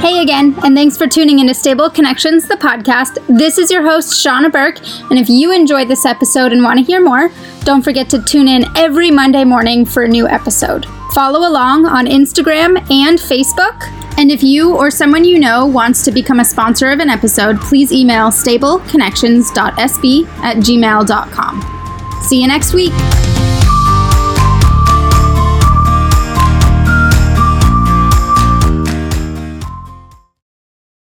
Hey 0.00 0.22
again, 0.22 0.54
and 0.64 0.74
thanks 0.74 0.96
for 0.96 1.06
tuning 1.06 1.40
into 1.40 1.52
Stable 1.52 1.90
Connections, 1.90 2.48
the 2.48 2.54
podcast. 2.54 3.18
This 3.26 3.58
is 3.58 3.70
your 3.70 3.82
host, 3.82 4.24
Shauna 4.24 4.50
Burke, 4.50 4.78
and 5.10 5.18
if 5.18 5.28
you 5.28 5.52
enjoyed 5.52 5.88
this 5.88 6.06
episode 6.06 6.52
and 6.52 6.62
want 6.62 6.78
to 6.78 6.84
hear 6.84 7.02
more, 7.02 7.30
don't 7.64 7.82
forget 7.82 8.08
to 8.08 8.22
tune 8.24 8.48
in 8.48 8.64
every 8.78 9.10
Monday 9.10 9.44
morning 9.44 9.84
for 9.84 10.04
a 10.04 10.08
new 10.08 10.26
episode. 10.26 10.86
Follow 11.12 11.46
along 11.46 11.84
on 11.84 12.06
Instagram 12.06 12.78
and 12.90 13.18
Facebook. 13.18 13.82
And 14.16 14.30
if 14.30 14.42
you 14.42 14.74
or 14.74 14.90
someone 14.90 15.24
you 15.24 15.38
know 15.38 15.66
wants 15.66 16.02
to 16.06 16.12
become 16.12 16.40
a 16.40 16.46
sponsor 16.46 16.90
of 16.90 17.00
an 17.00 17.10
episode, 17.10 17.60
please 17.60 17.92
email 17.92 18.28
stableconnections.sb 18.28 20.26
at 20.38 20.56
gmail.com. 20.56 22.22
See 22.22 22.40
you 22.40 22.48
next 22.48 22.72
week. 22.72 23.29